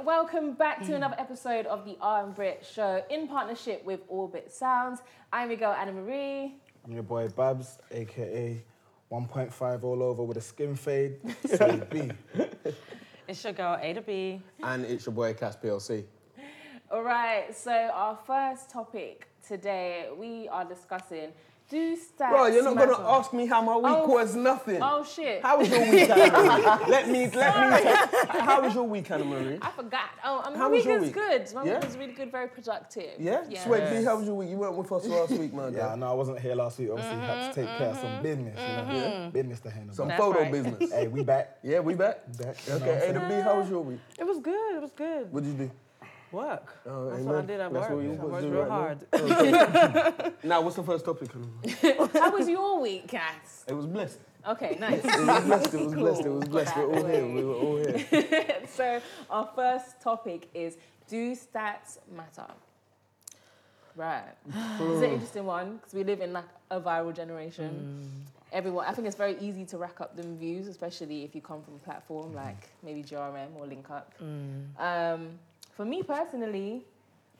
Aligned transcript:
welcome 0.00 0.54
back 0.54 0.80
to 0.80 0.92
mm. 0.92 0.96
another 0.96 1.16
episode 1.18 1.66
of 1.66 1.84
the 1.84 1.96
R 2.00 2.24
and 2.24 2.34
Brit 2.34 2.66
Show 2.68 3.02
in 3.10 3.28
partnership 3.28 3.84
with 3.84 4.00
Orbit 4.08 4.50
Sounds. 4.50 5.00
I'm 5.32 5.50
your 5.50 5.58
girl 5.58 5.72
Anna 5.72 5.92
Marie. 5.92 6.56
I'm 6.84 6.92
your 6.92 7.02
boy 7.02 7.28
Babs, 7.28 7.78
aka 7.90 8.64
1.5 9.10 9.84
all 9.84 10.02
over 10.02 10.22
with 10.22 10.36
a 10.36 10.40
skin 10.40 10.74
fade. 10.74 11.18
So 11.46 11.76
B. 11.90 12.10
It's 13.28 13.44
your 13.44 13.52
girl 13.52 13.78
A 13.80 13.92
to 13.92 14.00
B. 14.00 14.40
And 14.62 14.84
it's 14.84 15.06
your 15.06 15.14
boy 15.14 15.34
Cass 15.34 15.56
PLC. 15.56 16.04
All 16.90 17.02
right, 17.02 17.54
so 17.54 17.72
our 17.72 18.18
first 18.26 18.70
topic 18.70 19.28
today 19.46 20.08
we 20.16 20.48
are 20.48 20.64
discussing 20.64 21.32
do 21.72 21.96
stats 21.96 22.30
Bro, 22.30 22.46
you're 22.48 22.62
not 22.64 22.76
gonna 22.76 23.08
ask 23.08 23.32
me 23.32 23.46
how 23.46 23.62
my 23.62 23.76
week 23.76 23.86
Oh. 23.96 24.06
was 24.06 24.36
nothing. 24.36 24.80
Oh 24.82 25.02
shit! 25.04 25.42
How 25.42 25.58
was 25.58 25.68
your 25.70 25.80
week, 25.90 26.10
Anna 26.10 26.80
let 26.88 27.08
me, 27.08 27.28
let 27.30 27.82
me. 27.84 28.38
How 28.40 28.60
was 28.62 28.74
your 28.74 28.84
week, 28.84 29.10
Anna 29.10 29.24
Marie? 29.24 29.58
I 29.62 29.70
forgot. 29.70 30.10
Oh, 30.24 30.42
um, 30.44 30.54
How 30.54 30.68
my 30.68 30.68
was 30.68 30.78
week 30.78 30.84
your 30.84 30.96
is 30.98 31.02
week? 31.04 31.14
good. 31.14 31.54
My 31.54 31.64
Yeah? 31.64 31.74
week 31.78 31.84
was 31.86 31.96
really 31.96 32.12
good, 32.12 32.30
very 32.30 32.48
productive. 32.48 33.12
Yeah? 33.18 33.44
Yes. 33.48 33.64
Swag 33.64 33.90
B, 33.90 34.04
how 34.04 34.16
was 34.18 34.26
your 34.26 34.34
week? 34.34 34.50
You 34.50 34.56
weren't 34.58 34.76
with 34.76 34.92
us 34.92 35.06
last 35.06 35.32
week, 35.32 35.52
man. 35.54 35.72
Yeah, 35.72 35.88
I 35.88 35.96
know 35.96 36.10
I 36.10 36.14
wasn't 36.14 36.40
here 36.40 36.54
last 36.54 36.78
week. 36.78 36.90
Obviously, 36.90 37.16
had 37.16 37.54
to 37.54 37.60
take 37.60 37.78
care 37.78 37.88
of 37.88 37.96
some 37.98 38.22
business, 38.22 38.58
you 38.60 38.76
know. 38.76 39.30
Business 39.32 39.60
to 39.60 39.70
handle. 39.70 39.94
Some 39.94 40.08
That's 40.08 40.20
photo 40.20 40.40
right. 40.40 40.52
business. 40.52 40.92
Hey, 40.92 41.08
we 41.08 41.22
back. 41.22 41.58
Yeah, 41.62 41.80
we 41.80 41.94
back. 41.94 42.20
Back. 42.38 42.56
you 42.66 42.72
know 42.74 42.78
what 42.78 42.82
I'm 42.82 42.88
Okay, 42.96 43.08
A 43.08 43.12
to 43.14 43.18
saying? 43.20 43.40
B, 43.40 43.42
how 43.42 43.58
was 43.58 43.70
your 43.70 43.80
week? 43.82 44.00
It 44.18 44.24
was 44.26 44.38
good. 44.40 44.76
It 44.76 44.82
was 44.82 44.92
good. 44.92 45.32
What'd 45.32 45.48
you 45.48 45.54
do? 45.54 45.70
Work. 46.32 46.78
Oh, 46.86 47.10
That's 47.10 47.20
amen. 47.20 47.26
what 47.26 47.36
I 47.36 47.46
did 47.46 47.60
at 47.60 47.72
That's 47.72 47.88
work. 47.90 47.96
what 47.96 48.04
you 48.04 48.12
I 48.12 48.24
worked 48.24 48.44
real 48.44 48.62
right 48.62 48.70
hard. 48.70 49.06
Oh, 49.12 50.32
now, 50.42 50.60
what's 50.62 50.76
the 50.76 50.82
first 50.82 51.04
topic? 51.04 51.30
Anna 51.34 51.46
Marie? 51.82 52.20
How 52.20 52.30
was 52.30 52.48
your 52.48 52.80
week, 52.80 53.08
Cass? 53.08 53.64
It 53.68 53.74
was 53.74 53.86
blessed. 53.86 54.18
Okay, 54.48 54.76
nice. 54.80 55.04
It 55.04 55.26
was 55.26 55.44
blessed. 55.44 55.74
It 55.74 55.80
was 55.80 55.94
Cool. 55.94 56.02
blessed. 56.02 56.26
It 56.26 56.30
was 56.30 56.48
blessed. 56.48 56.76
We're 56.76 56.94
all 56.94 57.04
here. 57.04 57.26
We 57.26 57.44
were 57.44 57.54
all 57.54 57.76
here. 57.76 58.62
so 58.66 59.00
our 59.30 59.48
first 59.54 60.00
topic 60.00 60.48
is 60.54 60.78
do 61.06 61.32
stats 61.32 61.98
matter? 62.16 62.46
Right. 63.94 64.32
This 64.46 64.56
is 64.56 65.02
an 65.02 65.08
hmm. 65.08 65.14
interesting 65.14 65.44
one 65.44 65.76
because 65.76 65.92
we 65.92 66.02
live 66.02 66.22
in 66.22 66.32
like 66.32 66.48
a 66.70 66.80
viral 66.80 67.14
generation. 67.14 67.68
Hmm. 67.68 68.56
Everyone, 68.56 68.86
I 68.86 68.92
think 68.92 69.06
it's 69.06 69.16
very 69.16 69.36
easy 69.38 69.64
to 69.66 69.78
rack 69.78 70.00
up 70.00 70.16
them 70.16 70.38
views, 70.38 70.66
especially 70.66 71.24
if 71.24 71.34
you 71.34 71.40
come 71.40 71.62
from 71.62 71.74
a 71.74 71.78
platform 71.78 72.34
like 72.34 72.70
maybe 72.82 73.02
GRM 73.02 73.54
or 73.56 73.66
Link 73.66 73.90
Up. 73.90 74.14
Hmm. 74.18 74.62
Um, 74.78 75.38
for 75.72 75.84
me 75.84 76.02
personally, 76.02 76.84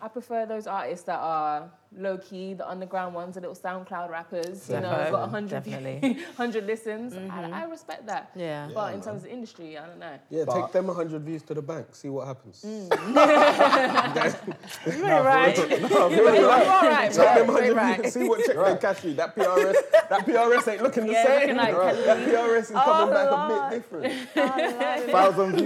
I 0.03 0.09
prefer 0.09 0.47
those 0.47 0.67
artists 0.67 1.07
that 1.07 1.21
are 1.21 1.71
low 1.97 2.19
key, 2.19 2.55
the 2.55 2.69
underground 2.69 3.15
ones, 3.15 3.37
the 3.37 3.41
little 3.41 3.55
SoundCloud 3.55 4.11
rappers. 4.11 4.69
You 4.69 4.81
know, 4.81 4.89
Defo, 4.89 5.11
got 5.13 5.21
100, 5.31 5.51
definitely. 5.65 6.15
100 6.15 6.67
listens. 6.67 7.15
I, 7.15 7.19
mm-hmm. 7.19 7.55
I 7.55 7.65
respect 7.67 8.07
that. 8.07 8.33
Yeah. 8.35 8.69
But 8.75 8.95
in 8.95 9.01
terms 9.01 9.23
of 9.23 9.31
industry, 9.31 9.79
I 9.79 9.87
don't 9.87 10.01
know. 10.01 10.19
Yeah, 10.29 10.43
But- 10.45 10.61
take 10.61 10.73
them 10.73 10.89
100 10.89 11.23
views 11.23 11.43
to 11.45 11.55
the 11.55 11.63
bank. 11.63 11.95
See 11.95 12.09
what 12.09 12.27
happens. 12.27 12.65
Mm. 12.67 12.91
You 14.87 15.07
ain't 15.07 15.25
right. 15.25 15.57
No, 15.83 16.09
You 16.09 16.29
all 16.29 16.83
right, 16.83 17.13
Take 17.13 17.17
bro. 17.17 17.35
them 17.35 17.47
You 17.47 17.53
100 17.53 17.77
right. 17.77 18.01
views. 18.01 18.13
See 18.15 18.29
what 18.29 18.45
check 18.45 18.57
they 18.57 18.77
cash 18.79 19.05
you. 19.05 19.15
That 19.15 19.37
PRS, 19.37 19.77
that 20.09 20.27
PRS 20.27 20.69
ain't 20.73 20.83
looking 20.83 21.07
the 21.07 21.13
Yeah, 21.13 21.27
same. 21.27 21.41
looking 21.41 21.57
like 21.59 21.75
that 21.75 22.19
PRS 22.29 22.59
is 22.59 22.71
coming 22.71 23.15
oh, 23.15 23.15
back 23.15 23.31
a 23.31 23.71
bit 23.71 23.77
different. 23.79 24.29
Oh, 24.35 25.13
Thousand 25.13 25.57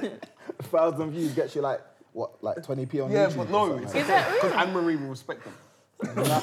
views. 0.00 0.18
What? 0.70 0.90
Thousand 0.92 1.10
views 1.12 1.32
gets 1.32 1.54
you 1.54 1.62
like 1.62 1.80
what, 2.12 2.42
like 2.42 2.56
20p 2.58 3.04
on 3.04 3.10
Yeah, 3.10 3.26
YouTube. 3.26 3.36
but 3.36 3.48
or 3.48 3.50
no, 3.50 3.68
something 3.68 3.84
it's 4.00 4.08
like 4.08 4.26
okay 4.26 4.34
because 4.34 4.52
Anne 4.52 4.72
Marie 4.72 4.96
will 4.96 5.08
respect 5.08 5.44
them. 5.44 5.54
Ah, 6.06 6.42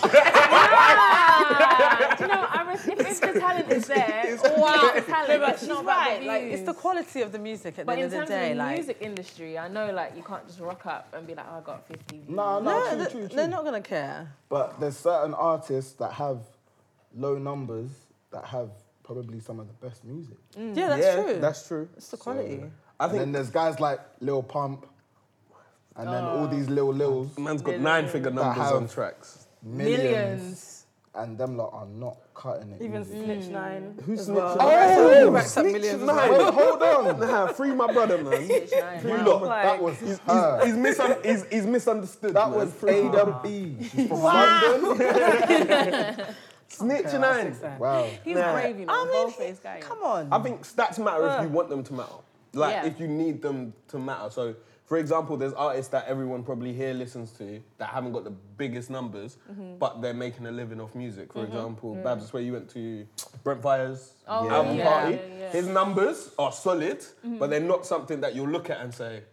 do 2.17 2.23
you 2.23 2.29
know, 2.31 2.45
I 2.49 2.71
res- 2.71 2.87
if, 2.87 2.99
if 2.99 3.21
the 3.21 3.39
talent 3.39 3.71
is 3.71 3.87
there, 3.87 4.21
it's 4.25 4.43
wow, 4.43 4.91
the 4.95 5.01
talent, 5.01 5.41
But 5.41 5.49
it's 5.49 5.59
she's 5.59 5.69
not 5.69 5.85
right. 5.85 6.19
the 6.21 6.25
Like 6.27 6.43
it's 6.43 6.63
the 6.63 6.73
quality 6.73 7.21
of 7.21 7.31
the 7.31 7.39
music 7.39 7.73
at 7.73 7.75
the 7.77 7.85
But 7.85 7.95
end 7.97 8.05
of 8.05 8.11
the 8.11 8.17
terms 8.17 8.29
day. 8.29 8.51
of 8.51 8.57
the 8.57 8.63
like 8.63 8.75
music 8.77 8.97
industry, 9.01 9.57
I 9.57 9.67
know 9.67 9.91
like 9.91 10.15
you 10.15 10.23
can't 10.23 10.45
just 10.47 10.59
rock 10.59 10.85
up 10.85 11.13
and 11.13 11.27
be 11.27 11.35
like, 11.35 11.45
oh, 11.51 11.57
I 11.57 11.61
got 11.61 11.87
50 11.87 12.15
views. 12.17 12.29
No, 12.29 12.59
no, 12.59 12.71
no, 12.71 12.87
true, 12.89 12.97
th- 12.97 13.11
true, 13.11 13.27
true. 13.27 13.35
they're 13.35 13.47
not 13.47 13.63
gonna 13.63 13.81
care. 13.81 14.31
But 14.49 14.79
there's 14.79 14.97
certain 14.97 15.33
artists 15.33 15.93
that 15.93 16.13
have 16.13 16.39
low 17.15 17.37
numbers 17.37 17.89
that 18.31 18.45
have 18.45 18.69
probably 19.13 19.39
some 19.39 19.59
of 19.59 19.67
the 19.67 19.73
best 19.85 20.03
music. 20.05 20.37
Mm. 20.57 20.75
Yeah, 20.77 20.89
that's 20.89 21.03
yeah, 21.03 21.23
true. 21.23 21.39
That's 21.39 21.67
true. 21.67 21.89
it's 21.97 22.07
the 22.09 22.17
quality. 22.17 22.63
I 22.99 23.05
And 23.05 23.19
then 23.19 23.31
there's 23.31 23.49
guys 23.49 23.79
like 23.79 23.99
Lil 24.19 24.43
Pump, 24.43 24.85
and 25.95 26.07
then 26.07 26.23
all 26.23 26.45
oh. 26.45 26.47
these 26.47 26.69
Lil 26.69 26.93
Lils, 26.93 27.37
man's 27.37 27.61
got 27.61 27.79
nine 27.79 28.07
figure 28.07 28.31
numbers 28.31 28.71
on 28.71 28.87
tracks. 28.87 29.47
millions, 29.63 30.01
Millions. 30.01 30.85
and 31.15 31.37
them 31.37 31.57
lot 31.57 31.71
are 31.73 31.87
not 31.87 32.17
cutting 32.33 32.71
it. 32.71 32.81
Even 32.81 33.01
easy. 33.01 33.23
Snitch 33.23 33.45
hmm. 33.45 33.53
Nine. 33.53 33.99
Who's 34.05 34.19
as 34.19 34.25
Snitch 34.27 34.37
well. 34.37 34.55
Nine? 34.57 34.67
He 34.67 35.23
Oh, 35.23 35.31
racks 35.31 35.51
Snitch 35.51 35.83
Nine. 35.83 35.99
well. 35.99 36.45
Wait, 36.45 36.53
hold 36.53 36.83
on. 36.83 37.19
Nah, 37.27 37.47
free 37.47 37.73
my 37.73 37.91
brother, 37.91 38.17
man. 38.23 38.45
Snitch 38.45 38.71
Nine. 38.79 38.99
Free 39.01 39.11
Wow. 39.11 39.25
Lord. 39.25 39.43
Like- 39.43 39.63
that 39.63 39.81
was 39.81 39.99
her. 39.99 40.65
He's, 40.65 40.75
misun- 40.75 41.25
he's, 41.25 41.45
he's 41.51 41.65
misunderstood. 41.65 42.33
that 42.33 42.49
man. 42.49 42.59
was 42.59 42.73
free 42.73 43.01
my 43.01 43.09
Ada 43.09 43.39
B. 43.43 43.77
She's 43.81 44.07
from 44.07 44.21
London. 44.21 44.97
Snitch 46.71 47.13
Nine. 47.13 47.55
Wow. 47.79 48.07
He's 48.23 48.35
Nah. 48.37 48.53
brave, 48.53 48.79
you 48.79 48.85
know, 48.85 48.93
I 48.93 49.03
mean, 49.03 49.13
bold-faced 49.13 49.63
guy. 49.63 49.79
Come 49.81 50.03
on. 50.03 50.27
I 50.31 50.39
think 50.39 50.61
stats 50.63 50.97
matter 50.99 51.27
if 51.37 51.41
you 51.43 51.49
want 51.49 51.69
them 51.69 51.83
to 51.83 51.93
matter. 51.93 52.15
Like 52.53 52.73
Yeah. 52.75 52.85
if 52.85 52.99
you 52.99 53.07
need 53.07 53.41
them 53.41 53.73
to 53.89 53.97
matter. 53.99 54.29
So, 54.29 54.55
for 54.85 54.97
example, 54.97 55.37
there's 55.37 55.53
artists 55.53 55.89
that 55.91 56.05
everyone 56.07 56.43
probably 56.43 56.73
here 56.73 56.93
listens 56.93 57.31
to 57.33 57.61
that 57.77 57.89
haven't 57.89 58.11
got 58.11 58.23
the 58.25 58.31
biggest 58.57 58.89
numbers, 58.89 59.37
Mm-hmm. 59.49 59.77
but 59.77 60.01
they're 60.01 60.13
making 60.13 60.45
a 60.47 60.51
living 60.51 60.81
off 60.81 60.93
music. 60.95 61.31
For 61.33 61.45
example, 61.45 61.95
Babs, 61.95 62.21
that's 62.23 62.33
where 62.33 62.43
you 62.43 62.51
went 62.53 62.69
to 62.71 63.05
Brent 63.43 63.61
Faiyaz 63.61 64.09
Oh, 64.27 64.49
album 64.49 64.77
yeah, 64.77 64.83
party. 64.89 65.13
yeah, 65.15 65.39
yeah. 65.39 65.49
His 65.51 65.67
numbers 65.67 66.31
are 66.37 66.51
solid, 66.51 66.99
Mm-hmm. 66.99 67.37
but 67.37 67.49
they're 67.49 67.59
not 67.61 67.85
something 67.85 68.19
that 68.21 68.35
you'll 68.35 68.49
look 68.49 68.69
at 68.69 68.81
and 68.81 68.93
say, 68.93 69.23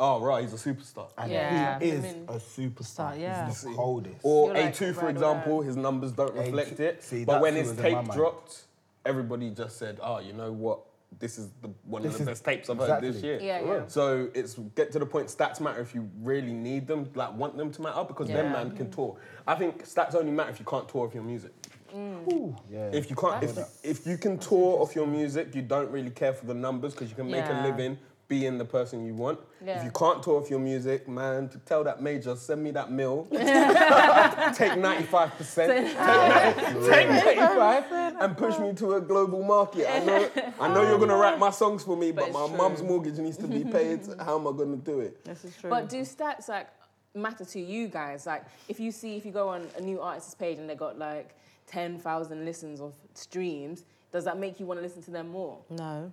"Oh, 0.00 0.20
right, 0.20 0.42
he's 0.42 0.52
a 0.52 0.56
superstar." 0.74 1.08
And 1.18 1.30
Yeah. 1.30 1.78
he 1.78 1.88
is 1.90 2.04
I 2.04 2.08
mean- 2.12 2.24
a 2.28 2.32
superstar. 2.34 3.18
yeah. 3.18 3.46
He's 3.46 3.62
the 3.62 3.72
coldest. 3.74 4.16
Or 4.22 4.46
You're 4.48 4.54
like, 4.64 4.74
A2, 4.74 4.92
for 4.94 5.00
right, 5.02 5.10
example, 5.10 5.58
right. 5.58 5.66
his 5.66 5.76
numbers 5.76 6.12
don't 6.12 6.34
A2 6.34 6.40
reflect 6.40 6.80
it. 6.80 7.02
see, 7.02 7.24
but 7.24 7.32
that's 7.34 7.42
when 7.42 7.52
who 7.54 7.58
his 7.60 7.68
was 7.70 7.78
in 7.78 7.82
my 7.84 7.88
tape 7.90 7.96
mind. 8.08 8.10
dropped, 8.18 8.64
everybody 9.06 9.50
just 9.50 9.76
said, 9.78 9.98
"Oh, 10.02 10.18
you 10.18 10.32
know 10.32 10.52
what? 10.52 10.80
This 11.20 11.38
is 11.38 11.48
the 11.62 11.68
one 11.84 12.02
This 12.02 12.12
of 12.14 12.18
the 12.18 12.22
is- 12.22 12.28
best 12.40 12.44
tapes 12.44 12.68
I've 12.68 12.78
heard 12.78 13.00
this 13.00 13.16
exactly. 13.16 13.28
year." 13.28 13.38
Yeah, 13.40 13.60
yeah. 13.64 13.82
So 13.86 14.28
it's 14.34 14.54
get 14.74 14.90
to 14.92 14.98
the 14.98 15.06
point. 15.06 15.28
Stats 15.28 15.60
matter 15.60 15.80
if 15.80 15.94
you 15.94 16.10
really 16.22 16.52
need 16.52 16.88
them, 16.88 17.08
like 17.14 17.32
want 17.36 17.56
them 17.56 17.70
to 17.70 17.82
matter, 17.82 18.02
because 18.02 18.28
Yeah. 18.28 18.42
then 18.42 18.52
man 18.52 18.76
can 18.76 18.90
tour. 18.90 19.16
I 19.46 19.54
think 19.54 19.84
stats 19.86 20.14
only 20.16 20.32
matter 20.32 20.50
if 20.50 20.58
you 20.58 20.66
can't 20.66 20.88
tour 20.88 21.06
off 21.06 21.14
your 21.14 21.22
music. 21.22 21.52
Yeah. 21.94 22.90
If 22.92 23.08
you 23.10 23.14
can't, 23.14 23.44
if, 23.44 23.56
if 23.84 24.06
you 24.06 24.16
can 24.18 24.38
tour 24.38 24.80
off 24.82 24.96
your 24.96 25.06
music, 25.06 25.54
you 25.54 25.62
don't 25.62 25.90
really 25.92 26.10
care 26.10 26.32
for 26.32 26.46
the 26.46 26.54
numbers 26.54 26.92
because 26.92 27.08
you 27.10 27.14
can 27.14 27.26
make 27.30 27.44
Yeah. 27.44 27.62
a 27.62 27.68
living 27.68 27.96
being 28.28 28.58
the 28.58 28.64
person 28.64 29.04
you 29.04 29.14
want. 29.14 29.38
Yeah. 29.64 29.78
If 29.78 29.84
you 29.84 29.90
can't 29.90 30.22
tour 30.22 30.40
off 30.40 30.50
your 30.50 30.58
music, 30.58 31.08
man, 31.08 31.48
to 31.50 31.58
tell 31.58 31.84
that 31.84 32.02
major, 32.02 32.36
send 32.36 32.62
me 32.62 32.70
that 32.72 32.90
mill. 32.90 33.26
take 33.30 34.72
95%. 34.72 35.66
Take, 35.66 36.90
take 36.90 37.08
95 37.08 37.84
and 38.20 38.36
push 38.36 38.58
me 38.58 38.72
to 38.74 38.94
a 38.94 39.00
global 39.00 39.42
market. 39.42 39.86
I 39.90 40.00
know, 40.04 40.30
I 40.60 40.68
know 40.72 40.82
you're 40.82 40.98
gonna 40.98 41.16
write 41.16 41.38
my 41.38 41.50
songs 41.50 41.82
for 41.84 41.96
me, 41.96 42.12
but, 42.12 42.24
it's 42.26 42.34
my 42.34 42.46
true. 42.46 42.56
mum's 42.56 42.82
mortgage 42.82 43.18
needs 43.18 43.36
to 43.38 43.46
be 43.46 43.64
paid. 43.70 44.00
How 44.18 44.38
am 44.38 44.46
I 44.46 44.52
gonna 44.52 44.76
do 44.76 45.00
it? 45.00 45.24
This 45.24 45.44
is 45.44 45.56
true. 45.56 45.70
But 45.70 45.88
do 45.88 46.00
stats 46.02 46.48
like 46.48 46.68
matter 47.14 47.44
to 47.44 47.60
you 47.60 47.88
guys? 47.88 48.26
Like, 48.26 48.44
if 48.68 48.80
you 48.80 48.90
see, 48.90 49.16
if 49.16 49.24
you 49.26 49.32
go 49.32 49.48
on 49.48 49.66
a 49.76 49.80
new 49.80 50.00
artist's 50.00 50.34
page 50.34 50.58
and 50.58 50.68
they 50.68 50.74
got 50.74 50.98
like 50.98 51.34
ten 51.66 51.98
thousand 51.98 52.44
listens 52.44 52.80
or 52.80 52.92
streams, 53.14 53.84
does 54.12 54.24
that 54.24 54.38
make 54.38 54.60
you 54.60 54.66
want 54.66 54.78
to 54.78 54.82
listen 54.82 55.02
to 55.02 55.10
them 55.10 55.28
more? 55.28 55.58
no, 55.70 56.10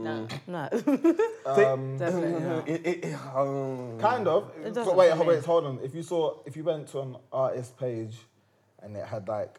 No. 0.00 0.26
no. 0.46 0.68
Um, 1.46 1.96
Definitely 1.98 2.40
not. 2.44 2.68
It- 2.68 2.86
it- 2.86 3.04
it- 3.06 3.18
um, 3.34 3.98
Kind 3.98 4.28
of. 4.28 4.50
It 4.64 4.68
So 4.68 4.74
doesn't 4.74 4.96
wait, 4.96 5.10
for 5.10 5.16
hold, 5.16 5.28
me. 5.28 5.34
wait, 5.34 5.44
hold 5.44 5.64
on. 5.66 5.78
If 5.82 5.94
you 5.94 6.02
saw, 6.02 6.38
if 6.46 6.56
you 6.56 6.64
went 6.64 6.88
to 6.88 7.00
an 7.00 7.16
artist 7.32 7.76
page 7.78 8.16
and 8.82 8.96
it 8.96 9.04
had 9.06 9.26
like 9.28 9.58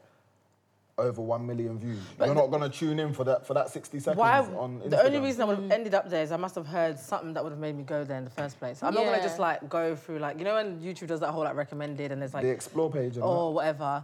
over 0.98 1.22
one 1.22 1.46
million 1.48 1.80
views, 1.80 2.00
you're 2.20 2.36
not 2.36 2.52
gonna 2.52 2.70
tune 2.70 3.00
in 3.00 3.12
for 3.14 3.24
that 3.24 3.48
for 3.48 3.54
that 3.56 3.70
sixty 3.70 4.00
seconds 4.00 4.20
Why? 4.20 4.40
on 4.40 4.80
Instagram. 4.82 4.90
The 4.92 5.04
only 5.06 5.20
reason 5.20 5.42
I 5.42 5.46
would 5.46 5.58
have 5.58 5.72
ended 5.72 5.96
up 5.96 6.10
there 6.10 6.22
is 6.22 6.32
I 6.32 6.38
must 6.38 6.54
have 6.56 6.68
heard 6.68 7.00
something 7.00 7.34
that 7.34 7.44
would 7.44 7.52
have 7.52 7.60
made 7.60 7.76
me 7.76 7.84
go 7.84 8.04
there 8.04 8.18
in 8.18 8.24
the 8.24 8.30
first 8.30 8.60
place. 8.60 8.84
I'm 8.84 8.94
not 8.94 9.06
gonna 9.06 9.22
just 9.22 9.40
like 9.40 9.68
go 9.70 9.96
through 9.96 10.20
like 10.20 10.38
you 10.38 10.44
know 10.46 10.54
when 10.56 10.80
YouTube 10.80 11.08
does 11.08 11.20
that 11.22 11.32
whole 11.32 11.44
like 11.44 11.56
recommended 11.56 12.12
and 12.12 12.22
there's 12.22 12.34
like 12.34 12.44
the 12.44 12.50
explore 12.50 12.92
page. 12.92 13.16
And 13.16 13.24
or 13.26 13.54
whatever. 13.54 14.04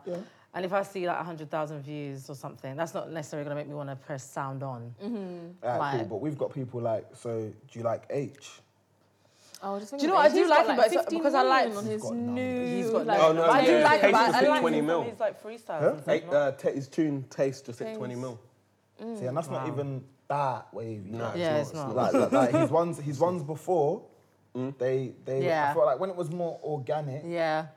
Yeah. 0.57 0.63
And 0.63 0.65
if 0.65 0.73
I 0.73 0.83
see 0.83 1.05
like 1.07 1.17
100,000 1.17 1.81
views 1.81 2.29
or 2.29 2.35
something, 2.35 2.75
that's 2.75 2.93
not 2.93 3.11
necessarily 3.11 3.45
going 3.45 3.55
to 3.57 3.61
make 3.61 3.69
me 3.69 3.75
want 3.75 3.89
to 3.89 3.95
press 3.95 4.23
sound 4.29 4.63
on. 4.63 4.93
that. 5.61 5.67
Alright, 5.67 5.91
cool. 5.91 5.99
like- 5.99 6.09
But 6.09 6.21
we've 6.21 6.37
got 6.37 6.53
people 6.53 6.81
like. 6.81 7.05
So 7.15 7.41
do 7.71 7.79
you 7.79 7.83
like 7.83 8.07
Aitch? 8.09 8.59
Oh, 9.63 9.79
just 9.79 9.91
Do 9.91 9.97
you 10.01 10.07
know 10.07 10.13
what? 10.15 10.31
I 10.31 10.33
do 10.33 10.47
like 10.47 10.67
him, 10.67 10.75
but 10.77 10.93
it's 10.93 11.05
because 11.09 11.33
I 11.33 11.41
like- 11.41 11.75
on 11.75 11.85
his 11.85 12.01
got 12.01 12.15
new. 12.15 12.65
He's 12.75 12.89
got 12.89 13.05
like, 13.07 13.19
Oh, 13.21 13.33
no, 13.33 13.41
But 13.41 13.49
I 13.49 13.65
do 13.65 13.71
yeah, 13.71 13.83
like 13.83 14.01
him. 14.01 14.11
But 14.11 14.35
I 14.35 14.41
like 14.47 14.61
20 14.61 14.81
mil. 14.81 15.01
from 15.01 15.11
his 15.11 15.19
like 15.19 15.43
freestyles. 15.43 16.05
Huh? 16.05 16.11
Eight, 16.11 16.23
uh, 16.29 16.51
ta- 16.51 16.71
his 16.71 16.87
tune 16.87 17.23
Taste 17.29 17.65
just 17.65 17.79
hit 17.79 17.95
20 17.97 18.15
mil. 18.15 18.39
See, 18.99 19.25
and 19.25 19.37
that's 19.37 19.49
not 19.49 19.67
even 19.67 20.03
that 20.27 20.67
wavy. 20.73 21.09
No, 21.11 21.25
Like, 21.25 21.37
Yeah, 21.37 21.57
it's 21.57 21.69
it's 21.69 21.75
not. 21.77 21.95
not. 21.95 21.95
like, 21.95 22.13
like, 22.13 22.31
like 22.31 22.61
his 22.61 22.69
ones, 22.71 22.99
his 22.99 23.19
ones 23.19 23.43
before, 23.43 24.03
Mm. 24.55 24.75
they, 24.79 25.13
they. 25.23 25.51
I 25.53 25.71
felt 25.73 25.85
like 25.85 25.99
when 25.99 26.09
it 26.09 26.15
was 26.15 26.31
more 26.31 26.59
organic, 26.63 27.21
Yeah. 27.25 27.67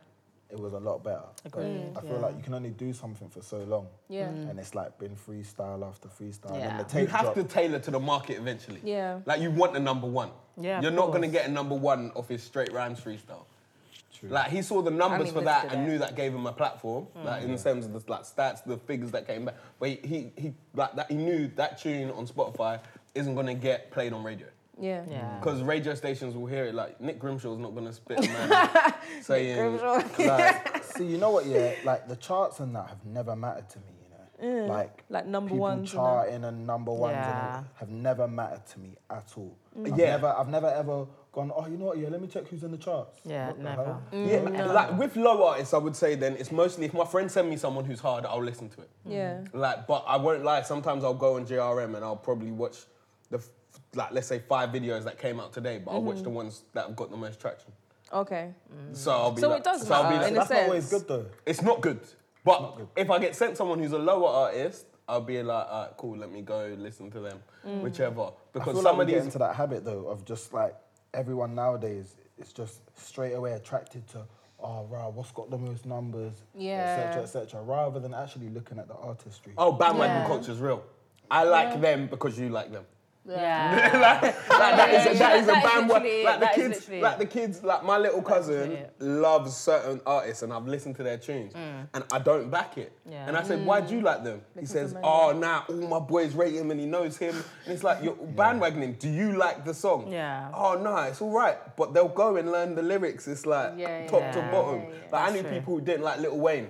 It 0.53 0.59
was 0.59 0.73
a 0.73 0.79
lot 0.79 1.03
better. 1.05 1.23
Agreed, 1.45 1.93
I 1.97 2.01
feel 2.01 2.13
yeah. 2.13 2.19
like 2.19 2.37
you 2.37 2.43
can 2.43 2.55
only 2.55 2.71
do 2.71 2.93
something 2.93 3.29
for 3.29 3.43
so 3.43 3.59
long. 3.59 3.87
Yeah. 4.09 4.29
Mm. 4.29 4.51
And 4.51 4.59
it's 4.59 4.75
like 4.75 4.99
been 4.99 5.17
freestyle 5.17 5.87
after 5.87 6.09
freestyle. 6.09 6.59
Yeah. 6.59 6.79
And 6.79 6.89
the 6.89 7.01
You 7.01 7.07
have 7.07 7.23
drop, 7.23 7.35
to 7.35 7.45
tailor 7.45 7.79
to 7.79 7.91
the 7.91 8.01
market 8.01 8.37
eventually. 8.39 8.81
Yeah. 8.83 9.21
Like 9.27 9.41
you 9.41 9.51
want 9.51 9.75
the 9.75 9.81
number 9.81 10.07
one. 10.07 10.31
Yeah, 10.61 10.81
You're 10.81 10.91
not 10.91 11.13
gonna 11.13 11.29
get 11.29 11.49
a 11.49 11.51
number 11.51 11.75
one 11.75 12.11
off 12.15 12.29
his 12.29 12.43
straight 12.43 12.73
rhymes 12.73 13.01
freestyle. 13.01 13.45
True. 14.19 14.29
Like 14.29 14.51
he 14.51 14.61
saw 14.61 14.83
the 14.83 14.91
numbers 14.91 15.29
even 15.29 15.35
for 15.35 15.41
that 15.43 15.73
and 15.73 15.83
that. 15.83 15.89
knew 15.89 15.99
that 15.99 16.15
gave 16.15 16.35
him 16.35 16.47
a 16.47 16.53
platform. 16.53 17.07
Mm. 17.17 17.25
Like 17.25 17.43
in 17.45 17.57
terms 17.57 17.87
of 17.87 17.93
the 17.93 18.11
like 18.11 18.23
stats, 18.23 18.65
the 18.65 18.77
figures 18.77 19.13
that 19.13 19.27
came 19.27 19.47
back. 19.47 19.55
But 19.79 19.89
he, 19.91 20.01
he 20.05 20.33
he 20.37 20.55
like 20.75 20.95
that 20.97 21.11
he 21.11 21.17
knew 21.17 21.51
that 21.57 21.81
tune 21.81 22.11
on 22.11 22.27
Spotify 22.27 22.81
isn't 23.15 23.35
gonna 23.35 23.55
get 23.55 23.91
played 23.91 24.13
on 24.13 24.23
radio. 24.23 24.47
Yeah. 24.81 25.05
Yeah. 25.11 25.39
Because 25.39 25.63
radio 25.63 25.95
stations 25.95 26.35
will 26.35 26.47
hear 26.47 26.65
it 26.65 26.75
like 26.75 27.01
Nick 27.01 27.21
Grimshaw's 27.21 27.59
not 27.59 27.75
gonna 27.75 27.93
spit 27.93 28.19
a 28.25 28.29
man 28.29 28.95
saying 29.23 29.79
like, 30.19 30.85
see, 30.97 31.05
you 31.07 31.19
know 31.19 31.31
what? 31.31 31.47
Yeah, 31.47 31.75
like 31.85 32.09
the 32.09 32.17
charts 32.17 32.61
and 32.61 32.75
that 32.75 32.89
have 32.89 33.05
never 33.05 33.37
mattered 33.37 33.69
to 33.71 33.79
me. 33.79 33.85
You 34.43 34.49
know, 34.57 34.67
like 34.67 35.05
Like 35.11 35.27
number 35.27 35.49
people 35.51 35.59
ones 35.61 35.79
and 35.93 35.99
that. 36.01 36.05
charting 36.05 36.45
and, 36.45 36.67
number 36.67 36.93
ones 36.93 37.13
Yeah. 37.13 37.57
all, 37.57 37.65
have 37.75 37.91
never 37.91 38.27
mattered 38.27 38.67
to 38.69 38.81
me 38.81 38.97
at 39.11 39.27
all. 39.37 39.55
Mm. 39.79 39.93
I've 39.93 39.99
Yeah. 39.99 40.07
never, 40.13 40.29
I've 40.29 40.49
never 40.49 40.69
ever 40.71 41.07
gone. 41.33 41.53
Oh, 41.55 41.67
you 41.67 41.77
know 41.77 41.85
what? 41.87 41.99
Yeah, 41.99 42.09
let 42.09 42.23
me 42.23 42.27
check 42.27 42.49
who's 42.49 42.63
in 42.65 42.71
the 42.71 42.79
charts. 42.79 43.21
Yeah, 43.25 43.49
What 43.49 43.59
never. 43.59 43.85
hell? 43.85 44.03
Mm, 44.13 44.57
yeah, 44.57 44.65
like 44.65 44.99
with 44.99 45.15
low 45.17 45.47
artists, 45.47 45.75
I 45.75 45.79
would 45.79 45.95
say 45.95 46.15
then 46.15 46.37
it's 46.37 46.51
mostly 46.51 46.87
if 46.87 46.95
my 46.95 47.05
friends 47.05 47.35
send 47.35 47.51
me 47.51 47.57
someone 47.59 47.85
who's 47.85 48.01
hard, 48.01 48.25
I'll 48.25 48.43
listen 48.43 48.71
to 48.71 48.81
it. 48.81 48.89
Yeah. 49.05 49.45
Like, 49.53 49.87
but 49.87 50.05
I 50.09 50.17
won't 50.17 50.43
lie. 50.43 50.63
Sometimes 50.63 51.05
I'll 51.05 51.13
go 51.13 51.37
on 51.37 51.45
GRM 51.45 51.95
and 51.95 52.03
I'll 52.03 52.17
probably 52.17 52.51
watch 52.51 52.79
the 53.31 53.37
f- 53.39 53.49
like 53.95 54.13
let's 54.13 54.27
say 54.29 54.39
five 54.39 54.71
videos 54.71 55.05
that 55.05 55.19
came 55.19 55.41
out 55.41 55.53
today, 55.53 55.81
but 55.85 55.91
I'll 55.93 56.03
watch 56.03 56.19
the 56.19 56.25
mm-hmm. 56.25 56.35
ones 56.35 56.63
that 56.75 56.87
have 56.87 56.97
got 56.97 57.11
the 57.11 57.17
most 57.17 57.41
traction. 57.41 57.73
Okay. 58.13 58.53
Mm. 58.73 58.97
So 58.97 59.11
I'll 59.13 59.33
be 59.33 59.41
So 59.41 59.49
like, 59.49 59.59
it 59.59 59.65
does 59.65 59.87
so 59.87 59.95
I'll 59.95 60.03
be 60.05 60.17
matter 60.17 60.21
like, 60.23 60.29
in 60.31 60.35
a 60.37 60.39
That's 60.39 60.51
not 60.51 60.63
always 60.65 60.85
sense. 60.89 61.03
good 61.03 61.09
though. 61.09 61.27
it's 61.47 61.63
not 61.63 61.81
good. 61.81 62.01
But 62.45 62.79
if 62.97 63.11
I 63.11 63.19
get 63.19 63.37
sent 63.37 63.57
someone 63.57 63.79
who's 63.79 63.93
a 63.93 63.99
lower 63.99 64.29
artist, 64.29 64.87
I'll 65.09 65.21
be 65.21 65.43
like, 65.43 65.67
all 65.71 65.83
right, 65.83 65.91
cool, 65.97 66.17
let 66.17 66.31
me 66.33 66.41
go 66.43 66.75
listen 66.79 67.11
to 67.11 67.21
them, 67.21 67.39
mm. 67.67 67.81
whichever. 67.83 68.23
I 68.23 68.31
Because 68.53 68.75
feel 68.75 68.83
some 68.83 68.97
like 68.97 68.99
we 68.99 69.03
of 69.03 69.09
get 69.11 69.15
these, 69.17 69.25
into 69.27 69.39
that 69.39 69.55
habit 69.57 69.85
though 69.85 70.07
of 70.09 70.25
just 70.25 70.53
like 70.53 70.75
everyone 71.13 71.55
nowadays 71.55 72.17
is 72.39 72.53
just 72.53 72.81
straight 72.99 73.33
away 73.35 73.53
attracted 73.53 74.07
to 74.09 74.23
oh 74.63 74.85
rah, 74.91 75.09
what's 75.09 75.31
got 75.33 75.51
the 75.51 75.59
most 75.59 75.87
numbers, 75.87 76.35
Yeah. 76.55 77.07
etc. 77.09 77.23
etc. 77.23 77.63
rather 77.63 77.99
than 78.01 78.13
actually 78.15 78.49
looking 78.51 78.79
at 78.79 78.89
the 78.89 78.95
artistry. 78.95 79.53
oh, 79.57 79.73
bandwagon 79.73 80.17
Yeah. 80.23 80.27
culture's 80.27 80.59
real. 80.59 80.83
I 81.31 81.45
like 81.45 81.81
them 81.81 82.09
because 82.09 82.39
you 82.39 82.49
like 82.49 82.71
them. 82.73 82.85
Yeah. 83.31 83.91
like, 84.01 84.23
like 84.23 84.43
that 84.49 84.95
is 84.95 85.17
a, 85.17 85.19
that 85.19 85.37
is 85.37 85.45
a 85.45 85.47
That 85.47 85.65
is 85.65 85.71
bandwagon. 85.71 86.03
literally 86.03 86.25
Like 86.25 86.41
the 86.41 86.47
kids, 86.61 86.89
like 86.91 87.19
the 87.19 87.27
kids, 87.27 87.63
like 87.63 87.85
my 87.85 87.97
little 87.99 88.23
cousin 88.23 88.79
loves 88.99 89.57
certain 89.57 90.01
artists, 90.07 90.43
and 90.43 90.53
I've 90.53 90.67
listened 90.67 90.97
to 90.97 91.03
their 91.03 91.17
tunes, 91.19 91.53
and 91.55 92.05
I 92.13 92.19
don't 92.19 92.51
back 92.51 92.79
it. 92.79 92.93
Yeah. 93.09 93.27
And 93.27 93.37
I 93.37 93.43
said, 93.43 93.65
"Why 93.65 93.81
do 93.81 93.95
you 93.95 94.01
like 94.01 94.25
them?" 94.25 94.43
He 94.59 94.67
says, 94.67 94.95
"Oh, 95.03 95.33
nah, 95.33 95.63
all 95.69 95.75
my 95.89 95.99
boys 96.01 96.35
rate 96.35 96.55
him, 96.55 96.71
and 96.71 96.81
he 96.81 96.87
knows 96.87 97.17
him." 97.17 97.35
And 97.65 97.75
it's 97.75 97.85
like 97.85 98.03
you're 98.03 98.15
bandwagoning. 98.37 98.99
Do 98.99 99.09
you 99.09 99.37
like 99.37 99.65
the 99.65 99.75
song? 99.75 100.11
Yeah. 100.11 100.51
Oh, 100.55 100.75
nah, 100.75 101.05
it's 101.05 101.21
all 101.21 101.31
right, 101.33 101.57
but 101.77 101.95
they'll 101.95 102.09
go 102.09 102.37
and 102.37 102.51
learn 102.51 102.75
the 102.75 102.83
lyrics. 102.83 103.29
It's 103.29 103.47
like 103.47 103.75
Yeah, 103.77 104.07
top 104.07 104.33
to 104.33 104.41
bottom. 104.53 104.81
Yeah, 104.83 104.89
yeah. 104.89 105.13
Like 105.13 105.29
I 105.29 105.33
knew 105.33 105.43
true. 105.43 105.51
people 105.51 105.75
who 105.75 105.81
didn't 105.81 106.03
like 106.05 106.21
Lil 106.21 106.39
Wayne. 106.39 106.69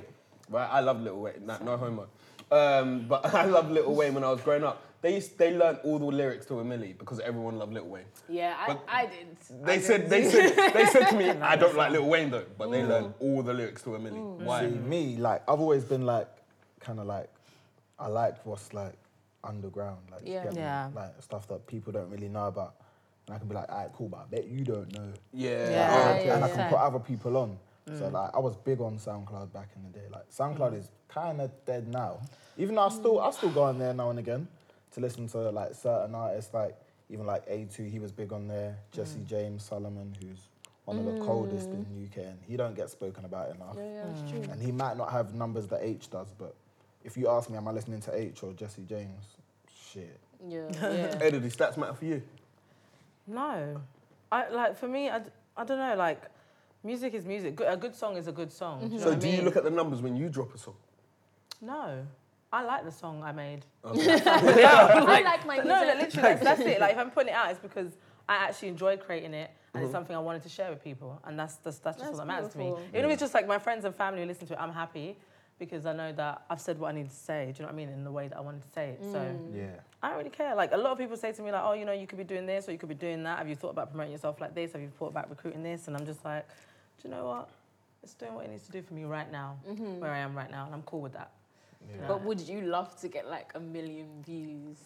Right, 0.48 0.68
I 0.68 0.80
love 0.80 1.00
Lil 1.00 1.20
Wayne. 1.20 1.46
Nah, 1.46 1.58
no 1.58 1.76
homo. 1.76 2.08
Um, 2.50 3.06
but 3.06 3.32
I 3.32 3.44
love 3.44 3.70
Lil 3.70 3.94
Wayne 3.94 4.14
when 4.14 4.24
I 4.24 4.30
was 4.30 4.40
growing 4.40 4.64
up. 4.64 4.82
They 5.02 5.14
used, 5.14 5.38
they 5.38 5.56
learned 5.56 5.78
all 5.82 5.98
the 5.98 6.04
lyrics 6.06 6.44
to 6.46 6.60
A 6.60 6.64
Milli 6.64 6.96
because 6.96 7.20
everyone 7.20 7.58
loved 7.58 7.72
Lil 7.72 7.86
Wayne. 7.86 8.04
Yeah, 8.28 8.54
I, 8.58 8.66
But 8.66 8.84
I 8.86 9.06
did. 9.06 9.64
They 9.64 9.74
I 9.74 9.78
said 9.78 10.02
did. 10.02 10.10
they 10.10 10.30
said 10.30 10.72
they 10.74 10.86
said 10.86 11.08
to 11.08 11.16
me, 11.16 11.30
I 11.40 11.56
don't 11.56 11.74
like 11.74 11.92
Lil 11.92 12.06
Wayne 12.06 12.30
though, 12.30 12.44
but 12.58 12.70
they 12.70 12.82
mm. 12.82 12.88
learned 12.88 13.14
all 13.18 13.42
the 13.42 13.54
lyrics 13.54 13.82
to 13.82 13.94
A 13.94 13.98
Milli. 13.98 14.12
Mm. 14.18 14.36
Why? 14.40 14.68
See, 14.68 14.74
me, 14.74 15.16
like, 15.16 15.42
I've 15.48 15.60
always 15.60 15.84
been 15.84 16.04
like, 16.04 16.28
kind 16.80 17.00
of 17.00 17.06
like, 17.06 17.30
I 17.98 18.08
like 18.08 18.44
what's 18.44 18.74
like 18.74 18.92
underground, 19.42 20.00
like, 20.12 20.22
Yeah. 20.24 20.44
get 20.44 20.54
me? 20.54 20.60
Yeah. 20.60 20.90
like 20.94 21.22
stuff 21.22 21.48
that 21.48 21.66
people 21.66 21.92
don't 21.94 22.10
really 22.10 22.28
know 22.28 22.48
about. 22.48 22.74
And 23.26 23.36
I 23.36 23.38
can 23.38 23.48
be 23.48 23.54
like, 23.54 23.70
alright, 23.70 23.90
cool, 23.94 24.10
but 24.10 24.18
I 24.18 24.24
bet 24.30 24.48
you 24.48 24.64
don't 24.64 24.92
know. 24.92 25.12
Yeah. 25.32 25.50
Yeah. 25.50 26.20
Yeah, 26.20 26.34
and 26.34 26.44
I 26.44 26.48
can 26.50 26.68
put 26.68 26.78
other 26.78 26.98
people 26.98 27.38
on. 27.38 27.58
So 27.86 28.04
mm. 28.04 28.12
like, 28.12 28.30
I 28.34 28.38
was 28.38 28.54
big 28.56 28.82
on 28.82 28.98
SoundCloud 28.98 29.50
back 29.54 29.70
in 29.76 29.82
the 29.82 29.98
day. 29.98 30.04
Like, 30.12 30.28
SoundCloud 30.30 30.78
is 30.78 30.90
kind 31.08 31.40
of 31.40 31.50
dead 31.64 31.88
now. 31.88 32.20
Even 32.58 32.74
though 32.74 32.82
I 32.82 32.90
still, 32.90 33.18
I 33.18 33.30
still 33.30 33.48
go 33.48 33.62
on 33.62 33.78
there 33.78 33.94
now 33.94 34.10
and 34.10 34.18
again 34.18 34.46
to 34.92 35.00
listen 35.00 35.28
to 35.28 35.50
like 35.50 35.74
certain 35.74 36.14
artists, 36.14 36.52
like 36.52 36.76
even 37.08 37.26
like 37.26 37.46
A2, 37.48 37.90
he 37.90 37.98
was 37.98 38.12
big 38.12 38.32
on 38.32 38.48
there. 38.48 38.76
Jesse 38.92 39.18
mm. 39.18 39.26
James 39.26 39.64
Solomon, 39.64 40.14
who's 40.20 40.48
one 40.84 40.98
of 40.98 41.04
the 41.04 41.12
mm. 41.12 41.26
coldest 41.26 41.68
in 41.68 42.08
UK, 42.10 42.24
and 42.24 42.38
he 42.46 42.56
don't 42.56 42.74
get 42.74 42.90
spoken 42.90 43.24
about 43.24 43.54
enough. 43.54 43.76
Yeah, 43.76 43.84
yeah, 43.84 44.04
that's 44.06 44.30
true. 44.30 44.42
And 44.50 44.62
he 44.62 44.72
might 44.72 44.96
not 44.96 45.10
have 45.12 45.34
numbers 45.34 45.66
that 45.68 45.82
Aitch 45.82 46.10
does, 46.10 46.34
but 46.38 46.54
if 47.04 47.16
you 47.16 47.28
ask 47.28 47.50
me, 47.50 47.56
am 47.56 47.68
I 47.68 47.72
listening 47.72 48.00
to 48.02 48.10
Aitch 48.10 48.42
or 48.42 48.52
Jesse 48.52 48.82
James? 48.88 49.36
Shit. 49.92 50.18
Yeah, 50.48 50.68
yeah. 50.82 51.18
Eddie, 51.20 51.40
do 51.40 51.48
stats 51.48 51.76
matter 51.76 51.94
for 51.94 52.04
you? 52.04 52.22
No. 53.26 53.80
I 54.32 54.48
like 54.48 54.76
for 54.76 54.88
me, 54.88 55.10
I, 55.10 55.22
I 55.56 55.64
don't 55.64 55.78
know, 55.78 55.94
like 55.96 56.22
music 56.84 57.14
is 57.14 57.24
music. 57.24 57.56
Good, 57.56 57.72
a 57.72 57.76
good 57.76 57.94
song 57.94 58.16
is 58.16 58.26
a 58.26 58.32
good 58.32 58.52
song. 58.52 58.80
Do 58.80 58.86
you 58.86 58.92
know 58.92 58.98
So 58.98 59.06
what 59.10 59.16
I 59.16 59.20
do 59.20 59.28
you 59.28 59.42
look 59.42 59.56
at 59.56 59.64
the 59.64 59.70
numbers 59.70 60.02
when 60.02 60.16
you 60.16 60.28
drop 60.28 60.54
a 60.54 60.58
song? 60.58 60.76
No. 61.60 62.06
I 62.52 62.62
like 62.62 62.84
the 62.84 62.90
song 62.90 63.22
I 63.22 63.32
made. 63.32 63.64
Oh, 63.84 63.92
I 63.96 65.20
like 65.22 65.46
my 65.46 65.56
But 65.56 65.66
no, 65.66 65.74
like, 65.74 65.98
music. 65.98 66.14
literally, 66.16 66.34
that's, 66.34 66.44
that's 66.44 66.60
it. 66.60 66.80
Like, 66.80 66.92
if 66.92 66.98
I'm 66.98 67.10
putting 67.10 67.32
it 67.32 67.36
out, 67.36 67.50
it's 67.50 67.60
because 67.60 67.92
I 68.28 68.36
actually 68.36 68.68
enjoy 68.68 68.96
creating 68.96 69.34
it, 69.34 69.50
and 69.72 69.82
it's 69.82 69.88
mm-hmm. 69.88 69.96
something 69.96 70.16
I 70.16 70.20
wanted 70.20 70.42
to 70.42 70.48
share 70.48 70.70
with 70.70 70.82
people, 70.82 71.20
and 71.24 71.38
that's 71.38 71.56
that's, 71.56 71.78
that's 71.78 71.98
just 71.98 72.10
That's 72.10 72.18
what 72.18 72.26
matters 72.26 72.52
to 72.52 72.58
me. 72.58 72.64
beautiful. 72.66 72.88
Even 72.88 73.04
if 73.06 73.10
it's 73.12 73.20
just 73.20 73.34
like 73.34 73.46
my 73.46 73.58
friends 73.58 73.84
and 73.84 73.94
family 73.94 74.22
who 74.22 74.26
listen 74.26 74.46
to 74.48 74.54
it, 74.54 74.60
I'm 74.60 74.72
happy 74.72 75.16
because 75.60 75.84
I 75.84 75.92
know 75.92 76.10
that 76.12 76.44
I've 76.48 76.60
said 76.60 76.78
what 76.78 76.88
I 76.88 76.92
need 76.92 77.08
to 77.08 77.14
say. 77.14 77.52
Do 77.52 77.58
you 77.58 77.62
know 77.62 77.66
what 77.66 77.74
I 77.74 77.76
mean? 77.76 77.90
In 77.90 78.02
the 78.02 78.10
way 78.10 78.28
that 78.28 78.36
I 78.36 78.40
wanted 78.40 78.62
to 78.62 78.68
say 78.70 78.90
it. 78.90 79.00
So 79.02 79.18
mm. 79.18 79.56
Yeah. 79.56 79.66
I 80.02 80.08
don't 80.08 80.18
really 80.18 80.30
care. 80.30 80.54
Like 80.56 80.72
a 80.72 80.76
lot 80.76 80.90
of 80.92 80.98
people 80.98 81.16
say 81.16 81.32
to 81.32 81.42
me, 81.42 81.52
like, 81.52 81.62
oh, 81.62 81.74
you 81.74 81.84
know, 81.84 81.92
you 81.92 82.06
could 82.06 82.18
be 82.18 82.24
doing 82.24 82.46
this 82.46 82.66
or 82.66 82.72
you 82.72 82.78
could 82.78 82.88
be 82.88 82.94
doing 82.94 83.22
that. 83.24 83.38
Have 83.38 83.48
you 83.48 83.54
thought 83.54 83.70
about 83.70 83.90
promoting 83.90 84.12
yourself 84.12 84.40
like 84.40 84.54
this? 84.54 84.72
Have 84.72 84.80
you 84.80 84.90
thought 84.98 85.10
about 85.10 85.28
recruiting 85.28 85.62
this? 85.62 85.86
And 85.86 85.96
I'm 85.96 86.06
just 86.06 86.24
like, 86.24 86.48
do 87.02 87.08
you 87.08 87.14
know 87.14 87.26
what? 87.26 87.50
It's 88.02 88.14
doing 88.14 88.34
what 88.34 88.46
it 88.46 88.50
needs 88.50 88.64
to 88.64 88.72
do 88.72 88.80
for 88.80 88.94
me 88.94 89.04
right 89.04 89.30
now, 89.30 89.58
mm-hmm. 89.68 90.00
where 90.00 90.10
I 90.10 90.18
am 90.18 90.34
right 90.34 90.50
now, 90.50 90.64
and 90.64 90.74
I'm 90.74 90.82
cool 90.82 91.02
with 91.02 91.12
that. 91.12 91.30
Yeah. 91.88 92.06
But 92.08 92.22
would 92.24 92.40
you 92.40 92.62
love 92.62 92.98
to 93.00 93.08
get 93.08 93.28
like 93.28 93.50
a 93.54 93.60
million 93.60 94.06
views? 94.24 94.78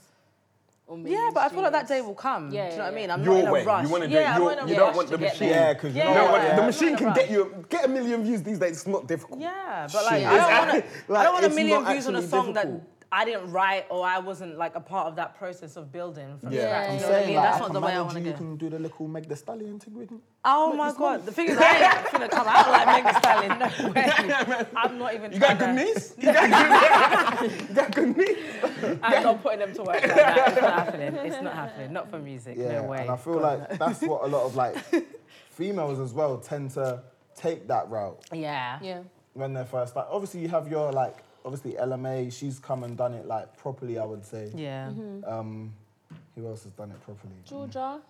Or 0.87 0.99
Yeah, 0.99 1.31
but 1.33 1.41
I 1.45 1.49
feel 1.49 1.63
like 1.63 1.73
that 1.73 1.89
day 1.89 2.03
will 2.03 2.15
come. 2.15 2.51
Yeah, 2.53 2.67
do 2.67 2.73
you 2.73 2.79
know 2.79 2.85
what 2.85 2.93
I 2.93 2.95
mean? 2.95 3.11
I'm 3.11 3.25
Your 3.25 3.35
not 3.35 3.45
in 3.47 3.51
way. 3.53 3.63
a 3.63 3.65
rush. 3.65 3.85
You 3.87 3.91
wanna 3.91 4.07
do 4.09 4.15
yeah, 4.15 4.21
it 4.21 4.35
I'm 4.35 4.43
your- 4.43 4.51
not 4.51 4.59
in 4.59 4.65
a 4.65 4.69
you 4.71 4.77
don't 4.77 4.97
want 4.97 5.09
the 5.09 5.19
machine. 5.19 5.49
Yeah, 5.49 5.73
because 5.73 5.95
Yeah, 5.95 6.03
you 6.05 6.09
You 6.11 6.15
know 6.15 6.21
know 6.27 6.33
what? 6.33 6.41
what? 6.41 6.49
yeah. 6.49 6.57
The 6.57 6.63
machine 6.63 6.97
can 6.97 7.13
get 7.15 7.31
you 7.31 7.65
get 7.71 7.85
a 7.87 7.89
million 7.89 8.23
views 8.23 8.43
these 8.43 8.59
days. 8.59 8.73
It's 8.73 8.87
not 8.87 9.07
difficult. 9.09 9.41
Yeah, 9.41 9.89
but 9.91 10.05
like 10.05 10.25
I 10.25 10.37
don't 10.37 10.69
want 10.69 10.85
to. 10.85 11.13
like, 11.13 11.21
I 11.21 11.25
don't 11.25 11.33
want 11.35 11.47
a 11.47 11.57
million 11.57 11.85
views 11.87 12.07
on 12.07 12.17
a 12.17 12.23
song 12.23 12.53
difficult. 12.53 12.55
that 12.83 12.94
I 13.17 13.25
didn't 13.25 13.53
write 13.53 13.85
or 13.91 14.05
I 14.05 14.19
wasn't 14.19 14.59
like 14.59 14.75
a 14.75 14.81
part 14.81 15.07
of 15.07 15.15
that 15.21 15.31
process 15.39 15.77
of 15.77 15.93
building 15.93 16.31
from 16.41 16.51
Yeah. 16.53 16.61
scratch. 16.63 16.89
I'm 16.91 16.95
You 16.99 16.99
I'm 16.99 17.01
know 17.03 17.09
what 17.09 17.23
I 17.23 17.27
mean? 17.27 17.37
like, 17.37 17.45
That's 17.45 17.57
I 17.57 17.59
not 17.61 17.67
can 17.67 17.75
the 17.75 17.81
way 17.87 17.93
I 17.93 18.01
want 18.03 18.15
to 18.15 18.21
you, 18.21 18.33
can 18.33 18.57
do 18.57 18.69
the 18.75 18.79
little 18.81 19.07
Meg 19.15 19.29
the 19.29 19.37
Stallion 19.37 19.79
thing 19.79 19.95
with 19.95 20.11
me. 20.11 20.19
Oh 20.45 20.73
my 20.83 20.91
god! 20.93 21.25
The 21.25 21.33
thing 21.33 21.49
is, 21.51 21.57
I 21.59 21.71
ain't 22.01 22.13
gonna 22.13 22.29
come 22.29 22.47
out 22.49 22.67
like 22.77 22.87
Megan 22.95 23.15
Stallion. 23.23 23.59
No 23.61 23.69
way. 23.93 24.67
I'm 24.83 24.99
not 24.99 25.15
even. 25.15 25.33
You 25.33 25.39
got 25.39 25.59
good 25.61 25.75
knees? 25.77 26.15
You 26.25 26.33
got 26.33 27.39
good, 27.39 27.53
you 27.69 27.75
got 27.75 27.95
good 27.95 28.17
knees? 28.17 28.37
I'm 29.03 29.23
not 29.23 29.43
putting 29.43 29.59
them 29.61 29.73
to 29.75 29.83
work. 29.85 30.03
Like 30.03 30.15
that. 30.15 30.49
It's 30.49 30.61
not 30.61 30.73
happening. 30.75 31.15
It's 31.27 31.43
not 31.43 31.55
happening. 31.55 31.93
Not 31.93 32.11
for 32.11 32.19
music. 32.19 32.57
Yeah, 32.59 32.81
no 32.81 32.89
way. 32.91 32.99
and 33.03 33.11
I 33.11 33.17
feel 33.17 33.39
like 33.41 33.79
that's 33.79 34.03
what 34.03 34.25
a 34.25 34.27
lot 34.27 34.43
of 34.45 34.57
like 34.57 34.77
females 35.51 36.01
as 36.01 36.13
well 36.13 36.39
tend 36.39 36.73
to 36.73 37.03
take 37.37 37.69
that 37.69 37.89
route 37.91 38.19
Yeah. 38.33 38.79
Yeah. 38.83 39.01
when 39.35 39.53
they're 39.55 39.65
first 39.65 39.93
start. 39.93 40.09
Obviously, 40.11 40.41
you 40.41 40.49
have 40.49 40.69
your 40.69 40.91
like 40.93 41.19
obviously 41.45 41.77
Ella 41.79 41.97
Mai. 41.97 42.29
She's 42.31 42.59
come 42.59 42.85
and 42.85 42.97
done 42.97 43.15
it 43.15 43.27
like 43.27 43.57
properly. 43.57 43.99
I 43.99 44.05
would 44.05 44.25
say. 44.25 44.51
Yeah. 44.55 44.89
Mm-hmm. 44.89 45.25
Um, 45.31 45.73
who 46.35 46.47
else 46.47 46.65
has 46.65 46.73
done 46.73 46.91
it 46.91 47.01
properly? 47.03 47.35
Jorja. 47.49 48.01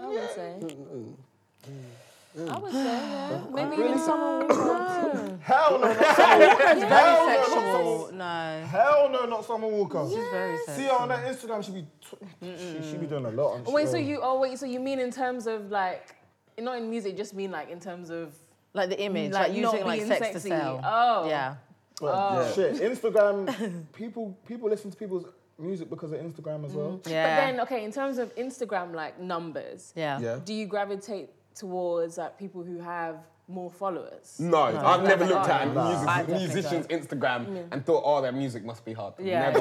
I 0.00 0.06
would 0.08 0.30
say. 0.30 0.56
Mm-hmm. 0.60 1.70
Mm-hmm. 1.70 2.50
I 2.50 2.58
would 2.58 2.70
say, 2.72 2.84
yeah. 2.84 3.40
Maybe 3.50 3.76
even 3.82 3.98
someone. 3.98 4.46
No. 4.48 5.38
Hell 5.40 5.78
no, 5.78 5.88
not 5.88 6.16
Summer 6.16 6.38
Walker. 6.38 6.84
Very 6.84 6.88
Hell 6.88 6.88
no, 6.88 6.88
not 6.88 7.46
sexual. 7.46 8.06
Summer. 8.06 8.18
No. 8.18 8.66
Hell 8.66 9.08
no, 9.10 9.24
not 9.26 9.44
Summer 9.46 9.68
Walker. 9.68 10.06
She's 10.08 10.28
very 10.30 10.58
See 10.58 10.64
sexual. 10.66 10.88
her 10.88 11.02
on 11.02 11.08
that 11.08 11.24
Instagram. 11.26 11.64
She 11.64 11.72
be 11.72 11.86
t- 12.02 12.56
she, 12.82 12.90
she 12.90 12.96
be 12.98 13.06
doing 13.06 13.24
a 13.24 13.30
lot. 13.30 13.66
On 13.66 13.72
Wait, 13.72 13.88
so 13.88 13.96
you? 13.96 14.20
Oh, 14.22 14.38
wait. 14.38 14.58
So 14.58 14.66
you 14.66 14.80
mean 14.80 14.98
in 14.98 15.10
terms 15.10 15.46
of 15.46 15.70
like, 15.70 16.14
not 16.58 16.76
in 16.76 16.90
music, 16.90 17.16
just 17.16 17.32
mean 17.32 17.50
like 17.50 17.70
in 17.70 17.80
terms 17.80 18.10
of 18.10 18.34
Like 18.74 18.90
the 18.90 19.00
image, 19.00 19.32
like, 19.32 19.48
like, 19.48 19.56
using 19.56 19.86
like 19.86 19.98
being 20.00 20.08
sex 20.08 20.20
sexy. 20.26 20.50
to 20.50 20.58
sell. 20.58 20.80
Oh. 20.84 21.28
Yeah. 21.28 21.54
But 22.00 22.14
Yeah. 22.34 22.52
shit, 22.52 22.74
Instagram. 22.90 23.84
people 23.92 24.36
people 24.46 24.68
listen 24.68 24.90
to 24.90 24.96
people's 24.96 25.26
music 25.58 25.88
because 25.88 26.12
of 26.12 26.20
Instagram 26.20 26.64
as 26.66 26.72
well. 26.72 27.00
Yeah. 27.06 27.24
But 27.40 27.46
then, 27.46 27.60
okay, 27.60 27.84
in 27.84 27.92
terms 27.92 28.18
of 28.18 28.34
Instagram 28.36 28.94
like 28.94 29.18
numbers, 29.20 29.92
yeah. 29.96 30.18
Yeah. 30.20 30.38
do 30.44 30.52
you 30.52 30.66
gravitate 30.66 31.30
towards 31.54 32.18
like 32.18 32.38
people 32.38 32.62
who 32.62 32.78
have 32.78 33.16
more 33.48 33.70
followers? 33.70 34.36
No, 34.38 34.62
I've 34.62 35.02
never 35.02 35.24
Like 35.24 35.34
looked 35.34 35.48
at 35.48 35.68
a 35.68 36.26
music, 36.28 36.28
musician's 36.28 36.86
Instagram 36.88 37.68
and 37.70 37.84
thought, 37.84 38.02
oh, 38.04 38.20
their 38.20 38.32
music 38.32 38.64
must 38.64 38.84
be 38.84 38.92
hard. 38.92 39.14
Yeah. 39.18 39.50
Never. 39.50 39.58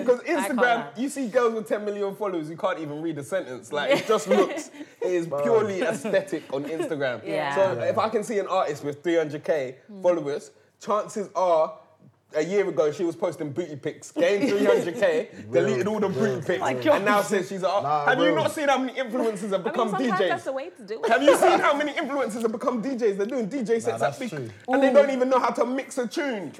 Because 0.00 0.20
Instagram, 0.28 0.98
you 0.98 1.08
see 1.08 1.28
girls 1.28 1.54
with 1.54 1.68
10 1.68 1.84
million 1.84 2.14
followers 2.16 2.48
who 2.48 2.56
can't 2.56 2.78
even 2.78 3.02
read 3.02 3.18
a 3.18 3.24
sentence. 3.24 3.72
Like, 3.72 3.90
it 3.90 4.06
just 4.06 4.28
looks, 4.28 4.70
it 5.02 5.12
is 5.12 5.26
purely 5.26 5.82
aesthetic 5.82 6.44
on 6.52 6.64
Instagram. 6.64 7.26
Yeah. 7.26 7.54
So 7.54 7.80
if 7.80 7.98
I 7.98 8.08
can 8.08 8.24
see 8.24 8.38
an 8.38 8.46
artist 8.46 8.84
with 8.84 9.02
300k 9.02 9.74
followers, 10.02 10.50
chances 10.80 11.28
are, 11.34 11.77
a 12.38 12.42
year 12.42 12.68
ago, 12.68 12.92
she 12.92 13.04
was 13.04 13.16
posting 13.16 13.50
booty 13.50 13.76
pics, 13.76 14.12
gained 14.12 14.44
300k, 14.50 15.52
deleted 15.52 15.86
all 15.86 15.98
the 16.00 16.08
booty 16.08 16.44
pics, 16.46 16.62
and 16.86 17.04
now 17.04 17.22
says 17.22 17.48
she's 17.48 17.62
an 17.62 17.66
art. 17.66 17.82
Nah, 17.82 18.06
Have 18.06 18.18
you 18.20 18.34
not 18.34 18.52
seen 18.52 18.68
how 18.68 18.78
many 18.78 18.92
influencers 18.98 19.50
have 19.50 19.54
I 19.54 19.56
mean, 19.56 19.64
become 19.64 19.92
DJs? 19.92 20.28
that's 20.28 20.44
the 20.44 20.52
way 20.52 20.70
to 20.70 20.82
do 20.82 21.02
it. 21.02 21.08
Have 21.08 21.22
you 21.22 21.36
seen 21.44 21.58
how 21.58 21.76
many 21.76 21.92
influencers 21.92 22.42
have 22.42 22.52
become 22.52 22.82
DJs? 22.82 23.16
They're 23.16 23.26
doing 23.26 23.48
DJ 23.48 23.80
sets 23.82 24.00
that's 24.00 24.02
at 24.02 24.18
big, 24.18 24.30
true. 24.30 24.50
and 24.68 24.82
they 24.82 24.92
don't 24.92 25.10
even 25.10 25.28
know 25.28 25.38
how 25.40 25.50
to 25.50 25.66
mix 25.66 25.98
a 25.98 26.06
tune. 26.06 26.52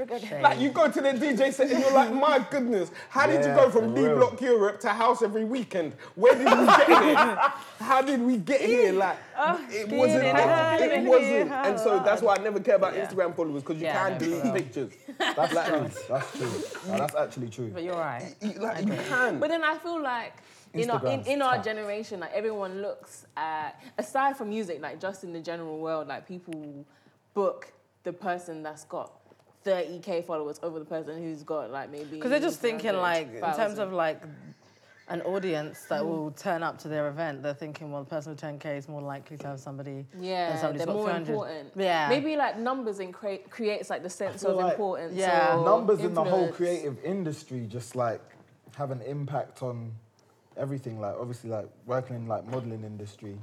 Like 0.43 0.59
you 0.59 0.71
go 0.71 0.91
to 0.91 1.01
their 1.01 1.15
DJ 1.15 1.53
set 1.53 1.71
and 1.71 1.81
you're 1.81 1.93
like, 1.93 2.13
my 2.13 2.45
goodness, 2.51 2.91
how 3.09 3.27
did 3.27 3.45
you 3.45 3.55
go 3.55 3.71
from 3.71 3.95
for 3.95 4.01
D. 4.01 4.15
Block 4.15 4.41
Europe 4.41 4.81
to 4.81 4.89
house 4.89 5.23
every 5.23 5.45
weekend? 5.45 5.95
Where 6.17 6.35
did 6.35 6.45
we 6.47 6.67
get 6.67 7.03
here? 7.05 7.17
how 7.81 8.03
did 8.03 8.21
we 8.21 8.37
get 8.39 8.61
here? 8.61 8.93
Like 8.93 9.17
Oh, 9.41 9.67
it 9.71 9.89
wasn't. 9.89 10.25
in 10.25 10.37
It, 10.37 10.43
house, 10.43 10.81
it 10.81 11.03
wasn't. 11.05 11.53
And 11.53 11.79
so 11.79 12.01
that's 12.05 12.23
why 12.23 12.35
I 12.37 12.43
never 12.43 12.59
care 12.61 12.75
about 12.77 12.95
Yeah. 12.95 13.07
Instagram 13.07 13.35
followers 13.37 13.63
because 13.63 13.79
you 13.81 13.85
Yeah, 13.87 14.09
can 14.09 14.13
no, 14.13 14.19
delete 14.19 14.43
for 14.43 14.53
pictures. 14.53 14.93
That's 15.19 15.69
true. 15.69 15.91
That's 16.09 16.33
true. 16.39 16.91
Nah, 16.91 16.99
that's 16.99 17.15
actually 17.15 17.49
true. 17.49 17.71
But 17.75 17.83
you're 17.83 17.97
right. 17.97 18.35
You- 18.41 18.53
Like 18.61 18.87
you 18.87 18.95
can. 19.09 19.39
But 19.39 19.49
then 19.51 19.63
I 19.65 19.77
feel 19.79 20.01
like 20.01 20.35
in 20.75 20.91
our, 20.91 21.05
in, 21.07 21.21
in 21.27 21.43
our 21.43 21.59
generation, 21.63 22.21
like 22.21 22.33
everyone 22.35 22.83
looks 22.83 23.27
at 23.37 23.81
aside 23.97 24.37
from 24.37 24.49
music, 24.51 24.81
like 24.81 25.01
just 25.01 25.25
in 25.25 25.33
the 25.33 25.41
general 25.41 25.79
world, 25.79 26.09
like 26.09 26.27
people 26.27 26.85
book 27.35 27.73
the 28.05 28.13
person 28.13 28.63
that's 28.63 28.85
got 28.85 29.13
30k 29.65 30.25
followers 30.25 30.59
over 30.63 30.79
the 30.79 30.85
person 30.85 31.21
who's 31.23 31.43
got 31.43 31.71
like 31.71 31.91
maybe 31.91 32.17
Because 32.17 32.31
they're 32.31 32.41
just 32.41 32.61
thinking 32.61 32.95
like 32.97 33.29
in 33.35 33.55
terms 33.57 33.79
of 33.79 33.93
like 33.93 34.23
an 35.11 35.23
audience 35.23 35.81
that 35.89 36.05
will 36.05 36.31
turn 36.33 36.63
up 36.63 36.79
to 36.81 36.89
their 36.89 37.09
event. 37.09 37.43
They're 37.43 37.55
thinking, 37.55 37.91
well, 37.91 38.03
the 38.05 38.11
person 38.11 38.33
with 38.33 38.41
10k 38.41 38.77
is 38.77 38.89
more 38.89 39.01
likely 39.01 39.37
to 39.39 39.47
have 39.47 39.61
somebody. 39.61 40.05
yeah, 40.19 40.51
than 40.51 40.59
somebody 40.59 40.79
they're 40.79 40.87
who's 40.87 40.89
got 40.95 40.95
more 40.97 41.05
300. 41.07 41.29
important. 41.29 41.69
Yeah. 41.77 42.09
maybe 42.09 42.37
like 42.37 42.59
numbers 42.59 42.99
and 42.99 43.13
crea- 43.15 43.45
creates 43.51 43.89
like 43.91 44.03
the 44.03 44.11
sense 44.11 44.43
of 44.45 44.57
like- 44.57 44.73
importance. 44.73 45.15
Yeah. 45.15 45.57
or 45.57 45.65
Numbers 45.65 46.01
in 46.01 46.13
the 46.15 46.25
whole 46.25 46.49
creative 46.53 46.99
industry 47.05 47.67
just 47.69 47.95
like 47.97 48.21
have 48.77 48.91
an 48.91 49.01
impact 49.03 49.63
on 49.63 49.93
everything. 50.57 51.01
Like 51.01 51.15
obviously, 51.19 51.51
like 51.51 51.69
working 51.87 52.17
in 52.17 52.27
like 52.27 52.45
modeling 52.47 52.85
industry. 52.85 53.39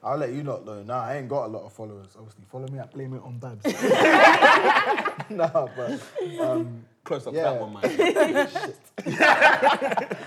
I'll 0.00 0.16
let 0.16 0.30
you 0.32 0.44
not 0.44 0.64
know. 0.64 0.80
Nah, 0.84 1.02
I 1.02 1.16
ain't 1.16 1.28
got 1.28 1.46
a 1.46 1.48
lot 1.48 1.64
of 1.64 1.72
followers. 1.72 2.14
Obviously, 2.16 2.44
follow 2.48 2.68
me 2.68 2.78
at 2.78 2.92
Blame 2.92 3.14
It 3.14 3.22
on 3.24 3.36
Babs. 3.38 3.64
nah, 5.30 5.66
but 5.76 6.00
um, 6.40 6.84
Close 7.02 7.26
up 7.26 7.34
Yeah. 7.34 7.54
that 7.54 7.60
one, 7.60 7.72
man. 7.72 7.82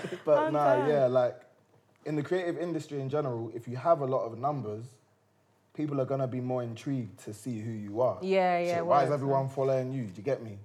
but 0.24 0.50
nah, 0.52 0.86
yeah, 0.86 1.06
like 1.06 1.40
in 2.04 2.16
the 2.16 2.22
creative 2.22 2.58
industry 2.58 3.00
in 3.00 3.08
general, 3.08 3.50
if 3.54 3.68
you 3.68 3.76
have 3.76 4.00
a 4.00 4.06
lot 4.06 4.24
of 4.24 4.38
numbers, 4.38 4.84
people 5.74 6.00
are 6.00 6.04
gonna 6.04 6.26
be 6.26 6.40
more 6.40 6.62
intrigued 6.62 7.18
to 7.24 7.32
see 7.32 7.60
who 7.60 7.70
you 7.70 8.00
are. 8.00 8.18
Yeah, 8.22 8.58
yeah, 8.58 8.76
So 8.78 8.84
why 8.84 9.04
is 9.04 9.08
word. 9.10 9.14
everyone 9.14 9.48
following 9.48 9.92
you? 9.92 10.04
Do 10.04 10.12
you 10.16 10.22
get 10.22 10.42
me? 10.42 10.58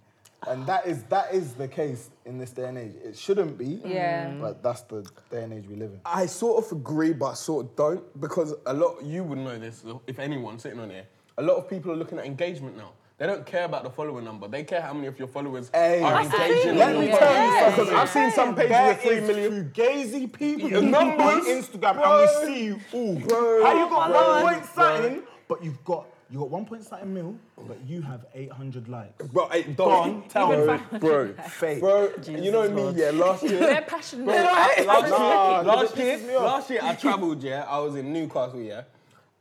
And 0.48 0.66
that 0.68 0.86
is 0.86 1.04
that 1.04 1.34
is 1.34 1.54
the 1.54 1.68
case 1.68 2.10
in 2.26 2.38
this 2.38 2.52
day 2.52 2.68
and 2.68 2.78
age. 2.78 2.94
It 3.04 3.18
shouldn't 3.18 3.58
be. 3.58 3.82
Yeah. 3.84 4.34
But 4.40 4.62
that's 4.62 4.82
the 4.82 5.02
day 5.32 5.44
and 5.44 5.54
age 5.54 5.66
we 5.68 5.76
live 5.76 5.92
in. 5.92 6.00
I 6.06 6.28
sort 6.28 6.64
of 6.64 6.72
agree, 6.72 7.14
but 7.14 7.26
I 7.28 7.34
sort 7.34 7.66
of 7.66 7.76
don't 7.76 8.22
because 8.22 8.54
a 8.66 8.74
lot 8.74 9.04
you 9.04 9.24
would 9.24 9.40
know 9.40 9.58
this 9.58 9.84
if 10.06 10.20
anyone 10.20 10.60
sitting 10.60 10.80
on 10.80 10.90
here. 10.92 11.06
A 11.40 11.44
lot 11.44 11.56
of 11.58 11.70
people 11.70 11.92
are 11.92 11.96
looking 11.96 12.18
at 12.20 12.26
engagement 12.26 12.78
now. 12.78 12.92
They 13.18 13.26
don't 13.26 13.46
care 13.48 13.66
about 13.66 13.84
the 13.84 13.90
follower 13.90 14.22
number. 14.22 14.48
They 14.48 14.64
care 14.64 14.80
how 14.80 14.94
many 14.94 15.08
of 15.08 15.18
your 15.18 15.28
followers 15.28 15.72
Hey, 15.74 16.04
are 16.04 16.24
That's 16.24 16.30
the 16.38 16.44
engaging. 16.44 16.64
thing. 16.70 16.78
Let 16.78 17.00
me 17.00 17.08
tell 17.08 17.46
you 17.46 17.60
something. 17.60 17.86
Because 17.86 17.94
I've 18.00 18.10
seen 18.10 18.32
some 18.32 18.56
pages 18.56 18.70
There 18.70 18.88
with 18.90 19.02
three 19.02 19.16
is 19.18 19.28
million. 19.28 19.72
fugazi 19.74 20.32
people 20.32 20.70
Yeah, 20.70 20.78
on 20.78 21.42
Instagram, 21.46 21.94
bro. 21.96 22.04
and 22.04 22.22
we 22.22 22.46
see 22.46 22.64
you 22.66 22.80
all. 22.94 23.16
Bro. 23.16 23.64
How 23.64 23.74
you 23.84 23.90
got 23.90 24.10
Bro. 24.12 24.22
one 24.22 24.42
point 24.54 24.66
something, 24.66 25.24
but 25.48 25.64
you've 25.64 25.84
got 25.84 26.06
you 26.30 26.40
got 26.40 26.50
one 26.52 26.66
point 26.66 26.84
something 26.84 27.12
mil, 27.12 27.36
but 27.68 27.78
you 27.88 28.02
have 28.04 28.26
eight 28.36 28.52
hundred 28.52 28.88
likes. 28.88 29.26
Bro, 29.28 29.48
hey, 29.50 29.64
don't 29.64 30.30
tell 30.30 30.48
bro, 30.50 30.78
me. 30.92 31.00
bro, 31.00 31.34
Fake. 31.50 31.80
bro. 31.80 32.12
you 32.28 32.52
know 32.52 32.70
me, 32.70 32.92
yeah. 33.02 33.12
Last 33.12 33.44
year, 33.50 33.60
They're 33.62 33.82
passionate. 33.82 34.28
last 34.28 35.10
Nah, 35.10 35.56
year, 35.56 35.64
last 35.64 35.98
year, 35.98 36.18
pisses 36.18 36.28
me 36.28 36.36
off. 36.36 36.44
last 36.44 36.70
year 36.70 36.80
I 36.84 36.94
travelled. 37.04 37.42
Yeah, 37.42 37.64
I 37.68 37.80
was 37.80 37.96
in 37.96 38.12
Newcastle. 38.14 38.62
Yeah, 38.62 38.82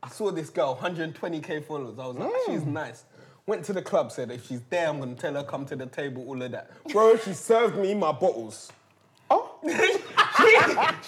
I 0.02 0.09
saw 0.09 0.30
this 0.30 0.49
girl, 0.49 0.78
120k 0.80 1.64
followers. 1.66 1.99
I 1.99 2.06
was 2.06 2.16
like, 2.16 2.33
she's 2.47 2.61
mm. 2.62 2.68
nice. 2.68 3.04
Went 3.49 3.65
to 3.67 3.73
the 3.73 3.81
club, 3.83 4.11
said 4.11 4.33
if 4.33 4.49
she's 4.49 4.61
there, 4.71 4.88
I'm 4.88 4.99
gonna 4.99 5.15
tell 5.15 5.35
her 5.35 5.45
come 5.45 5.65
to 5.67 5.76
the 5.76 5.87
table, 5.87 6.25
all 6.26 6.43
of 6.43 6.50
that. 6.50 6.69
Bro, 6.91 7.19
she 7.19 7.33
served 7.33 7.76
me 7.76 7.95
my 7.95 8.11
bottles. 8.11 8.73
Oh, 9.31 9.55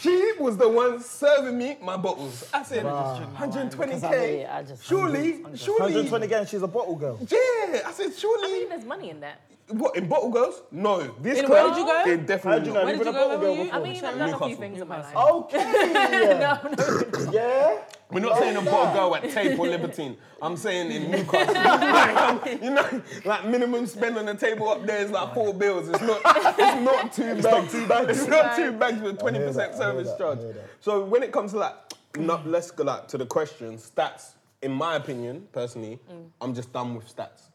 she, 0.00 0.08
she 0.08 0.32
was 0.38 0.56
the 0.56 0.68
one 0.68 1.00
serving 1.02 1.58
me 1.58 1.78
my 1.82 1.96
bottles. 1.96 2.48
I 2.54 2.62
said, 2.62 2.84
Because 2.84 3.18
I 3.36 3.46
120k. 3.46 4.10
really- 4.12 4.46
I 4.46 4.62
just- 4.62 4.84
Surely, 4.86 5.32
surely. 5.56 5.80
120 5.80 6.26
again, 6.26 6.46
she's 6.46 6.62
a 6.62 6.68
bottle 6.68 6.94
girl. 6.94 7.18
Yeah, 7.28 7.80
I 7.84 7.90
said, 7.92 8.14
surely. 8.14 8.48
I 8.48 8.52
mean, 8.52 8.68
there's 8.68 8.84
money 8.84 9.10
in 9.10 9.18
that. 9.20 9.40
What 9.70 9.96
in 9.96 10.08
bottle 10.08 10.30
girls? 10.30 10.62
No, 10.70 11.02
this 11.20 11.38
In- 11.40 11.46
club. 11.46 11.50
where 11.66 11.68
did 11.74 11.78
you 11.78 11.86
go? 11.86 12.02
They 12.06 12.16
definitely 12.24 12.50
How'd 12.60 12.66
you 12.68 12.72
know? 12.72 12.78
not. 12.80 12.84
Where 12.86 12.94
You've 12.94 13.04
did 13.04 13.04
you 13.04 13.10
a 13.10 13.12
go? 13.12 13.28
bottle 13.28 13.40
Where 13.40 13.50
were 13.50 13.56
you? 13.56 13.60
I 13.60 13.64
before. 13.64 13.80
mean, 13.82 14.04
I've 14.04 14.18
done 14.18 14.20
a 14.20 14.38
few 14.38 14.48
Newcastle. 14.48 14.60
things 14.60 14.80
in 14.80 14.88
my 14.88 15.00
life. 15.00 15.16
Okay. 15.16 15.92
no, 15.92 16.74
no. 16.74 17.32
Yeah. 17.32 17.78
We're 18.10 18.20
not 18.20 18.38
saying 18.38 18.56
a 18.56 18.62
bottle 18.62 18.94
girl 18.94 19.16
at 19.16 19.30
Tape 19.30 19.58
or 19.58 19.66
Libertine. 19.66 20.16
I'm 20.40 20.56
saying 20.56 20.90
in 20.90 21.10
Newcastle. 21.10 21.52
Like, 21.54 22.16
um, 22.56 22.62
you 22.62 22.70
know, 22.70 23.02
like 23.26 23.44
minimum 23.46 23.86
spend 23.86 24.16
on 24.16 24.24
the 24.24 24.34
table 24.34 24.70
up 24.70 24.86
there 24.86 25.02
is 25.04 25.10
like 25.10 25.34
four 25.34 25.52
bills. 25.52 25.88
It's 25.90 26.00
not. 26.00 26.20
It's 26.24 26.80
not 26.82 27.12
two 27.12 27.42
bags. 27.42 27.70
two 27.72 27.86
bags. 27.86 28.18
It's 28.18 28.26
not 28.28 28.56
two 28.56 28.72
bags 28.72 29.02
with 29.02 29.18
twenty 29.18 29.38
percent 29.40 29.72
that, 29.74 29.82
I 29.82 29.92
hear 29.92 30.04
service 30.04 30.08
that, 30.08 30.14
I 30.14 30.18
charge. 30.18 30.38
hear 30.38 30.52
that. 30.54 30.70
So 30.80 31.04
when 31.04 31.22
it 31.22 31.32
comes 31.32 31.52
to 31.52 31.58
like, 31.58 31.74
not, 32.16 32.46
let's 32.46 32.70
go 32.70 32.84
like 32.84 33.06
to 33.08 33.18
the 33.18 33.26
question. 33.26 33.76
Stats. 33.76 34.32
In 34.62 34.72
my 34.72 34.96
opinion, 34.96 35.46
personally, 35.52 36.00
I'm 36.40 36.54
just 36.54 36.72
done 36.72 36.94
with 36.94 37.14
stats. 37.14 37.47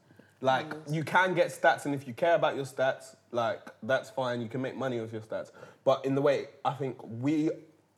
Like 0.43 0.73
you 0.89 1.05
can 1.05 1.33
get 1.33 1.47
stats, 1.47 1.85
and 1.85 1.95
if 1.95 2.05
you 2.05 2.13
care 2.13 2.35
about 2.35 2.57
your 2.57 2.65
stats, 2.65 3.15
like 3.31 3.61
that's 3.81 4.09
fine. 4.09 4.41
You 4.41 4.49
can 4.49 4.61
make 4.61 4.75
money 4.75 4.99
with 4.99 5.13
your 5.13 5.21
stats. 5.21 5.51
But 5.85 6.03
in 6.03 6.15
the 6.15 6.21
way 6.21 6.47
I 6.65 6.73
think 6.73 6.97
we, 7.01 7.49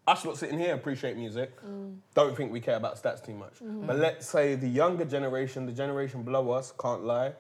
us 0.08 0.24
lot 0.26 0.38
sitting 0.38 0.60
here 0.60 0.76
appreciate 0.76 1.18
music, 1.18 1.52
don't 2.14 2.38
think 2.38 2.52
we 2.52 2.60
care 2.62 2.76
about 2.76 3.02
stats 3.02 3.26
too 3.26 3.34
much. 3.34 3.56
But 3.62 3.98
let's 3.98 4.28
say 4.30 4.54
the 4.54 4.68
younger 4.70 5.06
generation, 5.06 5.66
the 5.66 5.72
generation 5.72 6.22
below 6.22 6.52
us, 6.52 6.72
can't 6.80 7.04
lie. 7.04 7.34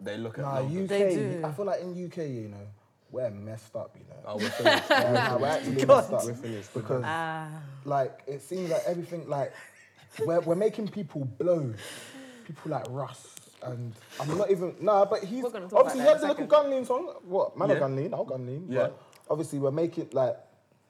They 0.00 0.16
look 0.18 0.38
at 0.38 0.44
Nah, 0.44 0.60
numbers. 0.60 0.84
UK. 0.84 0.88
They 0.88 1.14
do. 1.16 1.40
I 1.44 1.50
feel 1.50 1.64
like 1.64 1.80
in 1.80 1.90
UK, 2.06 2.16
you 2.18 2.48
know, 2.48 2.66
we're 3.10 3.28
messed 3.30 3.74
up. 3.74 3.96
You 3.98 4.04
know. 4.08 4.20
Oh, 4.24 4.36
we're 4.36 4.50
finished. 4.50 4.84
Yeah, 4.90 5.12
nah, 5.12 5.36
we're 5.38 5.46
actually 5.48 5.84
messed 5.84 6.12
up. 6.12 6.24
We're 6.24 6.34
finished. 6.34 6.72
because 6.74 7.02
Ah. 7.04 7.48
like 7.84 8.22
it 8.28 8.40
seems 8.40 8.70
like 8.70 8.82
everything 8.86 9.28
like 9.28 9.52
we're, 10.24 10.40
we're 10.40 10.54
making 10.54 10.86
people 10.88 11.24
blow 11.24 11.74
people 12.46 12.70
like 12.70 12.84
Russ 12.90 13.31
and 13.64 13.92
I'm 14.20 14.36
not 14.38 14.50
even 14.50 14.74
nah 14.80 15.04
but 15.04 15.24
he's 15.24 15.42
We're 15.42 15.50
gonna 15.50 15.68
talk 15.68 15.80
obviously 15.80 16.00
he 16.02 16.06
about 16.06 16.14
has 16.14 16.22
a 16.24 16.26
that 16.26 16.32
in 16.38 16.42
little 16.42 16.58
a 16.58 16.62
gun 16.62 16.70
lean 16.70 16.84
song 16.84 17.14
what 17.24 17.56
man 17.56 17.68
Yeah. 17.68 17.74
of 17.74 17.80
gun 17.80 17.96
lean 17.96 18.14
I'll 18.14 18.24
gun 18.24 18.46
lean 18.46 18.66
Yeah. 18.68 18.80
but 18.82 19.02
obviously 19.30 19.58
we're 19.58 19.70
making 19.70 20.08
like 20.12 20.36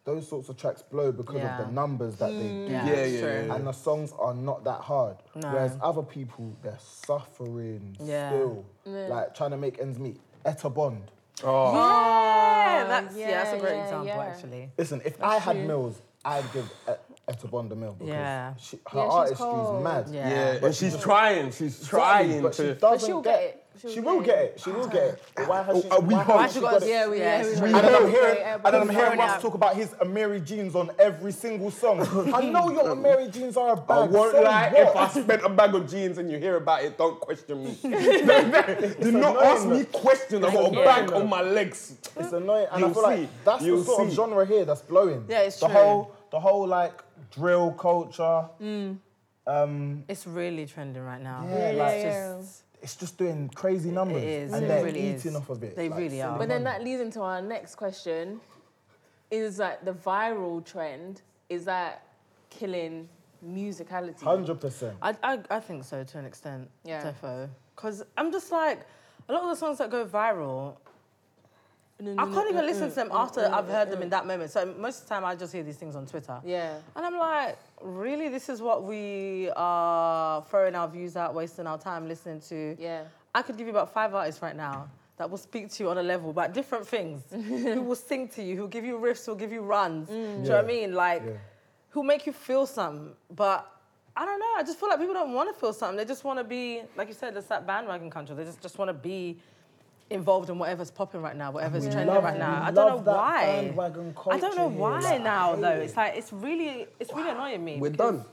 those 0.05 0.27
sorts 0.29 0.49
of 0.49 0.57
tracks 0.57 0.83
blow 0.83 1.13
because 1.13 1.37
Yeah. 1.37 1.61
of 1.61 1.67
the 1.67 1.73
numbers 1.73 2.17
that 2.17 2.31
they 2.31 2.33
mm. 2.35 2.67
do 2.67 2.73
Yeah, 2.73 2.87
Yeah, 2.87 3.05
yeah, 3.05 3.21
true. 3.21 3.31
yeah, 3.31 3.47
yeah. 3.47 3.55
and 3.55 3.67
the 3.67 3.73
songs 3.73 4.13
are 4.19 4.35
not 4.35 4.65
that 4.65 4.81
hard 4.81 5.17
No. 5.37 5.49
whereas 5.53 5.77
other 5.81 6.03
people 6.03 6.53
they're 6.63 6.79
suffering 6.81 7.97
Yeah. 8.01 8.31
still 8.31 8.65
like 8.85 9.35
trying 9.35 9.51
to 9.53 9.57
make 9.57 9.79
ends 9.81 9.99
meet 9.99 10.21
Etta 10.45 10.71
Bond 10.71 11.11
Oh, 11.45 11.73
Yeah, 11.75 12.85
that's 12.87 13.17
yeah, 13.17 13.29
yeah, 13.29 13.43
that's 13.45 13.57
a 13.57 13.59
great 13.59 13.75
yeah, 13.77 13.83
example 13.85 14.07
yeah. 14.07 14.23
actually. 14.23 14.71
Listen, 14.79 15.01
if 15.05 15.21
I 15.23 15.39
had 15.39 15.57
true. 15.57 15.67
mills, 15.67 16.01
I'd 16.25 16.53
give 16.53 16.71
Etta 17.29 17.47
Bond 17.47 17.71
a 17.73 17.77
mill 17.77 17.93
because 17.93 18.09
Yeah. 18.09 18.55
she, 18.57 18.77
her 18.89 18.99
Yeah, 18.99 19.05
she's 19.05 19.13
artistry 19.15 19.47
cold. 19.47 19.77
is 19.79 19.85
mad. 19.85 20.09
Yeah. 20.11 20.29
yeah. 20.31 20.53
But 20.61 20.67
And 20.67 20.75
she's 20.75 20.97
trying. 21.01 21.53
She's 21.53 21.87
trying 21.87 22.43
but 22.43 22.55
she 22.55 22.63
to. 22.65 22.75
doesn't 22.75 23.07
she'll 23.09 23.21
get, 23.23 23.39
get 23.39 23.43
it. 23.43 23.59
She'll 23.81 23.91
she 23.91 23.97
get 23.97 24.05
will 24.05 24.21
it. 24.21 24.27
get 24.27 24.39
it. 24.39 24.61
She 24.63 24.71
will 24.71 24.87
get 24.89 25.03
it. 25.05 25.23
But 25.37 25.49
Why 25.49 25.63
has 25.63 25.83
she? 25.83 25.89
Oh, 25.91 25.97
uh, 25.97 26.01
we 26.01 26.15
why 26.15 26.23
hope. 26.25 26.41
has 26.43 26.53
she 26.53 26.61
got 26.61 26.83
it? 26.83 26.89
Yeah, 26.89 27.09
we, 27.09 27.19
Yeah, 27.21 27.43
yeah, 27.43 27.55
we, 27.55 27.61
we- 27.61 27.67
And 27.79 27.85
then 27.87 27.95
I'm 27.95 28.11
hearing, 28.11 28.37
Yeah, 28.39 28.55
and 28.57 28.65
then 28.65 28.75
I'm 28.75 28.87
but- 28.89 28.95
hearing 28.95 29.13
Throwing 29.13 29.19
Russ 29.19 29.43
talk 29.43 29.55
about 29.55 29.77
his 29.77 29.89
Amiri 29.91 30.45
jeans 30.45 30.75
on 30.75 30.91
every 30.99 31.33
single 31.33 31.71
song. 31.71 32.01
I 32.35 32.41
know 32.51 32.71
your 32.71 32.85
Amiri 32.97 33.33
jeans 33.33 33.57
are 33.57 33.73
a 33.75 33.77
bag. 33.77 33.89
I 33.91 34.07
won't 34.09 34.33
so 34.33 34.43
lie, 34.43 34.69
what? 34.71 34.89
if 34.89 34.97
I 34.97 35.09
spent 35.09 35.43
a 35.45 35.49
bag 35.49 35.75
of 35.77 35.89
jeans 35.89 36.19
and 36.19 36.31
you 36.31 36.39
hear 36.39 36.57
about 36.57 36.83
it, 36.85 36.99
don't 36.99 37.19
question 37.21 37.65
me. 37.65 37.79
Do 37.83 37.89
not 37.91 39.37
annoying, 39.37 39.37
ask 39.47 39.67
me 39.67 39.79
look. 39.79 39.93
questions. 39.93 40.45
I've 40.45 40.53
got 40.53 40.73
a 40.73 40.77
Yeah. 40.77 40.85
bag 40.85 41.13
on 41.13 41.29
my 41.29 41.41
legs. 41.43 41.95
It's 42.19 42.33
annoying, 42.33 42.67
and 42.71 42.77
I 42.77 42.79
You'll 42.79 42.95
feel 42.95 43.03
see. 43.05 43.09
like 43.23 43.45
that's 43.45 43.63
You'll 43.65 43.79
the 43.79 43.85
sort 43.85 44.01
see. 44.03 44.07
of 44.09 44.13
genre 44.13 44.45
here 44.47 44.65
that's 44.65 44.83
blowing. 44.83 45.25
Yeah, 45.29 45.41
it's 45.41 45.59
the 45.61 45.67
true. 45.69 45.75
whole, 45.77 46.13
the 46.31 46.41
whole 46.41 46.67
like 46.67 46.93
drill 47.31 47.73
culture. 47.73 48.49
Um, 49.45 50.05
It's 50.09 50.27
really 50.27 50.67
trending 50.67 51.03
right 51.03 51.21
now. 51.21 51.47
Yeah, 51.49 51.55
it's 51.71 51.79
like- 51.79 52.03
just 52.03 52.63
it's 52.81 52.97
just 52.97 53.17
doing 53.17 53.49
crazy 53.55 53.91
numbers, 53.93 54.23
is, 54.25 54.53
and 54.53 54.65
it 54.65 54.69
they're 54.69 54.85
really 54.85 55.01
eating 55.15 55.33
is. 55.33 55.37
off 55.37 55.51
of 55.51 55.63
it. 55.63 55.77
They 55.77 55.89
like, 55.89 56.01
really 56.01 56.21
are. 56.21 56.37
But 56.37 56.49
then 56.49 56.65
money. 56.65 56.79
that 56.79 56.85
leads 56.85 57.01
into 57.01 57.21
our 57.21 57.41
next 57.41 57.77
question: 57.77 58.41
Is 59.31 59.57
that 59.59 59.85
the 59.85 59.93
viral 59.93 60.65
trend? 60.65 61.23
Is 61.49 61.65
that 61.67 62.03
killing 62.51 63.09
musicality. 63.45 64.23
Hundred 64.23 64.61
percent. 64.61 64.97
I, 65.03 65.15
I, 65.23 65.39
I 65.51 65.61
think 65.61 65.85
so 65.85 66.05
to 66.05 66.19
an 66.19 66.25
extent. 66.25 66.71
Yeah. 66.85 67.03
Defo. 67.13 67.49
Because 67.75 68.05
I'm 68.17 68.31
just 68.31 68.53
like, 68.53 68.87
a 69.29 69.33
lot 69.33 69.43
of 69.43 69.51
the 69.51 69.57
songs 69.57 69.79
that 69.79 69.91
go 69.91 70.07
viral, 70.07 70.77
I 72.19 72.25
can't 72.27 72.51
even 72.51 72.67
listen 72.67 72.89
to 72.89 72.95
them 72.95 73.09
after 73.13 73.41
I've 73.53 73.69
heard 73.69 73.91
them 73.91 74.03
in 74.03 74.09
that 74.11 74.27
moment. 74.27 74.51
So 74.51 74.67
most 74.79 75.03
of 75.03 75.09
the 75.09 75.15
time, 75.15 75.25
I 75.25 75.35
just 75.35 75.53
hear 75.53 75.63
these 75.63 75.77
things 75.77 75.95
on 75.97 76.07
Twitter. 76.07 76.41
Yeah. 76.45 76.77
And 76.97 77.07
I'm 77.07 77.19
like, 77.19 77.59
really? 77.81 78.29
This 78.29 78.49
is 78.49 78.61
what 78.61 78.85
we 78.85 79.51
are 79.57 80.45
throwing 80.51 80.75
our 80.75 80.89
views 80.89 81.17
out, 81.17 81.35
wasting 81.35 81.67
our 81.67 81.79
time 81.79 82.09
listening 82.09 82.41
to? 82.49 82.77
Yeah. 82.79 83.05
I 83.35 83.43
could 83.43 83.57
give 83.57 83.67
you 83.67 83.73
about 83.73 83.93
five 83.93 84.15
artists 84.15 84.43
right 84.43 84.57
now 84.57 84.89
that 85.17 85.29
will 85.31 85.39
speak 85.39 85.71
to 85.71 85.85
you 85.85 85.91
on 85.91 85.99
a 85.99 86.03
level 86.03 86.31
about 86.31 86.53
different 86.55 86.87
things. 86.87 87.23
who 87.31 87.83
will 87.83 87.95
sing 87.97 88.29
to 88.29 88.43
you, 88.43 88.57
who'll 88.57 88.69
give 88.69 88.85
you 88.85 88.99
riffs, 88.99 89.25
who'll 89.25 89.35
give 89.35 89.53
you 89.53 89.61
runs. 89.63 90.09
Do 90.09 90.15
you 90.15 90.21
know 90.21 90.57
what 90.57 90.65
I 90.65 90.67
mean? 90.67 90.95
Like, 90.95 91.23
Yeah. 91.25 91.33
who'll 91.91 92.03
make 92.03 92.27
you 92.27 92.33
feel 92.33 92.67
something. 92.67 93.15
But 93.31 93.69
I 94.17 94.25
don't 94.27 94.39
know. 94.41 94.53
I 94.57 94.63
just 94.63 94.79
feel 94.79 94.89
like 94.89 94.99
people 94.99 95.15
don't 95.15 95.33
want 95.33 95.55
to 95.55 95.59
feel 95.59 95.73
something. 95.73 95.97
They 95.97 96.05
just 96.05 96.25
want 96.25 96.39
to 96.39 96.45
be, 96.45 96.83
like 96.97 97.09
you 97.09 97.15
said, 97.15 97.37
it's 97.37 97.47
that 97.47 97.67
bandwagon 97.67 98.11
country. 98.11 98.35
They 98.37 98.45
just, 98.45 98.61
just 98.61 98.79
want 98.79 98.89
to 98.89 98.95
be 98.95 99.39
involved 100.13 100.51
in 100.51 100.59
whatever's 100.59 100.91
popping 100.91 101.23
right 101.23 101.37
now, 101.37 101.51
whatever's 101.51 101.85
We 101.85 101.91
trending 101.91 102.15
love- 102.15 102.25
right 102.25 102.39
now. 102.39 102.63
I 102.63 102.71
don't 102.71 103.05
know 103.05 103.13
why. 103.13 103.73
I 103.77 103.85
don't 103.89 103.97
know 103.97 104.13
culture 104.13 104.49
here. 104.57 104.69
why 104.69 105.01
Like, 105.01 105.23
now 105.23 105.57
though. 105.57 105.69
It's 105.71 105.97
like 105.97 106.17
it's 106.17 106.33
really 106.33 106.87
it's 107.01 107.13
really 107.13 107.31
annoying 107.31 107.65
me. 107.65 107.79
We're 107.79 107.91
because 107.91 108.17
done. 108.17 108.25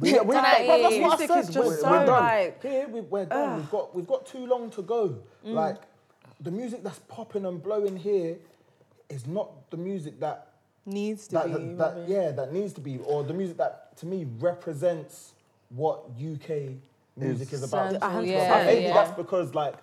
We, 0.00 0.12
we, 0.12 0.18
Like, 0.34 0.66
that's 0.66 0.68
what 0.68 0.70
I 0.70 0.98
music 0.98 1.30
is 1.38 1.46
said. 1.46 1.52
just 1.54 1.68
We're- 1.68 1.76
so 1.80 1.90
we're 1.90 2.06
done. 2.06 2.22
like 2.22 2.62
Here 2.62 2.88
we, 2.88 3.00
we're 3.00 3.24
done. 3.24 3.56
We've 3.56 3.70
got 3.70 3.94
we've 3.94 4.06
got 4.06 4.26
too 4.26 4.46
long 4.46 4.70
to 4.70 4.82
go. 4.82 5.08
Mm. 5.44 5.54
Like 5.54 5.76
the 6.40 6.50
music 6.50 6.84
that's 6.84 7.00
popping 7.08 7.44
and 7.46 7.62
blowing 7.62 7.96
here 7.96 8.36
is 9.08 9.26
not 9.26 9.70
the 9.70 9.76
music 9.76 10.20
that 10.20 10.44
Needs 10.86 11.26
to 11.28 11.34
that, 11.34 11.46
be. 11.46 11.52
that, 11.52 11.76
that 11.96 12.08
yeah 12.08 12.30
that 12.30 12.52
needs 12.52 12.72
to 12.74 12.80
be 12.80 12.98
or 13.04 13.22
the 13.22 13.34
music 13.34 13.58
that 13.58 13.94
to 13.98 14.06
me 14.06 14.26
represents 14.38 15.34
what 15.68 16.04
UK 16.16 16.48
music 17.16 17.52
is, 17.52 17.62
about. 17.62 17.90
Central, 17.90 18.18
A 18.20 18.22
yeah, 18.24 18.38
percent. 18.38 18.66
Maybe 18.66 18.82
yeah. 18.84 18.94
that's 18.94 19.10
because 19.10 19.54
like 19.54 19.74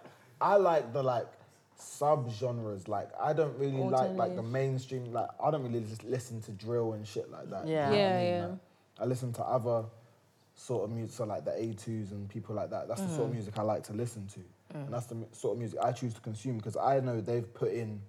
I 0.41 0.55
like 0.55 0.93
the 0.93 1.03
like 1.03 1.27
sub 1.75 2.31
genres. 2.31 2.87
Like 2.87 3.09
I 3.19 3.33
don't 3.33 3.57
really 3.57 3.81
like 3.81 4.11
like 4.11 4.35
the 4.35 4.43
mainstream. 4.43 5.11
Like 5.11 5.29
I 5.43 5.51
don't 5.51 5.63
really 5.63 5.81
just 5.81 6.03
listen 6.03 6.41
to 6.43 6.51
drill 6.51 6.93
and 6.93 7.07
shit 7.07 7.31
like 7.31 7.49
that. 7.49 7.67
Yeah. 7.67 7.89
what 7.89 7.97
I 7.97 8.01
Yeah, 8.01 8.17
mean? 8.17 8.27
yeah. 8.27 8.45
Like, 8.47 8.57
I 8.99 9.05
listen 9.05 9.33
to 9.33 9.43
other 9.43 9.85
sort 10.55 10.85
of 10.85 10.95
music, 10.95 11.15
so 11.15 11.25
like 11.25 11.43
the 11.45 11.51
A2s 11.51 12.11
and 12.11 12.29
people 12.29 12.55
like 12.55 12.69
that. 12.69 12.87
That's 12.87 13.01
the 13.01 13.09
sort 13.09 13.23
of 13.23 13.29
mm. 13.31 13.33
music 13.33 13.57
I 13.59 13.61
like 13.61 13.83
to 13.83 13.93
listen 13.93 14.27
to, 14.27 14.39
mm. 14.39 14.85
and 14.85 14.93
that's 14.93 15.05
the 15.07 15.17
sort 15.33 15.53
of 15.53 15.59
music 15.59 15.79
I 15.83 15.91
choose 15.91 16.13
to 16.13 16.21
consume 16.21 16.57
because 16.57 16.77
I 16.77 16.99
know 17.01 17.21
they've 17.21 17.51
put 17.53 17.73
in. 17.73 18.01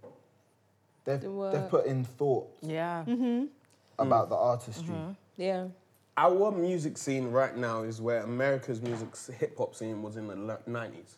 They've, 1.05 1.21
The 1.21 1.51
they've 1.53 1.71
put 1.71 1.87
in 1.87 2.05
thought 2.05 2.49
yeah. 2.63 3.05
Mm-hmm. 3.07 3.45
about 3.99 4.27
mm. 4.27 4.31
the 4.31 4.37
artistry. 4.37 4.95
Mm-hmm. 4.95 5.13
Yeah. 5.37 5.69
Our 6.17 6.51
music 6.51 6.97
scene 6.97 7.31
right 7.31 7.55
now 7.57 7.83
is 7.83 8.01
where 8.01 8.23
America's 8.23 8.81
music 8.81 9.09
hip 9.39 9.59
hop 9.59 9.75
scene 9.75 10.03
was 10.03 10.17
in 10.17 10.27
the 10.29 10.35
90s, 10.35 11.17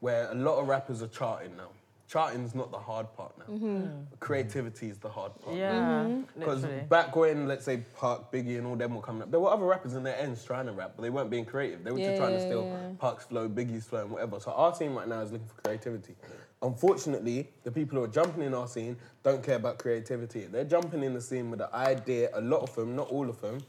where 0.00 0.30
a 0.30 0.34
lot 0.34 0.58
of 0.58 0.66
rappers 0.66 1.02
are 1.02 1.08
charting 1.08 1.56
now. 1.56 1.68
Charting's 2.10 2.56
not 2.56 2.72
the 2.72 2.78
hard 2.78 3.06
part 3.14 3.38
now. 3.38 3.44
Mm-hmm. 3.44 3.86
Creativity 4.18 4.88
is 4.88 4.98
the 4.98 5.08
hard 5.08 5.32
part. 5.40 5.56
Yeah. 5.56 5.74
Mm-hmm. 5.74 6.40
Because 6.40 6.62
Literally. 6.62 6.84
back 6.88 7.14
when, 7.14 7.46
let's 7.46 7.64
say, 7.64 7.84
Pac, 8.00 8.32
Biggie, 8.32 8.58
and 8.58 8.66
all 8.66 8.74
them 8.74 8.96
were 8.96 9.00
coming 9.02 9.22
up, 9.22 9.30
there 9.30 9.38
were 9.38 9.50
other 9.50 9.64
rappers 9.64 9.94
in 9.94 10.02
their 10.02 10.18
ends 10.18 10.44
trying 10.44 10.66
to 10.66 10.72
rap, 10.72 10.94
but 10.96 11.02
they 11.02 11.10
weren't 11.10 11.30
being 11.30 11.44
creative. 11.44 11.84
They 11.84 11.92
were 11.92 12.00
Yeah, 12.00 12.08
just 12.08 12.20
trying 12.20 12.32
to 12.32 12.40
steal 12.40 12.64
yeah. 12.64 12.88
Pac's 13.00 13.26
flow, 13.26 13.48
Biggie's 13.48 13.84
flow, 13.84 14.02
and 14.02 14.10
whatever. 14.10 14.40
So 14.40 14.50
our 14.50 14.74
team 14.74 14.96
right 14.96 15.06
now 15.06 15.20
is 15.20 15.30
looking 15.30 15.46
for 15.46 15.62
creativity. 15.62 16.16
Unfortunately, 16.62 17.48
the 17.62 17.70
people 17.70 17.96
who 17.96 18.04
are 18.04 18.08
jumping 18.08 18.42
in 18.42 18.54
our 18.54 18.66
scene 18.66 18.96
don't 19.22 19.42
care 19.44 19.56
about 19.56 19.78
creativity. 19.78 20.46
They're 20.46 20.64
jumping 20.64 21.04
in 21.04 21.14
the 21.14 21.20
scene 21.20 21.48
with 21.48 21.60
the 21.60 21.72
idea, 21.72 22.30
a 22.34 22.40
lot 22.40 22.62
of 22.62 22.74
them, 22.74 22.96
not 22.96 23.08
all 23.08 23.30
of 23.30 23.40
them, 23.40 23.60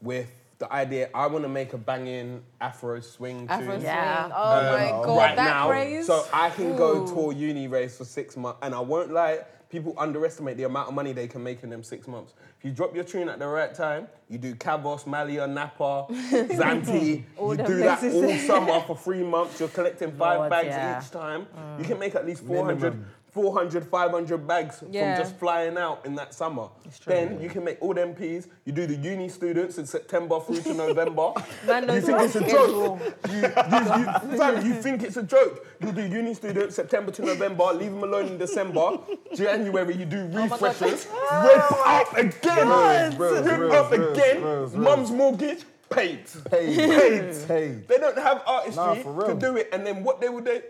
with 0.00 0.39
the 0.60 0.70
idea, 0.72 1.08
I 1.14 1.26
want 1.26 1.42
to 1.44 1.48
make 1.48 1.72
a 1.72 1.78
banging 1.78 2.42
Afro 2.60 3.00
swing 3.00 3.46
Afro 3.48 3.74
tune. 3.76 3.82
Yeah. 3.82 4.24
swing. 4.26 4.32
Oh 4.36 4.76
my 4.76 4.90
Um, 4.92 5.02
god, 5.06 5.16
right 5.16 5.36
that 5.36 5.44
now, 5.44 5.68
phrase. 5.68 6.06
so 6.06 6.26
I 6.32 6.50
can 6.50 6.76
go 6.76 7.02
Ooh. 7.02 7.08
tour 7.08 7.32
uni 7.32 7.66
race 7.66 7.96
for 7.96 8.04
six 8.04 8.36
months, 8.36 8.58
and 8.62 8.74
I 8.74 8.80
won't 8.80 9.10
lie. 9.10 9.40
People 9.70 9.94
underestimate 9.96 10.56
the 10.56 10.64
amount 10.64 10.88
of 10.88 10.94
money 10.94 11.12
they 11.12 11.28
can 11.28 11.42
make 11.44 11.62
in 11.62 11.70
them 11.70 11.82
six 11.84 12.06
months. 12.08 12.34
If 12.58 12.64
you 12.64 12.72
drop 12.72 12.92
your 12.94 13.04
tune 13.04 13.28
at 13.28 13.38
the 13.38 13.46
right 13.46 13.72
time, 13.72 14.08
you 14.28 14.36
do 14.36 14.54
Kavos, 14.56 15.06
Malia, 15.06 15.46
Napa, 15.46 16.06
Zante, 16.10 17.22
you 17.40 17.56
do 17.56 17.76
that 17.78 18.02
all 18.12 18.36
summer 18.38 18.80
for 18.86 18.96
three 18.96 19.22
months. 19.22 19.60
You're 19.60 19.68
collecting 19.68 20.10
five 20.12 20.38
Lord, 20.40 20.50
bags 20.50 20.66
yeah. 20.68 21.00
each 21.00 21.10
time. 21.12 21.46
You 21.78 21.84
can 21.84 21.98
make 22.00 22.16
at 22.16 22.26
least 22.26 22.42
400, 22.44 22.80
Minimum. 22.80 23.06
400 23.32 23.84
500 23.86 24.46
bags 24.46 24.82
Yeah. 24.90 25.14
from 25.16 25.24
just 25.24 25.38
flying 25.38 25.76
out 25.78 26.04
in 26.04 26.14
that 26.16 26.34
summer. 26.34 26.68
Then 27.06 27.40
you 27.40 27.48
can 27.48 27.64
make 27.64 27.78
all 27.80 27.94
them 27.94 28.14
P's. 28.14 28.48
You 28.64 28.72
do 28.72 28.86
the 28.86 28.96
uni 28.96 29.28
students 29.28 29.78
in 29.78 29.86
September 29.86 30.40
through 30.40 30.62
to 30.62 30.74
November. 30.74 31.32
Man 31.66 31.88
you 31.88 32.00
think 32.00 32.20
it's 32.22 32.36
a 32.36 32.40
joke? 32.48 33.00
You, 33.28 33.34
you, 33.36 33.42
you, 33.42 34.38
fam, 34.38 34.66
you 34.66 34.74
think 34.74 35.02
it's 35.02 35.16
a 35.16 35.22
joke? 35.22 35.64
You 35.80 35.92
do 35.92 36.02
uni 36.06 36.34
students 36.34 36.74
September 36.74 37.12
to 37.12 37.22
November, 37.24 37.72
leave 37.72 37.92
them 37.92 38.02
alone 38.02 38.26
in 38.26 38.38
December. 38.38 38.98
January 39.34 39.94
you 39.96 40.04
do 40.06 40.26
refreshers, 40.26 41.06
rip 41.44 41.72
up 41.86 42.16
again, 42.16 43.16
Bros, 43.16 43.46
rip 43.46 43.56
bros, 43.56 43.74
up 43.74 43.92
again. 43.92 44.40
bros, 44.40 44.72
bros. 44.72 44.74
Mum's 44.76 45.10
mortgage 45.10 45.64
paid. 45.88 46.20
Paid, 46.50 46.76
Paid. 46.76 47.48
paid. 47.48 47.88
They 47.88 47.98
don't 47.98 48.16
have 48.16 48.42
artistry 48.46 49.02
Nah, 49.04 49.24
to 49.26 49.34
do 49.34 49.56
it, 49.56 49.68
and 49.72 49.84
then 49.86 50.04
what 50.04 50.20
they 50.20 50.28
would 50.28 50.44
they, 50.44 50.62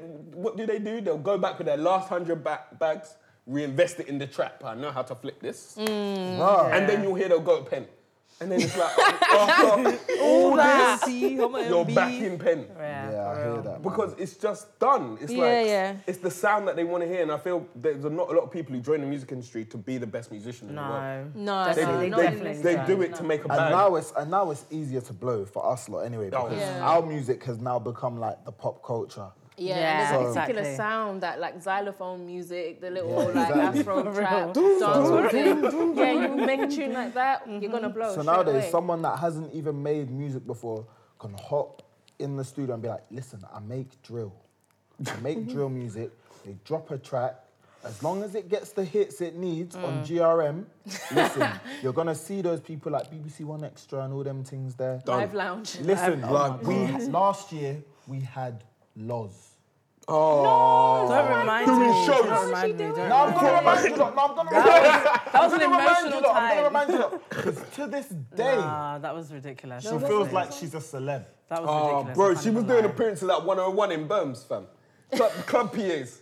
what 0.42 0.56
do 0.56 0.66
they 0.66 0.78
do? 0.78 1.00
They'll 1.00 1.18
go 1.18 1.38
back 1.38 1.58
with 1.58 1.66
their 1.66 1.76
last 1.76 2.08
hundred 2.08 2.42
ba- 2.44 2.66
bags, 2.78 3.14
reinvest 3.46 4.00
it 4.00 4.08
in 4.08 4.18
the 4.18 4.26
trap. 4.26 4.62
I 4.64 4.74
know 4.74 4.90
how 4.90 5.02
to 5.02 5.14
flip 5.14 5.40
this, 5.40 5.76
mm. 5.78 5.86
Bruh. 6.38 6.72
and 6.72 6.88
then 6.88 7.02
you'll 7.02 7.14
hear 7.14 7.28
they'll 7.28 7.40
go 7.40 7.62
pen, 7.62 7.86
and 8.40 8.50
then 8.50 8.60
it's 8.60 8.76
like 8.76 8.96
after 8.98 9.26
oh, 9.32 9.84
oh, 9.86 9.98
oh, 10.10 10.50
all 10.50 10.56
this, 10.56 11.02
See, 11.02 11.34
you're 11.34 11.84
back 11.84 12.12
in 12.12 12.38
pen. 12.38 12.66
Yeah, 12.76 13.10
Yeah, 13.10 13.28
I 13.30 13.34
hear 13.42 13.52
real. 13.52 13.62
that. 13.62 13.72
man. 13.72 13.82
Because 13.82 14.14
it's 14.18 14.34
just 14.36 14.78
done. 14.78 15.18
It's 15.20 15.32
Yeah, 15.32 15.42
like 15.42 15.66
yeah. 15.66 15.96
it's 16.06 16.18
the 16.18 16.30
sound 16.30 16.66
that 16.68 16.76
they 16.76 16.84
want 16.84 17.02
to 17.02 17.08
hear, 17.08 17.22
and 17.22 17.32
I 17.32 17.38
feel 17.38 17.66
there's 17.74 18.02
not 18.04 18.28
a 18.30 18.32
lot 18.38 18.44
of 18.44 18.50
people 18.50 18.74
who 18.74 18.80
join 18.80 19.00
the 19.00 19.06
music 19.06 19.32
industry 19.32 19.64
to 19.66 19.76
be 19.76 19.98
the 19.98 20.06
best 20.06 20.30
musician 20.30 20.68
in 20.70 20.76
the 20.76 20.80
world. 20.82 21.34
No. 21.34 21.64
No, 21.66 21.74
They, 21.74 21.84
no, 21.84 21.94
Definitely, 21.96 22.08
no, 22.10 22.16
they, 22.52 22.62
they 22.62 22.74
don't. 22.76 22.86
do 22.86 23.02
it 23.02 23.14
to 23.16 23.24
make 23.24 23.40
a 23.44 23.48
And 23.52 23.70
now 23.80 23.96
it's 23.96 24.12
and 24.16 24.30
now 24.30 24.50
it's 24.52 24.64
easier 24.70 25.00
to 25.02 25.12
blow 25.12 25.44
for 25.44 25.62
us 25.72 25.88
lot 25.88 26.00
anyway 26.00 26.30
Oh, 26.32 26.44
because 26.48 26.58
Yeah. 26.60 26.80
our 26.92 27.02
music 27.04 27.42
has 27.44 27.58
now 27.60 27.78
become 27.78 28.18
like 28.20 28.44
the 28.44 28.52
pop 28.52 28.82
culture. 28.82 29.28
Yeah, 29.60 29.78
Yeah, 29.78 29.90
and 29.90 30.24
there's 30.24 30.36
a 30.36 30.40
particular 30.40 30.60
exactly. 30.62 30.76
sound 30.76 31.20
that 31.22 31.38
like 31.38 31.62
xylophone 31.62 32.24
music, 32.24 32.80
the 32.80 32.90
little 32.90 33.10
Yeah, 33.10 33.40
like 33.40 33.50
exactly. 33.50 33.80
Afro 33.80 34.04
For 34.14 34.20
trap, 34.20 34.56
real. 34.56 35.28
dance 35.30 35.32
thing. 35.32 35.96
Yeah, 35.96 36.12
you 36.12 36.46
make 36.46 36.60
a 36.60 36.66
tune 36.66 36.94
like 36.94 37.14
that, 37.14 37.46
you're 37.46 37.70
gonna 37.70 37.88
mm-hmm. 37.88 37.98
blow. 37.98 38.14
So 38.14 38.22
nowadays, 38.22 38.54
away. 38.54 38.70
someone 38.70 39.02
that 39.02 39.18
hasn't 39.18 39.52
even 39.52 39.82
made 39.82 40.10
music 40.10 40.46
before 40.46 40.86
can 41.18 41.34
hop 41.34 41.82
in 42.18 42.36
the 42.36 42.44
studio 42.44 42.74
and 42.74 42.82
be 42.82 42.88
like, 42.88 43.04
"Listen, 43.10 43.44
I 43.54 43.60
make 43.60 44.00
drill. 44.02 44.34
I 45.06 45.20
make 45.20 45.38
mm-hmm. 45.38 45.52
drill 45.52 45.68
music. 45.68 46.10
They 46.44 46.56
drop 46.64 46.90
a 46.90 46.98
track." 46.98 47.44
As 47.82 48.02
long 48.02 48.22
as 48.22 48.34
it 48.34 48.50
gets 48.50 48.72
the 48.72 48.84
hits 48.84 49.22
it 49.22 49.36
needs 49.36 49.74
on 49.74 50.04
mm. 50.04 50.06
GRM, 50.06 50.66
listen, 51.14 51.48
you're 51.82 51.94
gonna 51.94 52.14
see 52.14 52.42
those 52.42 52.60
people 52.60 52.92
like 52.92 53.10
BBC 53.10 53.40
1Xtra 53.40 54.04
and 54.04 54.12
all 54.12 54.22
them 54.22 54.44
things 54.44 54.74
there. 54.74 55.00
live 55.06 55.32
lounge. 55.32 55.78
Listen, 55.80 56.20
Live- 56.20 56.66
we 56.66 57.06
last 57.06 57.52
year 57.52 57.82
we 58.06 58.20
had 58.20 58.64
Loz. 58.96 59.49
Oh, 60.10 61.08
Don't 61.08 61.38
remind 61.40 61.66
Doing 61.66 61.80
me. 61.90 62.06
shows. 62.06 62.24
Don't 62.26 62.46
remind 62.46 62.72
me. 62.78 62.84
Don't 62.84 62.96
No, 63.08 63.16
I'm 63.16 63.28
remind 63.28 63.34
gonna 63.34 63.52
me. 63.52 63.58
remind 63.58 63.84
you 63.84 63.96
lot. 63.96 64.14
I'm 64.18 64.34
gonna 64.36 64.50
remind 64.50 64.84
you. 64.84 65.10
That 65.32 65.42
was 65.42 65.52
an 65.52 65.60
I'm 65.62 65.70
gonna 65.70 65.78
remind 65.78 66.12
you 66.12 66.18
emotional 66.18 66.22
lot. 66.22 66.36
I'm 66.36 66.48
gonna 66.48 66.54
time. 66.54 66.64
remind 66.64 66.90
you. 67.12 67.20
Because 67.28 67.62
to 67.76 67.86
this 67.86 68.06
day, 68.36 68.56
Nah, 68.56 68.98
that 68.98 69.14
was 69.14 69.32
ridiculous. 69.32 69.82
she 69.84 69.98
feels 69.98 70.32
like 70.32 70.52
she's 70.52 70.74
a 70.74 70.78
celeb. 70.78 71.24
That 71.48 71.62
was 71.62 71.68
oh, 71.70 71.88
ridiculous. 72.04 72.16
bro, 72.16 72.28
she 72.30 72.34
was 72.34 72.46
even 72.48 72.66
doing 72.66 72.84
lie. 72.84 72.90
appearances 72.90 73.28
at 73.28 73.44
101 73.44 73.92
in 73.92 74.08
Berms, 74.08 74.46
fam. 74.46 74.66
Club, 75.12 75.32
club 75.46 75.72
PAs. 75.74 76.20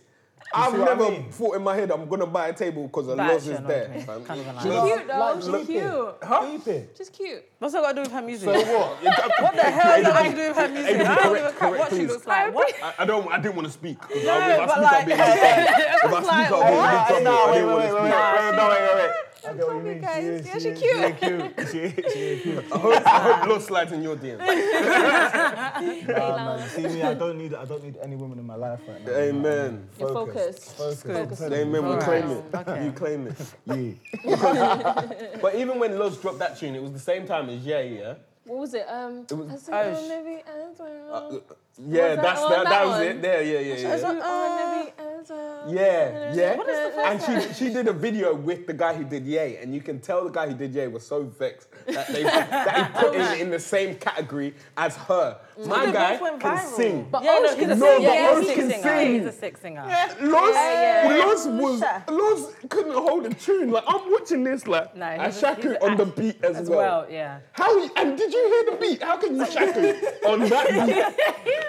I've 0.53 0.71
see 0.71 0.77
what 0.79 0.89
I 0.89 0.93
never 0.95 1.11
mean? 1.11 1.31
thought 1.31 1.55
in 1.57 1.61
my 1.63 1.75
head 1.75 1.91
I'm 1.91 2.07
gonna 2.09 2.25
buy 2.25 2.47
a 2.47 2.53
table 2.53 2.87
because 2.87 3.07
a 3.07 3.15
That 3.15 3.33
Loz 3.33 3.47
is 3.47 3.59
there. 3.61 4.03
fam. 4.05 4.25
Can't 4.25 4.39
even 4.39 4.55
lie. 4.55 4.61
She 4.63 4.69
She's 4.71 4.81
cute 4.83 5.07
though, 5.07 5.19
like, 5.19 5.35
she's 5.35 5.47
look 5.47 5.65
cute. 5.67 6.15
Huh? 6.23 6.45
Keep 6.51 6.67
it. 6.67 6.95
She's 6.97 7.09
cute. 7.09 7.43
What's 7.59 7.73
that 7.73 7.81
got 7.83 7.89
to 7.89 7.95
do 7.95 8.01
with 8.01 8.11
her 8.11 8.21
music? 8.21 8.49
So 8.49 8.53
what? 8.77 9.03
What 9.41 9.55
the 9.55 9.61
hell 9.63 9.95
does 10.01 10.03
that 10.05 10.15
have 10.15 10.31
to 10.31 10.41
do 10.41 10.47
with 10.47 10.57
her 10.57 10.67
music? 10.69 10.95
Amy, 10.95 11.05
I 11.05 11.15
don't 11.15 11.23
correct- 11.23 11.35
give 11.35 11.45
a 11.45 11.57
crap 11.57 11.69
what 11.71 11.79
correct, 11.89 11.95
she 11.95 12.07
looks 12.07 12.27
like. 12.27 12.53
What? 12.55 12.73
I, 12.83 12.93
I 12.99 13.05
don't. 13.05 13.31
I 13.31 13.39
didn't 13.39 13.55
want 13.55 13.67
to 13.67 13.73
speak. 13.73 13.99
'cause 14.01 14.23
No, 14.23 14.33
I, 14.33 14.51
if 14.53 14.59
I 14.59 14.65
but 14.65 14.73
speak, 14.75 14.83
like- 14.83 14.93
I'll 14.93 15.05
be 15.05 15.11
in 15.11 15.17
trouble. 15.17 16.17
If 16.17 16.29
I 16.29 16.41
speak, 16.41 16.51
like, 16.51 16.51
I'll 16.51 17.09
be 17.09 17.15
in 17.15 17.23
trouble. 17.23 17.23
No, 17.23 17.51
wait, 17.51 17.63
wait, 17.63 17.75
wait, 17.75 17.93
wait, 17.93 18.09
no, 18.55 18.69
wait, 18.69 18.81
wait, 18.81 18.95
wait. 18.95 19.11
I 19.47 19.53
get 19.53 19.67
what 19.67 19.73
you 19.75 19.77
you 19.79 19.83
mean. 19.83 20.01
guys. 20.01 20.21
She 20.23 20.27
is, 20.29 20.45
Yeah, 20.45 20.53
she 20.53 20.59
she 20.59 20.69
is, 20.69 20.79
cute. 20.79 20.91
She 20.91 20.99
is 20.99 21.19
cute. 21.19 21.69
She 21.71 21.79
is, 21.79 22.13
she 22.13 22.19
is 22.19 22.41
cute. 22.41 22.65
I 22.73 22.77
hope, 22.77 23.05
I 23.07 23.19
hope 23.19 23.47
Loz 23.49 23.65
slides 23.65 23.91
in 23.91 24.01
your 24.03 24.15
DM. 24.17 24.37
Nah, 26.09 26.55
man. 26.57 26.69
See 26.69 26.83
me, 26.87 27.03
I 27.03 27.13
don't 27.13 27.37
need, 27.37 27.53
I 27.53 27.65
don't 27.65 27.83
need 27.83 27.97
any 28.01 28.15
women 28.15 28.39
in 28.39 28.45
my 28.45 28.55
life 28.55 28.79
right 28.87 29.05
now. 29.05 29.11
Amen. 29.11 29.87
You're 29.99 30.09
focused. 30.09 30.75
Focused. 30.77 31.05
Focused. 31.05 31.41
Amen. 31.43 31.71
We 31.71 31.77
Alright. 31.79 32.03
claim 32.03 32.29
it. 32.31 32.43
Okay. 32.55 32.85
You 32.85 32.91
claim 32.91 33.27
it. 33.27 33.37
Yeah. 34.25 35.37
But 35.41 35.55
even 35.55 35.79
when 35.79 35.97
Loz 35.97 36.17
dropped 36.17 36.39
that 36.39 36.57
tune, 36.59 36.75
it 36.75 36.81
was 36.81 36.91
the 36.91 36.99
same 36.99 37.25
time 37.25 37.49
as 37.49 37.65
Yeah, 37.65 37.81
yeah. 37.81 38.13
What 38.45 38.59
was 38.59 38.73
it? 38.73 38.85
Um, 38.89 39.25
It 39.29 39.33
was- 39.33 39.49
I 39.51 39.55
said, 39.57 39.73
Oh, 39.73 39.97
oh, 39.97 40.03
sh- 40.05 40.09
maybe 40.09 40.43
as 40.47 40.79
well. 40.79 41.41
Yeah, 41.87 42.15
that 42.15 42.21
that's 42.21 42.41
on 42.41 42.51
that. 42.51 42.63
that 42.65 42.69
That 42.69 42.85
was 42.87 42.95
one? 42.97 43.07
it. 43.07 43.21
There, 43.21 43.41
yeah, 43.41 43.59
yeah, 43.59 43.75
yeah. 43.75 43.95
You 43.95 44.21
are 44.21 44.75
maybe 44.75 44.91
as 44.97 44.97
There's 44.97 45.29
a- 45.31 45.63
Yeah, 45.67 46.11
oh, 46.13 46.27
ah. 46.31 46.33
yeah. 46.35 46.55
What 46.57 46.69
is 46.69 46.93
the 46.95 46.99
and 47.07 47.21
she 47.47 47.53
she 47.65 47.73
did 47.73 47.87
a 47.87 47.93
video 47.93 48.33
with 48.35 48.67
the 48.67 48.73
guy 48.73 48.93
who 48.93 49.03
did 49.05 49.25
Yay, 49.25 49.57
and 49.57 49.73
you 49.73 49.79
can 49.81 49.99
tell 49.99 50.23
the 50.25 50.29
guy 50.29 50.47
who 50.49 50.55
did 50.55 50.73
Yay 50.73 50.87
was 50.87 51.05
so 51.05 51.23
vexed 51.23 51.69
that 51.87 52.07
they 52.11 52.23
that 52.23 52.77
he 52.93 52.99
put 52.99 53.13
him 53.15 53.39
in 53.41 53.49
the 53.49 53.59
same 53.59 53.95
category 53.95 54.53
as 54.75 54.97
her. 54.97 55.37
Mm. 55.57 55.67
My 55.67 55.85
They 55.85 55.91
guy 55.93 56.17
can 56.39 56.57
sing. 56.67 57.07
But 57.11 57.23
yeah, 57.23 57.39
no, 57.39 57.45
Osh 57.49 57.55
he's 57.55 57.63
a 57.63 57.67
can 57.67 57.79
No, 57.79 57.85
singer. 57.85 58.07
but 58.09 58.13
Yeah, 58.13 58.29
Osh 58.31 58.39
he's 58.39 58.49
a 58.49 58.55
can 58.55 58.69
singer. 58.69 58.83
sing. 58.83 59.13
He's 59.13 59.25
a 59.25 59.31
sick 59.31 59.57
singer. 59.57 59.83
Loz, 60.21 60.53
yeah, 60.55 61.09
yeah. 61.17 61.25
Loz 61.25 61.47
was 61.47 61.79
Sha. 61.79 62.01
Loz 62.11 62.53
couldn't 62.69 62.93
hold 62.93 63.25
a 63.25 63.33
tune. 63.33 63.71
Like 63.71 63.83
I'm 63.87 64.11
watching 64.11 64.43
this 64.43 64.67
like 64.67 64.95
No, 64.95 65.05
and 65.05 65.21
he's 65.23 65.37
a- 65.37 65.39
Shaku 65.39 65.75
on 65.81 65.97
the 65.97 66.05
beat 66.05 66.43
as, 66.43 66.57
As 66.57 66.69
well. 66.69 66.79
well, 66.79 67.07
yeah. 67.09 67.39
How 67.53 67.71
and 67.95 68.17
did 68.17 68.33
you 68.33 68.43
hear 68.53 68.63
the 68.71 68.77
beat? 68.81 69.01
How 69.03 69.17
can 69.17 69.35
you 69.37 69.45
Shaku 69.45 69.79
on 70.27 70.39
that 70.49 70.65
beat? 71.45 71.55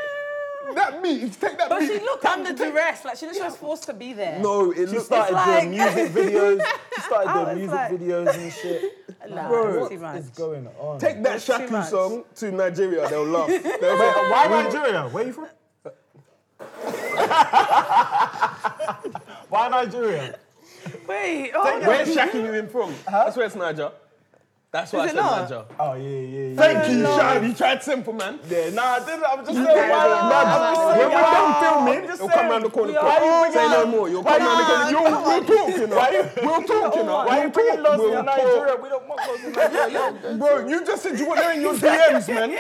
that 0.93 1.03
beat, 1.03 1.33
take 1.41 1.59
that 1.59 1.69
But 1.69 1.81
beat. 1.81 1.89
she 1.89 1.99
looked 2.01 2.25
under 2.25 2.53
duress, 2.53 3.05
like 3.05 3.17
she 3.17 3.27
literally 3.27 3.49
was 3.49 3.57
forced 3.57 3.85
to 3.85 3.93
be 3.95 4.13
there. 4.13 4.39
No, 4.41 4.71
it 4.71 4.77
She 4.77 4.87
looked 4.87 5.07
started 5.07 5.35
like- 5.35 5.61
doing 5.61 5.71
music 5.79 6.13
videos. 6.13 6.63
She 6.95 7.01
started 7.03 7.33
doing 7.45 7.57
music 7.59 7.75
like- 7.75 7.93
videos 7.93 8.35
and 8.35 8.53
shit. 8.63 8.83
Nah, 9.31 9.49
Bro, 9.49 9.69
it's 9.69 9.89
too 9.91 9.95
what 9.97 10.03
much. 10.15 10.17
is 10.21 10.31
going 10.31 10.67
on? 10.79 10.99
Take 10.99 11.23
that 11.23 11.37
It's 11.37 11.45
Shaku 11.45 11.83
song 11.83 12.25
to 12.37 12.51
Nigeria, 12.53 13.09
they'll 13.09 13.25
laugh. 13.25 13.49
They'll 13.49 13.99
Wait, 13.99 14.31
why 14.31 14.47
Nigeria? 14.63 15.09
Where 15.09 15.25
are 15.25 15.27
you 15.27 15.33
from? 15.33 15.49
why 19.49 19.69
Nigeria? 19.71 20.39
Wait, 21.07 21.53
oh, 21.55 21.81
Where's 21.87 22.15
Shaku 22.15 22.53
in 22.55 22.69
from? 22.69 22.95
That's 23.11 23.37
where 23.37 23.47
it's 23.47 23.55
Niger. 23.55 23.93
That's 24.73 24.93
why 24.93 25.01
Is 25.01 25.03
I 25.03 25.05
it 25.07 25.17
said 25.17 25.17
not? 25.21 25.51
Niger. 25.51 25.65
Oh 25.81 25.95
yeah, 25.95 26.09
yeah, 26.09 26.47
yeah. 26.47 26.55
Thank 26.57 26.93
you, 26.93 27.03
Shad. 27.05 27.45
You 27.45 27.55
tried 27.55 27.83
simple, 27.83 28.13
man. 28.13 28.39
Yeah, 28.49 28.71
nah, 28.71 28.83
I 28.83 28.99
didn't. 29.01 29.25
I'm 29.27 29.39
just 29.45 29.51
saying. 29.51 29.67
Why- 29.67 29.75
yeah, 29.75 30.31
nah. 30.31 30.47
I'm 30.47 30.75
just 30.77 30.87
When 30.87 31.09
we're 31.11 31.21
done 31.21 31.61
filming, 31.61 32.07
just 32.07 32.21
you'll 32.21 32.29
come 32.29 32.39
saying, 32.39 32.51
round 32.53 32.65
the 32.65 32.71
corner. 32.71 32.93
we 32.93 32.99
why 32.99 33.47
you 33.49 33.53
Say 33.53 33.67
no 33.67 33.87
more. 33.87 34.09
You'll 34.09 34.23
why 34.23 34.39
come 34.39 34.47
round 34.47 34.59
the 34.61 34.91
you- 34.91 34.97
corner. 34.97 35.11
You'll, 35.11 35.27
we'll 35.27 35.43
talk, 35.43 35.75
you 35.75 35.87
know. 35.89 35.97
We'll 36.47 36.63
talk, 36.63 36.95
you 36.95 37.03
know. 37.03 37.25
Why 37.27 37.43
you 37.43 37.51
bringing 37.51 37.77
talk. 37.83 37.85
lost 37.85 37.99
We'll 37.99 38.19
in 38.21 38.25
talk. 38.25 38.37
Nigeria? 38.39 38.77
We 38.81 38.89
don't 38.91 39.09
want 39.09 39.21
lost 39.27 39.43
in 39.45 39.53
Nigeria. 39.59 40.37
Bro, 40.39 40.69
you 40.69 40.87
just 40.87 41.03
said 41.03 41.19
you 41.19 41.29
were 41.29 41.35
there 41.37 41.53
in 41.53 41.61
your 41.63 41.75
DMs, 41.75 42.29
man. 42.33 42.51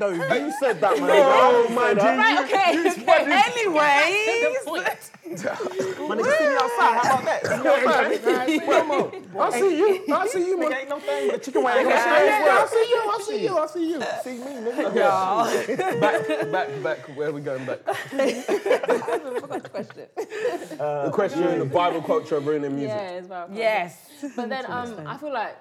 No, 0.00 0.08
you 0.08 0.52
said 0.60 0.80
that, 0.80 0.98
man. 0.98 1.10
Oh, 1.12 1.68
my 1.68 1.92
G. 1.92 2.00
Right, 2.00 2.44
okay, 2.44 2.72
You, 2.72 2.80
you 2.80 2.88
okay. 2.92 3.00
spotted- 3.02 3.28
Anyway, 3.28 4.54
The 4.56 4.64
point. 4.64 5.10
Man, 5.28 5.36
nigga, 5.36 6.38
see 6.38 6.48
me 6.48 6.54
outside. 6.56 7.00
How 7.04 7.18
about 7.18 7.24
that? 7.26 7.40
See 7.46 7.58
me 7.58 7.68
outside. 7.68 9.38
I 9.38 9.50
see 9.60 9.76
you. 9.76 10.14
I 10.14 10.26
see 10.26 10.46
you, 10.46 10.58
man. 10.58 10.72
Ain't 10.72 10.88
no 10.88 10.98
thing 11.00 11.28
with 11.28 11.36
a 11.36 11.38
chicken 11.58 11.86
wing. 11.86 11.92
I 11.92 12.66
see 12.70 12.88
you. 12.90 13.00
I'll 13.08 13.20
see 13.20 13.42
you. 13.42 13.56
I'll 13.56 13.68
see 13.68 13.90
you. 13.90 14.02
See 14.22 14.38
me, 14.38 14.70
nigga. 14.70 16.00
Back, 16.00 16.52
back, 16.52 16.82
back. 16.82 17.16
Where 17.16 17.28
are 17.28 17.32
we 17.32 17.40
going 17.40 17.64
back? 17.64 17.80
I 17.86 17.94
forgot 19.40 19.62
the 19.62 19.68
question. 19.68 20.06
The 20.16 21.10
question: 21.12 21.58
the 21.58 21.64
Bible 21.64 22.02
culture 22.02 22.36
of 22.36 22.46
ruining 22.46 22.74
music. 22.76 22.96
Yeah, 22.96 23.10
it's 23.10 23.26
about 23.26 23.52
yes. 23.52 24.08
But 24.36 24.48
then 24.48 24.64
um, 24.70 25.06
I 25.06 25.16
feel 25.16 25.32
like 25.32 25.56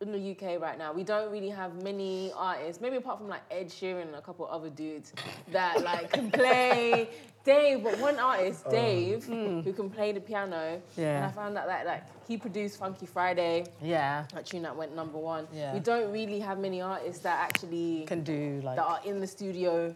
in 0.00 0.12
the 0.12 0.30
UK 0.30 0.60
right 0.60 0.78
now, 0.78 0.94
we 0.94 1.04
don't 1.04 1.30
really 1.30 1.50
have 1.50 1.82
many 1.82 2.32
artists, 2.34 2.80
maybe 2.80 2.96
apart 2.96 3.18
from 3.18 3.28
like 3.28 3.42
Ed 3.50 3.68
Sheeran 3.68 4.02
and 4.02 4.14
a 4.14 4.22
couple 4.22 4.48
other 4.50 4.70
dudes 4.70 5.12
that 5.52 5.82
like 5.84 6.10
can 6.10 6.30
play 6.30 7.10
Dave, 7.44 7.82
but 7.84 7.98
one 7.98 8.18
artist, 8.18 8.62
oh. 8.66 8.70
Dave, 8.70 9.24
hmm. 9.24 9.60
who 9.60 9.72
can 9.74 9.90
play 9.90 10.12
the 10.12 10.20
piano. 10.20 10.80
Yeah. 10.96 11.16
And 11.16 11.26
I 11.26 11.30
found 11.30 11.56
out 11.58 11.66
that 11.66 11.84
like 11.84 12.04
he 12.26 12.38
produced 12.38 12.78
Funky 12.78 13.04
Friday, 13.04 13.66
Yeah, 13.82 14.24
that 14.32 14.46
tune 14.46 14.62
that 14.62 14.74
went 14.74 14.96
number 14.96 15.18
one. 15.18 15.46
Yeah. 15.52 15.74
We 15.74 15.80
don't 15.80 16.10
really 16.10 16.40
have 16.40 16.58
many 16.58 16.80
artists 16.80 17.22
that 17.22 17.38
actually 17.38 18.04
can 18.06 18.22
do 18.22 18.62
like. 18.64 18.76
that 18.76 18.86
are 18.86 19.00
in 19.04 19.20
the 19.20 19.26
studio 19.26 19.94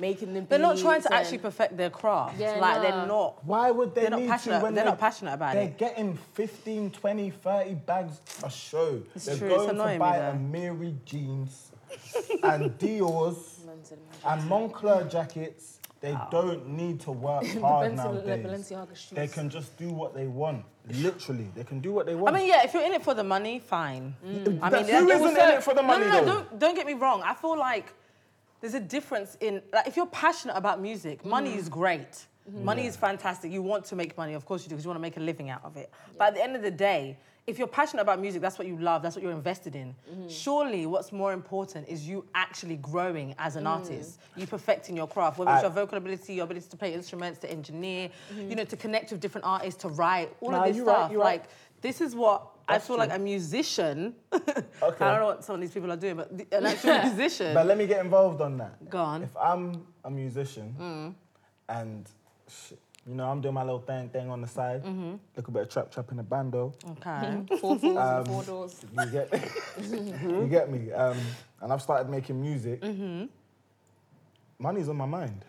making 0.00 0.32
the 0.34 0.40
They're 0.40 0.58
not 0.58 0.78
trying 0.78 0.98
beats 1.00 1.08
to 1.08 1.14
actually 1.14 1.38
perfect 1.38 1.76
their 1.76 1.90
craft. 1.90 2.38
Yeah, 2.38 2.52
like 2.52 2.76
nah. 2.76 2.82
they're 2.82 3.06
not. 3.06 3.44
Why 3.44 3.70
would 3.70 3.94
they 3.94 4.02
They're 4.02 4.10
not 4.10 4.20
need 4.20 4.28
passionate- 4.28 4.58
to 4.58 4.62
when 4.64 4.74
they're 4.74 4.84
not 4.84 4.98
passionate 4.98 5.34
about 5.34 5.54
it. 5.56 5.78
they're 5.78 5.88
getting 5.88 6.16
15, 6.34 6.90
20, 6.90 7.30
30 7.30 7.74
bags 7.74 8.20
a 8.42 8.50
show. 8.50 9.02
It's 9.14 9.26
they're 9.26 9.36
true, 9.36 9.48
it's 9.48 9.56
going 9.58 9.70
annoying 9.70 9.98
to 9.98 10.04
buy 10.04 10.18
though. 10.18 10.32
Amiri 10.38 10.96
jeans 11.04 11.70
and 12.42 12.78
Dior's 12.78 13.60
and 14.24 14.42
Moncler 14.50 15.08
jackets. 15.10 15.76
They 16.00 16.12
ah. 16.12 16.28
don't 16.30 16.66
need 16.66 16.98
to 17.00 17.12
work 17.12 17.44
hard 17.60 17.92
Balenciaga- 17.92 17.96
nowadays. 17.96 18.46
Balenciaga. 18.46 19.10
They 19.10 19.26
can 19.28 19.50
just 19.50 19.76
do 19.76 19.92
what 19.92 20.14
they 20.14 20.26
want. 20.28 20.64
Literally, 20.94 21.50
they 21.54 21.62
can 21.62 21.80
do 21.80 21.92
what 21.92 22.06
they 22.06 22.14
want. 22.14 22.34
I 22.34 22.38
mean, 22.38 22.48
yeah, 22.48 22.64
if 22.64 22.72
you're 22.72 22.82
in 22.82 22.94
it 22.94 23.02
for 23.02 23.12
the 23.12 23.22
money, 23.22 23.58
fine. 23.58 24.14
Mm. 24.24 24.30
I 24.32 24.48
mean, 24.48 24.60
That's- 24.60 24.88
it- 24.88 24.94
who 24.94 25.10
it 25.10 25.14
isn't 25.16 25.26
also- 25.28 25.42
in 25.42 25.48
it 25.50 25.62
for 25.62 25.74
the 25.74 25.82
money, 25.82 26.06
No, 26.06 26.12
no, 26.12 26.20
no, 26.20 26.26
don't, 26.32 26.58
don't 26.58 26.74
get 26.74 26.86
me 26.86 26.94
wrong. 26.94 27.22
I 27.22 27.34
feel 27.34 27.56
like 27.58 27.92
there's 28.60 28.74
a 28.74 28.80
difference 28.80 29.36
in, 29.40 29.62
like, 29.72 29.86
if 29.86 29.96
you're 29.96 30.06
passionate 30.06 30.56
about 30.56 30.80
music, 30.80 31.24
money 31.24 31.54
is 31.54 31.68
mm. 31.68 31.72
great. 31.72 32.26
Mm-hmm. 32.50 32.64
Money 32.64 32.86
is 32.86 32.96
fantastic. 32.96 33.52
You 33.52 33.62
want 33.62 33.84
to 33.86 33.96
make 33.96 34.16
money, 34.16 34.34
of 34.34 34.44
course 34.44 34.62
you 34.62 34.68
do, 34.68 34.74
because 34.74 34.84
you 34.84 34.88
want 34.88 34.98
to 34.98 35.02
make 35.02 35.16
a 35.16 35.20
living 35.20 35.50
out 35.50 35.64
of 35.64 35.76
it. 35.76 35.90
But 36.18 36.28
at 36.28 36.34
the 36.34 36.42
end 36.42 36.56
of 36.56 36.62
the 36.62 36.70
day, 36.70 37.18
if 37.46 37.58
you're 37.58 37.66
passionate 37.66 38.02
about 38.02 38.20
music, 38.20 38.42
that's 38.42 38.58
what 38.58 38.68
you 38.68 38.76
love, 38.78 39.02
that's 39.02 39.16
what 39.16 39.22
you're 39.22 39.32
invested 39.32 39.74
in. 39.74 39.88
Mm-hmm. 39.88 40.28
Surely, 40.28 40.86
what's 40.86 41.10
more 41.10 41.32
important 41.32 41.88
is 41.88 42.06
you 42.06 42.24
actually 42.34 42.76
growing 42.76 43.34
as 43.38 43.56
an 43.56 43.64
mm. 43.64 43.70
artist, 43.70 44.20
you 44.36 44.46
perfecting 44.46 44.96
your 44.96 45.08
craft, 45.08 45.38
whether 45.38 45.50
it's 45.50 45.60
I- 45.60 45.62
your 45.62 45.70
vocal 45.70 45.98
ability, 45.98 46.34
your 46.34 46.44
ability 46.44 46.68
to 46.68 46.76
play 46.76 46.92
instruments, 46.94 47.38
to 47.40 47.50
engineer, 47.50 48.10
mm-hmm. 48.32 48.50
you 48.50 48.56
know, 48.56 48.64
to 48.64 48.76
connect 48.76 49.10
with 49.10 49.20
different 49.20 49.46
artists, 49.46 49.80
to 49.82 49.88
write, 49.88 50.34
all 50.40 50.50
Nah, 50.50 50.60
of 50.60 50.68
this 50.68 50.76
you're 50.76 50.86
right, 50.86 50.96
stuff. 50.96 51.12
you're 51.12 51.20
right. 51.20 51.40
like, 51.40 51.50
this 51.80 52.00
is 52.00 52.14
what 52.14 52.46
I 52.68 52.78
feel 52.78 52.96
true. 52.96 53.04
like 53.06 53.14
a 53.14 53.18
musician. 53.18 54.14
Okay. 54.82 55.04
I 55.04 55.10
don't 55.10 55.20
know 55.20 55.26
what 55.26 55.44
some 55.44 55.56
of 55.56 55.60
these 55.60 55.70
people 55.72 55.92
are 55.92 55.96
doing, 55.96 56.16
but 56.16 56.36
the, 56.36 56.46
an 56.56 56.64
actual 56.66 56.98
musician. 57.04 57.52
But 57.52 57.66
let 57.66 57.76
me 57.76 57.86
get 57.86 58.02
involved 58.02 58.40
on 58.40 58.56
that. 58.58 58.88
Go 58.88 58.98
on. 58.98 59.22
If 59.22 59.36
I'm 59.36 59.86
a 60.04 60.10
musician 60.10 61.14
and 61.68 62.08
sh- 62.48 62.72
you 63.06 63.14
know 63.14 63.28
I'm 63.30 63.40
doing 63.40 63.54
my 63.54 63.62
little 63.62 63.80
thing 63.80 64.08
thing 64.08 64.30
on 64.30 64.40
the 64.40 64.46
side, 64.48 64.82
little 64.84 65.52
bit 65.52 65.62
of 65.62 65.68
trap 65.68 65.90
trap 65.92 66.10
in 66.10 66.16
the 66.16 66.22
bando. 66.22 66.72
okay. 66.92 67.42
Four 67.60 67.78
fours 67.78 67.84
Um, 67.96 68.16
and 68.18 68.26
four 68.28 68.42
doors. 68.44 68.80
You 68.98 69.06
get 69.10 69.50
you 70.40 70.46
get 70.48 70.70
me. 70.72 70.90
Um, 70.92 71.18
and 71.60 71.72
I've 71.72 71.82
started 71.82 72.08
making 72.10 72.40
music. 72.40 72.80
Mhm. 72.80 73.28
Money's 74.58 74.88
on 74.88 74.96
my 74.96 75.06
mind 75.06 75.44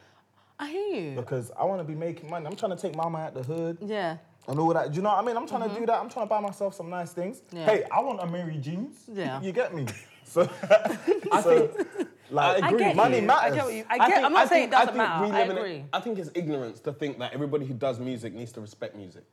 I 0.60 0.70
hear 0.70 0.96
you. 1.12 1.16
because 1.16 1.52
I 1.58 1.64
want 1.66 1.80
to 1.82 1.86
be 1.86 1.96
making 1.96 2.30
money. 2.30 2.46
I'm 2.46 2.56
trying 2.56 2.76
to 2.76 2.82
take 2.82 2.96
mama 2.96 3.18
out 3.20 3.34
the 3.34 3.44
hood 3.44 3.78
Yeah. 3.82 4.18
And 4.48 4.60
all 4.60 4.74
that. 4.74 4.92
Do 4.92 4.96
you 4.98 5.02
know 5.02 5.10
what 5.10 5.24
I 5.24 5.26
mean? 5.26 5.38
I'm 5.38 5.48
trying 5.48 5.62
to 5.62 5.70
do 5.70 5.76
mm-hmm. 5.76 5.86
that. 5.86 6.00
I'm 6.00 6.10
trying 6.10 6.26
to 6.26 6.30
buy 6.30 6.40
myself 6.40 6.74
some 6.74 6.90
nice 6.90 7.14
things. 7.14 7.42
Yeah. 7.52 7.66
Hey, 7.66 7.84
I 7.92 8.02
want 8.02 8.20
Amiri 8.20 8.60
jeans. 8.60 9.04
Yeah. 9.12 9.42
You 9.42 9.52
get 9.52 9.74
me? 9.74 9.86
So, 10.24 10.50
I 10.64 11.42
think 11.42 11.72
like 12.32 12.64
I 12.64 12.68
agree. 12.70 12.80
get 12.80 12.96
money 12.96 13.20
you. 13.20 13.24
matters. 13.24 13.52
I 13.52 13.56
get 13.56 13.66
what 13.66 13.74
you. 13.74 13.84
I 13.90 14.08
get. 14.08 14.24
I'm 14.24 14.32
not 14.32 14.48
saying 14.48 14.64
it 14.70 14.72
doesn't 14.72 14.96
matter. 14.96 15.26
I 15.26 15.40
live 15.42 15.50
in 15.50 15.58
agree. 15.58 15.86
I 15.92 16.00
think 16.00 16.20
it's 16.20 16.30
ignorance 16.34 16.80
to 16.82 16.94
think 16.94 17.20
that 17.20 17.34
everybody 17.34 17.66
who 17.66 17.74
does 17.74 18.00
music 18.00 18.34
needs 18.34 18.54
to 18.54 18.62
respect 18.62 18.96
music. 18.96 19.26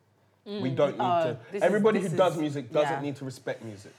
We 0.44 0.70
mm. 0.70 0.74
don't 0.76 0.98
need 0.98 1.04
Oh, 1.04 1.22
to. 1.24 1.38
this 1.52 1.58
is- 1.58 1.62
Everybody 1.62 2.00
who 2.00 2.08
does 2.08 2.36
music 2.36 2.72
doesn't 2.72 2.90
yeah. 2.90 3.00
need 3.00 3.14
to 3.16 3.24
respect 3.24 3.62
music. 3.62 3.92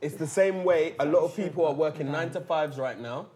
It's 0.00 0.16
the 0.16 0.26
same 0.26 0.64
way 0.64 0.94
a 0.98 1.04
lot 1.04 1.20
of 1.20 1.36
people 1.36 1.66
are 1.66 1.74
working 1.74 2.10
nine 2.10 2.30
to 2.30 2.40
fives 2.40 2.78
right 2.78 2.98
now, 2.98 3.26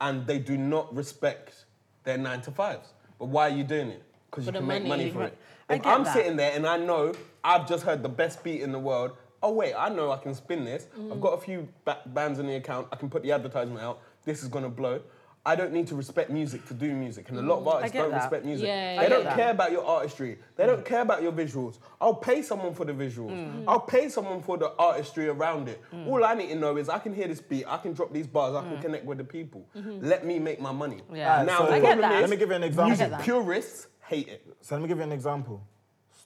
and 0.00 0.26
they 0.26 0.38
do 0.38 0.56
not 0.56 0.94
respect 0.94 1.66
their 2.04 2.16
nine 2.16 2.40
to 2.42 2.52
fives. 2.52 2.94
But 3.18 3.26
why 3.26 3.50
are 3.50 3.56
you 3.56 3.64
doing 3.64 3.88
it? 3.88 4.02
Because 4.30 4.46
you 4.46 4.52
can 4.52 4.66
make 4.66 4.84
money. 4.84 5.10
money 5.10 5.10
for 5.10 5.24
it. 5.24 5.36
I 5.68 5.74
If 5.74 5.82
get 5.82 5.92
I'm 5.92 6.04
that. 6.04 6.14
sitting 6.14 6.36
there 6.36 6.52
and 6.52 6.66
I 6.66 6.76
know 6.76 7.12
I've 7.44 7.68
just 7.68 7.84
heard 7.84 8.02
the 8.02 8.08
best 8.08 8.42
beat 8.44 8.60
in 8.62 8.72
the 8.72 8.78
world. 8.78 9.12
Oh 9.42 9.52
wait, 9.52 9.74
I 9.74 9.88
know 9.88 10.12
I 10.12 10.18
can 10.18 10.34
spin 10.34 10.64
this. 10.64 10.86
I've 10.94 11.00
mm. 11.00 11.20
got 11.20 11.30
a 11.30 11.38
few 11.38 11.68
ba- 11.84 12.00
bands 12.06 12.38
in 12.38 12.46
the 12.46 12.54
account. 12.56 12.88
I 12.92 12.96
can 12.96 13.10
put 13.10 13.22
the 13.22 13.32
advertisement 13.32 13.80
out. 13.80 14.00
This 14.24 14.42
is 14.42 14.48
gonna 14.48 14.68
blow. 14.68 15.00
I 15.44 15.56
don't 15.56 15.72
need 15.72 15.88
to 15.88 15.96
respect 15.96 16.30
music 16.30 16.64
to 16.66 16.74
do 16.74 16.94
music, 16.94 17.28
and 17.28 17.36
a 17.36 17.42
lot 17.42 17.58
of 17.58 17.64
mm. 17.64 17.74
artists 17.74 17.96
don't 17.96 18.12
that. 18.12 18.18
respect 18.18 18.44
music. 18.44 18.68
Yeah, 18.68 19.02
they 19.02 19.08
don't 19.08 19.24
that. 19.24 19.34
care 19.34 19.50
about 19.50 19.72
your 19.72 19.84
artistry. 19.84 20.38
They 20.54 20.66
don't 20.66 20.82
mm. 20.82 20.84
care 20.84 21.00
about 21.00 21.20
your 21.20 21.32
visuals. 21.32 21.78
I'll 22.00 22.14
pay 22.14 22.42
someone 22.42 22.74
for 22.74 22.84
the 22.84 22.92
visuals. 22.92 23.32
Mm. 23.32 23.64
I'll 23.66 23.80
pay 23.80 24.08
someone 24.08 24.40
for 24.40 24.56
the 24.56 24.72
artistry 24.78 25.26
around 25.26 25.68
it. 25.68 25.82
All 26.06 26.24
I 26.24 26.34
need 26.34 26.50
to 26.50 26.54
know 26.54 26.76
is 26.76 26.88
I 26.88 27.00
can 27.00 27.12
hear 27.12 27.26
this 27.26 27.40
beat, 27.40 27.64
I 27.66 27.78
can 27.78 27.92
drop 27.92 28.12
these 28.12 28.28
bars, 28.28 28.54
I 28.54 28.62
can 28.62 28.80
connect 28.80 29.04
with 29.04 29.18
the 29.18 29.24
people. 29.24 29.66
Mm-hmm. 29.76 30.06
Let 30.06 30.24
me 30.24 30.38
make 30.38 30.60
my 30.60 30.70
money. 30.70 30.98
Mm-hmm. 30.98 31.16
Yeah. 31.16 31.32
Alright, 31.32 31.46
Now 31.46 31.58
so 31.58 31.66
the 31.66 31.72
I 31.72 31.80
get 31.80 31.82
problem 31.82 32.10
that. 32.10 32.14
is, 32.14 32.20
Let 32.20 32.30
me 32.30 32.36
give 32.36 32.48
you 32.50 32.54
an 32.54 32.62
example. 32.62 32.96
music 32.96 33.18
purists 33.24 33.88
hate 34.12 34.28
it. 34.28 34.46
So 34.60 34.74
let 34.74 34.82
me 34.82 34.88
give 34.88 34.98
you 34.98 35.04
an 35.04 35.12
example. 35.12 35.62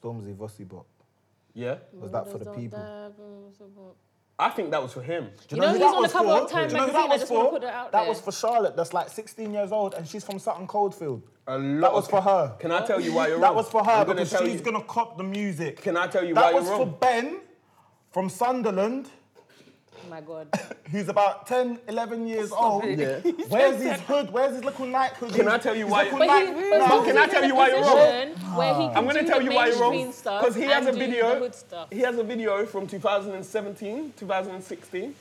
Stormzy 0.03 0.35
Vossi 0.35 0.69
Bop. 0.69 0.87
Yeah, 1.55 1.77
Was 1.93 2.11
that 2.13 2.31
for 2.31 2.39
the 2.39 2.51
people? 2.53 2.79
I 4.39 4.51
think 4.51 4.71
that 4.73 4.83
was 4.83 4.93
for 4.93 5.01
him. 5.01 5.31
Do 5.49 5.57
you 5.57 5.63
know 5.63 5.69
who 5.69 5.73
he's 5.75 5.81
that 5.81 5.87
on 5.87 5.95
the 5.95 6.01
was 6.03 6.13
cover 6.13 6.29
for? 6.29 6.43
of 6.45 6.51
Time 6.51 6.69
Do 6.69 6.75
you 6.75 6.81
know 6.81 6.87
who 6.89 6.93
magazine. 6.93 7.11
I 7.11 7.15
was 7.15 7.21
just 7.23 7.33
want 7.33 7.45
to 7.45 7.49
for? 7.49 7.53
put 7.53 7.63
that 7.63 7.75
out 7.75 7.93
That 7.93 8.01
there. 8.01 8.09
was 8.11 8.21
for 8.21 8.33
Charlotte, 8.33 8.77
that's 8.77 8.93
like 8.93 9.09
16 9.09 9.51
years 9.55 9.73
old, 9.73 9.95
and 9.95 10.07
she's 10.07 10.25
from 10.25 10.39
Sutton 10.39 10.67
Coldfield. 10.67 11.23
A 11.47 11.57
lot 11.57 11.81
That 11.81 11.93
was 11.95 12.05
of- 12.05 12.11
for 12.11 12.21
her. 12.21 12.57
Can 12.61 12.71
I 12.73 12.85
tell 12.85 13.01
you 13.01 13.15
why 13.15 13.29
you're 13.29 13.41
That 13.41 13.55
was 13.55 13.69
for 13.71 13.83
her 13.83 13.91
I'm 13.91 14.07
gonna 14.07 14.17
because 14.17 14.31
tell 14.33 14.43
she's 14.45 14.57
you- 14.57 14.61
gonna 14.61 14.85
cop 14.85 15.17
the 15.17 15.25
music. 15.25 15.81
Can 15.81 15.97
I 15.97 16.07
tell 16.09 16.23
you 16.25 16.35
that 16.35 16.43
why 16.43 16.51
you're 16.51 16.59
right? 16.61 16.65
That 16.67 16.71
was 16.71 16.81
wrong? 16.87 16.93
for 16.93 16.99
Ben 16.99 17.41
from 18.11 18.29
Sunderland, 18.29 19.09
Oh 20.07 20.11
my 20.11 20.21
God. 20.21 20.49
who's 20.91 21.09
about 21.09 21.47
10, 21.47 21.81
11 21.89 22.27
years 22.29 22.53
old. 22.53 22.85
Yeah. 22.85 23.21
Where's 23.49 23.83
his 23.83 24.01
hood? 24.01 24.31
Where's 24.31 24.55
his 24.55 24.65
little 24.65 24.87
Nike 24.87 25.17
hood? 25.17 25.35
Can 25.35 25.49
I 25.49 25.59
tell 25.59 25.77
you 25.77 25.87
why- 25.87 26.11
But, 26.11 26.23
he, 26.23 26.45
No. 26.45 26.79
but 26.79 26.89
But 26.89 27.05
can 27.05 27.19
I 27.19 27.27
tell 27.27 27.45
you 27.45 27.55
why 27.55 27.69
you're 27.69 27.81
wrong? 27.81 28.57
Where 28.57 28.75
he 28.75 28.87
can 28.89 28.97
I'm 28.97 29.07
gonna 29.07 29.27
tell 29.27 29.43
you 29.43 29.53
why 29.53 29.69
you're 29.69 29.81
wrong. 29.81 30.07
Because 30.07 30.55
he 30.55 30.63
has 30.63 30.87
a 30.87 30.93
video. 30.93 31.35
The 31.35 31.41
hood 31.41 31.55
stuff. 31.55 31.89
He 31.91 32.01
has 32.01 32.19
a 32.19 32.25
video 32.25 32.65
from 32.67 32.87
2017, 32.87 34.13
2016 34.17 35.15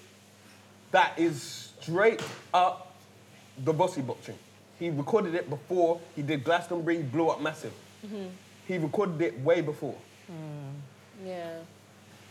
that 0.91 1.17
is 1.17 1.73
straight 1.81 2.21
up 2.53 2.93
the 3.63 3.73
bossy 3.73 4.01
boxing. 4.01 4.37
He 4.79 4.89
recorded 4.89 5.35
it 5.35 5.49
before 5.49 5.99
he 6.15 6.21
did 6.21 6.43
Glastonbury, 6.43 6.97
he 6.97 7.03
blew 7.03 7.29
up 7.29 7.41
massive. 7.41 7.73
Mm-hmm. 8.05 8.25
he 8.67 8.77
recorded 8.77 9.19
it 9.21 9.39
way 9.39 9.61
before. 9.61 9.95
Yeah. 11.25 11.59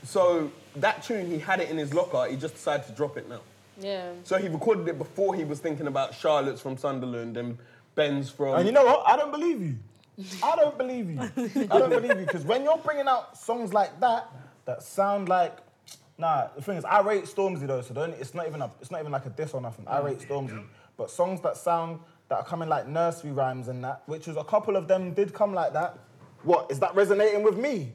So 0.04 0.50
that 0.76 1.02
tune, 1.02 1.30
he 1.30 1.38
had 1.38 1.60
it 1.60 1.70
in 1.70 1.78
his 1.78 1.94
locker. 1.94 2.26
He 2.28 2.36
just 2.36 2.54
decided 2.54 2.86
to 2.86 2.92
drop 2.92 3.16
it 3.16 3.28
now. 3.28 3.40
Yeah. 3.80 4.12
So 4.22 4.38
he 4.38 4.48
recorded 4.48 4.88
it 4.88 4.98
before 4.98 5.34
he 5.34 5.44
was 5.44 5.58
thinking 5.58 5.86
about 5.86 6.14
Charlotte's 6.14 6.60
from 6.60 6.76
Sunderland 6.76 7.36
and 7.36 7.58
Ben's 7.94 8.30
from. 8.30 8.56
And 8.56 8.66
you 8.66 8.72
know 8.72 8.84
what? 8.84 9.02
I 9.06 9.16
don't 9.16 9.32
believe 9.32 9.60
you. 9.60 9.76
I 10.42 10.56
don't 10.56 10.78
believe 10.78 11.10
you. 11.10 11.20
I 11.20 11.78
don't 11.78 11.90
believe 11.90 12.20
you 12.20 12.26
because 12.26 12.44
when 12.44 12.62
you're 12.62 12.78
bringing 12.78 13.08
out 13.08 13.36
songs 13.36 13.74
like 13.74 13.98
that 14.00 14.30
that 14.64 14.82
sound 14.82 15.28
like, 15.28 15.58
nah. 16.18 16.48
The 16.54 16.62
thing 16.62 16.76
is, 16.76 16.84
I 16.84 17.00
rate 17.00 17.24
Stormzy 17.24 17.66
though, 17.66 17.82
so 17.82 17.94
don't, 17.94 18.12
it's 18.14 18.34
not 18.34 18.46
even 18.46 18.62
a, 18.62 18.70
it's 18.80 18.90
not 18.90 19.00
even 19.00 19.12
like 19.12 19.26
a 19.26 19.30
diss 19.30 19.52
or 19.54 19.60
nothing. 19.60 19.86
I 19.88 20.00
rate 20.00 20.20
Stormzy, 20.20 20.62
but 20.96 21.10
songs 21.10 21.40
that 21.40 21.56
sound 21.56 21.98
that 22.28 22.36
are 22.36 22.44
coming 22.44 22.68
like 22.68 22.86
nursery 22.86 23.32
rhymes 23.32 23.68
and 23.68 23.82
that, 23.84 24.02
which 24.06 24.28
is 24.28 24.36
a 24.36 24.44
couple 24.44 24.76
of 24.76 24.86
them 24.86 25.12
did 25.12 25.34
come 25.34 25.52
like 25.52 25.72
that. 25.72 25.98
What 26.44 26.70
is 26.70 26.78
that 26.80 26.94
resonating 26.94 27.42
with 27.42 27.56
me? 27.56 27.92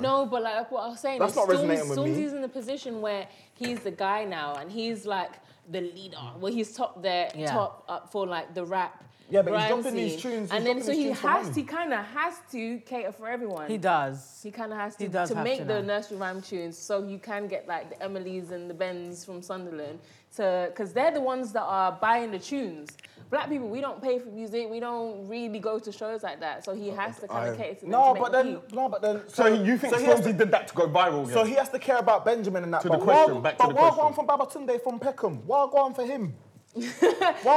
No, 0.00 0.26
but 0.26 0.42
like 0.42 0.70
what 0.70 0.84
I 0.84 0.88
was 0.88 1.00
saying, 1.00 1.18
That's 1.18 1.32
is 1.32 1.36
not 1.36 1.44
Storms- 1.44 1.60
resonating 1.62 1.88
with 1.88 1.98
me. 1.98 2.04
Stormzy's 2.24 2.32
in 2.32 2.42
the 2.42 2.48
position 2.48 3.00
where 3.00 3.26
he's 3.54 3.80
the 3.80 3.90
guy 3.90 4.24
now, 4.24 4.54
and 4.56 4.70
he's 4.70 5.06
like 5.06 5.32
the 5.70 5.80
leader. 5.80 6.16
Well, 6.38 6.52
he's 6.52 6.74
top 6.74 7.00
there, 7.02 7.30
Yeah. 7.34 7.50
top 7.52 7.84
up 7.88 8.10
for 8.10 8.26
like 8.26 8.54
the 8.54 8.64
rap. 8.64 9.04
Yeah, 9.32 9.42
but 9.42 9.52
he's 9.52 9.68
grime 9.68 9.82
dropping 9.82 9.94
these 9.96 10.12
scene. 10.12 10.20
tunes, 10.32 10.50
he's 10.50 10.58
and 10.58 10.66
then 10.66 10.76
dropping 10.78 10.82
so 10.82 10.90
these 10.90 10.98
he 10.98 11.04
tunes 11.04 11.18
for 11.20 11.28
has, 11.28 11.46
money. 11.46 11.54
he 11.60 11.62
kind 11.66 11.92
of 11.92 12.04
has 12.04 12.34
to 12.50 12.78
cater 12.80 13.12
for 13.12 13.28
everyone. 13.28 13.68
He 13.70 13.78
does. 13.78 14.40
He 14.42 14.50
kind 14.50 14.72
of 14.72 14.78
has 14.78 14.96
to 14.96 15.04
He 15.04 15.08
does 15.08 15.28
to 15.28 15.36
have 15.36 15.44
make 15.44 15.58
to 15.58 15.64
the 15.64 15.80
now. 15.82 15.86
nursery 15.94 16.16
rhyme 16.16 16.42
tunes, 16.42 16.76
so 16.76 17.06
you 17.06 17.18
can 17.20 17.46
get 17.46 17.68
like 17.68 17.90
the 17.90 18.04
Emilys 18.04 18.50
and 18.50 18.68
the 18.68 18.74
Bens 18.74 19.24
from 19.24 19.40
Sunderland, 19.40 20.00
to 20.36 20.66
because 20.70 20.92
they're 20.92 21.12
the 21.12 21.20
ones 21.20 21.52
that 21.52 21.62
are 21.62 21.92
buying 21.92 22.32
the 22.32 22.40
tunes. 22.40 22.90
Black 23.30 23.48
people, 23.48 23.68
we 23.68 23.80
don't 23.80 24.02
pay 24.02 24.18
for 24.18 24.28
music. 24.30 24.68
We 24.68 24.80
don't 24.80 25.28
really 25.28 25.60
go 25.60 25.78
to 25.78 25.92
shows 25.92 26.22
like 26.24 26.40
that. 26.40 26.64
So 26.64 26.74
he 26.74 26.88
has 26.88 27.16
to 27.20 27.28
kind 27.28 27.44
I- 27.44 27.48
of 27.52 27.56
cater 27.56 27.74
to 27.76 27.80
them. 27.82 27.90
No, 27.90 28.14
to 28.14 28.20
but 28.20 28.32
then, 28.32 28.46
heat. 28.48 28.72
no, 28.74 28.88
but 28.88 29.02
then. 29.02 29.22
so 29.28 29.46
you 29.46 29.78
think 29.78 29.94
so 29.94 30.00
he 30.00 30.06
Stormzy 30.06 30.24
to- 30.24 30.32
did 30.32 30.50
that 30.50 30.66
to 30.68 30.74
go 30.74 30.88
viral? 30.88 31.22
Again? 31.22 31.32
So 31.34 31.44
he 31.44 31.54
has 31.54 31.68
to 31.68 31.78
care 31.78 31.98
about 31.98 32.24
Benjamin 32.24 32.64
and 32.64 32.74
that. 32.74 32.82
To 32.82 32.88
but 32.88 32.98
the 32.98 33.04
question, 33.04 33.34
Wag- 33.34 33.42
back 33.44 33.58
to 33.58 33.66
the 33.68 33.74
question. 33.74 33.76
but 33.76 33.90
the 33.94 34.02
Wagwan 34.02 34.14
question. 34.14 34.50
from 34.50 34.66
Babatunde 34.66 34.82
from 34.82 34.98
Peckham. 34.98 35.42
Wagwan 35.46 35.94
for 35.94 36.04
him. 36.04 36.34
But 36.72 36.82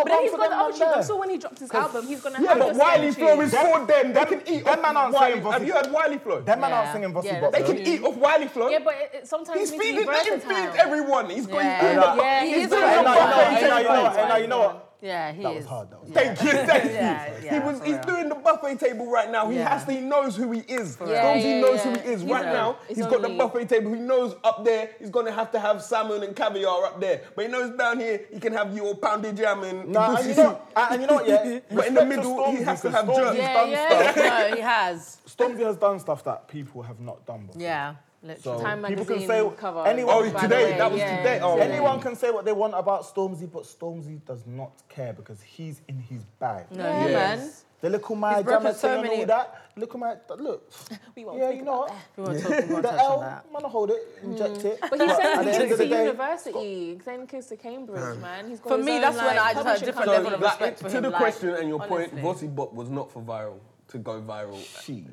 then 0.07 0.21
he's 0.23 0.31
for 0.31 0.37
got 0.37 0.49
the 0.49 0.49
them 0.49 0.59
other 0.59 0.69
man 0.69 0.73
tune. 0.73 0.87
I 0.87 0.93
there. 0.95 1.03
saw 1.03 1.19
when 1.19 1.29
he 1.29 1.37
dropped 1.37 1.59
his 1.59 1.71
album, 1.71 2.07
he's 2.07 2.19
gonna 2.21 2.41
yeah, 2.41 2.49
have 2.49 2.57
but 2.59 2.73
the 2.73 2.79
Wiley 2.79 3.11
same 3.11 3.13
Flow 3.27 3.41
is 3.41 3.51
tunes. 3.51 3.63
for 3.63 3.85
them. 3.85 4.13
They 4.13 4.25
can 4.25 4.41
eat 4.47 4.65
them 4.65 4.81
man 4.81 4.97
aren't 4.97 5.13
Wiley. 5.13 5.33
saying 5.41 5.51
Have 5.51 5.67
you 5.67 5.73
heard 5.73 5.91
Wiley 5.91 6.17
Flow? 6.17 6.41
Them 6.41 6.59
man 6.61 6.73
aren't 6.73 6.91
singing 6.93 7.13
Vossi 7.13 7.25
Yeah, 7.25 7.41
Bop. 7.41 7.51
They 7.53 7.61
can 7.61 7.77
eat 7.77 8.01
off 8.03 8.15
Wiley 8.17 8.47
Flow. 8.47 8.69
Yeah, 8.69 8.79
but 8.83 8.95
it, 8.95 9.11
it, 9.13 9.27
sometimes 9.27 9.59
He's 9.59 9.71
you 9.71 9.77
need 9.77 9.83
to 9.83 9.89
feeding, 9.91 10.05
be 10.07 10.11
let 10.11 10.25
him 10.25 10.39
feed 10.39 10.79
everyone. 10.79 11.29
He's 11.29 11.45
going 11.45 11.63
Yeah. 11.63 11.79
to 11.79 11.85
Hey, 11.85 11.91
eat 11.93 11.95
no, 11.95 12.01
up. 12.01 12.17
Yeah, 12.17 12.43
He's 12.43 12.55
he's 12.55 12.69
doing 12.69 12.81
doing 12.81 12.89
Hey, 12.89 12.95
it 12.95 12.97
you 12.97 13.03
know, 13.03 14.09
He's 14.09 14.17
hey, 14.33 14.41
you 14.41 14.47
know, 14.47 14.59
what, 14.59 14.82
it 15.03 15.07
hey, 15.07 15.11
no, 15.11 15.19
you 15.19 15.19
know 15.19 15.19
what? 15.19 15.23
Yeah, 15.23 15.31
he 15.33 15.43
That 15.43 15.51
is. 15.51 15.57
was 15.57 15.65
hard. 15.65 15.89
That 15.91 16.01
was 16.01 16.13
hard. 16.13 16.27
Though. 16.27 16.33
Thank 16.35 16.43
you, 16.43 16.51
thank 16.65 16.83
you. 16.85 16.91
Yeah, 16.91 17.33
yeah, 17.43 17.53
he 17.53 17.59
was. 17.59 17.79
He's 17.83 17.93
real. 17.95 18.03
doing 18.03 18.29
the 18.29 18.35
buffet 18.35 18.79
table 18.79 19.11
right 19.11 19.29
now. 19.29 19.49
He 19.49 19.57
Yeah. 19.57 19.69
has 19.69 19.85
to, 19.85 19.91
he 19.91 19.99
knows 19.99 20.35
who 20.35 20.51
he 20.51 20.59
is. 20.61 20.97
Yeah, 21.01 21.07
Stormzy 21.07 21.43
yeah, 21.43 21.59
knows 21.61 21.75
yeah. 21.77 21.83
who 21.83 21.99
he 21.99 22.13
is 22.13 22.21
He's 22.21 22.31
right 22.31 22.45
a- 22.45 22.53
now. 22.53 22.77
it's 22.87 22.97
He's 22.97 23.07
got 23.07 23.21
the 23.21 23.29
buffet 23.29 23.65
table. 23.69 23.93
He 23.93 23.99
knows 23.99 24.35
up 24.43 24.63
there 24.63 24.89
he's 24.99 25.09
gonna 25.09 25.31
have 25.31 25.51
to 25.51 25.59
have 25.59 25.81
salmon 25.83 26.23
and 26.23 26.35
caviar 26.35 26.85
up 26.85 26.99
there. 27.01 27.21
But 27.35 27.45
he 27.45 27.51
knows 27.51 27.77
down 27.77 27.99
here 27.99 28.21
he 28.31 28.39
can 28.39 28.53
have 28.53 28.75
your 28.75 28.95
pounded 28.95 29.35
jam 29.37 29.63
and 29.63 29.89
Nah, 29.89 30.15
and 30.15 30.27
you 30.27 30.33
soup. 30.33 30.45
know, 30.45 30.61
and 30.75 31.01
you 31.01 31.07
know 31.07 31.15
what? 31.15 31.27
Yeah, 31.27 31.59
But 31.71 31.87
in 31.87 31.93
the 31.95 32.01
respect 32.01 32.23
to 32.23 32.29
middle, 32.29 32.51
he 32.51 32.63
has 32.63 32.81
to 32.81 32.87
'cause 32.89 32.95
have 32.95 33.05
Stormzy's 33.05 33.17
jerky. 33.35 33.37
Yeah, 33.39 33.53
done 33.53 33.69
yeah. 33.71 34.11
stuff. 34.11 34.15
no, 34.49 34.55
he 34.55 34.61
has. 34.61 35.17
Stormzy 35.27 35.65
has 35.65 35.75
done 35.77 35.99
stuff 35.99 36.23
that 36.23 36.47
people 36.47 36.81
have 36.83 36.99
not 36.99 37.25
done 37.25 37.45
before. 37.47 37.61
Yeah, 37.61 37.95
So. 38.41 38.59
Time 38.61 38.83
people 38.85 39.05
can 39.05 39.15
magazine 39.19 39.27
say 39.27 39.51
cover. 39.57 39.85
anyone. 39.85 40.15
Oh, 40.15 40.31
by 40.31 40.41
today, 40.41 40.71
way, 40.71 40.77
that 40.77 40.91
was 40.91 40.99
yeah, 40.99 41.17
today. 41.17 41.39
Oh. 41.41 41.57
yeah. 41.57 41.63
Anyone 41.63 41.99
can 42.01 42.15
say 42.15 42.31
what 42.31 42.45
they 42.45 42.53
want 42.53 42.73
about 42.73 43.03
Stormzy, 43.03 43.51
but 43.51 43.63
Stormzy 43.63 44.23
does 44.25 44.45
not 44.47 44.71
care 44.87 45.13
because 45.13 45.41
he's 45.41 45.81
in 45.89 45.99
his 45.99 46.23
bag. 46.39 46.65
No, 46.71 46.83
Yeah, 46.83 47.07
he 47.07 47.13
man. 47.13 47.39
is. 47.39 47.65
The 47.81 47.89
little 47.89 48.15
my 48.15 48.35
He's 48.35 48.43
broken 48.45 48.63
jammer 48.63 48.73
so 48.75 48.87
thing 48.87 48.91
and 48.99 49.03
many- 49.03 49.19
all 49.19 49.25
that. 49.25 49.61
Look 49.75 49.93
at 49.93 49.99
my 49.99 50.15
look. 50.37 50.71
We 51.17 51.25
won't 51.25 51.37
Yeah, 51.37 51.47
speak 51.49 51.59
you 51.59 51.65
know 51.65 51.83
about 51.83 51.89
what? 51.89 51.99
We 52.15 52.23
won't 52.23 52.41
talk, 52.41 52.49
we 52.69 52.73
won't 52.73 52.83
The 52.83 52.89
touch 52.91 52.99
on 53.01 53.11
L, 53.11 53.19
that. 53.19 53.51
man, 53.51 53.63
hold 53.69 53.89
it, 53.89 53.97
mm. 54.21 54.23
inject 54.23 54.63
it. 54.65 54.79
But 54.89 55.01
he's 55.01 55.11
at 55.11 55.17
the 55.17 55.23
sending 55.23 55.47
end 55.53 55.57
kids 55.57 55.63
of 55.73 55.77
to 55.79 55.83
the 55.83 55.89
day, 55.89 56.05
university, 56.05 56.99
sending 57.03 57.27
kids 57.27 57.47
to 57.47 57.57
Cambridge, 57.57 58.01
um, 58.01 58.21
man. 58.21 58.49
He's 58.49 58.59
got 58.61 58.69
For 58.69 58.77
his 58.77 58.85
me, 58.85 58.95
own, 58.95 59.01
that's 59.01 59.17
when 59.17 59.25
like, 59.25 59.37
I 59.37 59.53
just 59.53 59.55
had 59.55 59.57
a 59.57 59.63
publishing 59.63 59.85
different 59.85 60.05
company. 60.05 60.23
level 60.23 60.33
of 60.35 60.41
Like, 60.41 60.51
respect 60.61 60.79
for 60.79 60.89
to 60.89 60.95
him, 60.97 61.03
the 61.03 61.09
like, 61.09 61.17
question 61.19 61.49
and 61.55 61.67
your 61.67 61.79
point, 61.79 62.13
honestly. 62.13 62.47
Vossi 62.47 62.55
Bop 62.55 62.73
was 62.73 62.89
not 62.89 63.11
for 63.11 63.21
viral 63.21 63.59
to 63.89 63.97
go 63.97 64.21
viral. 64.21 64.81
She. 64.85 65.05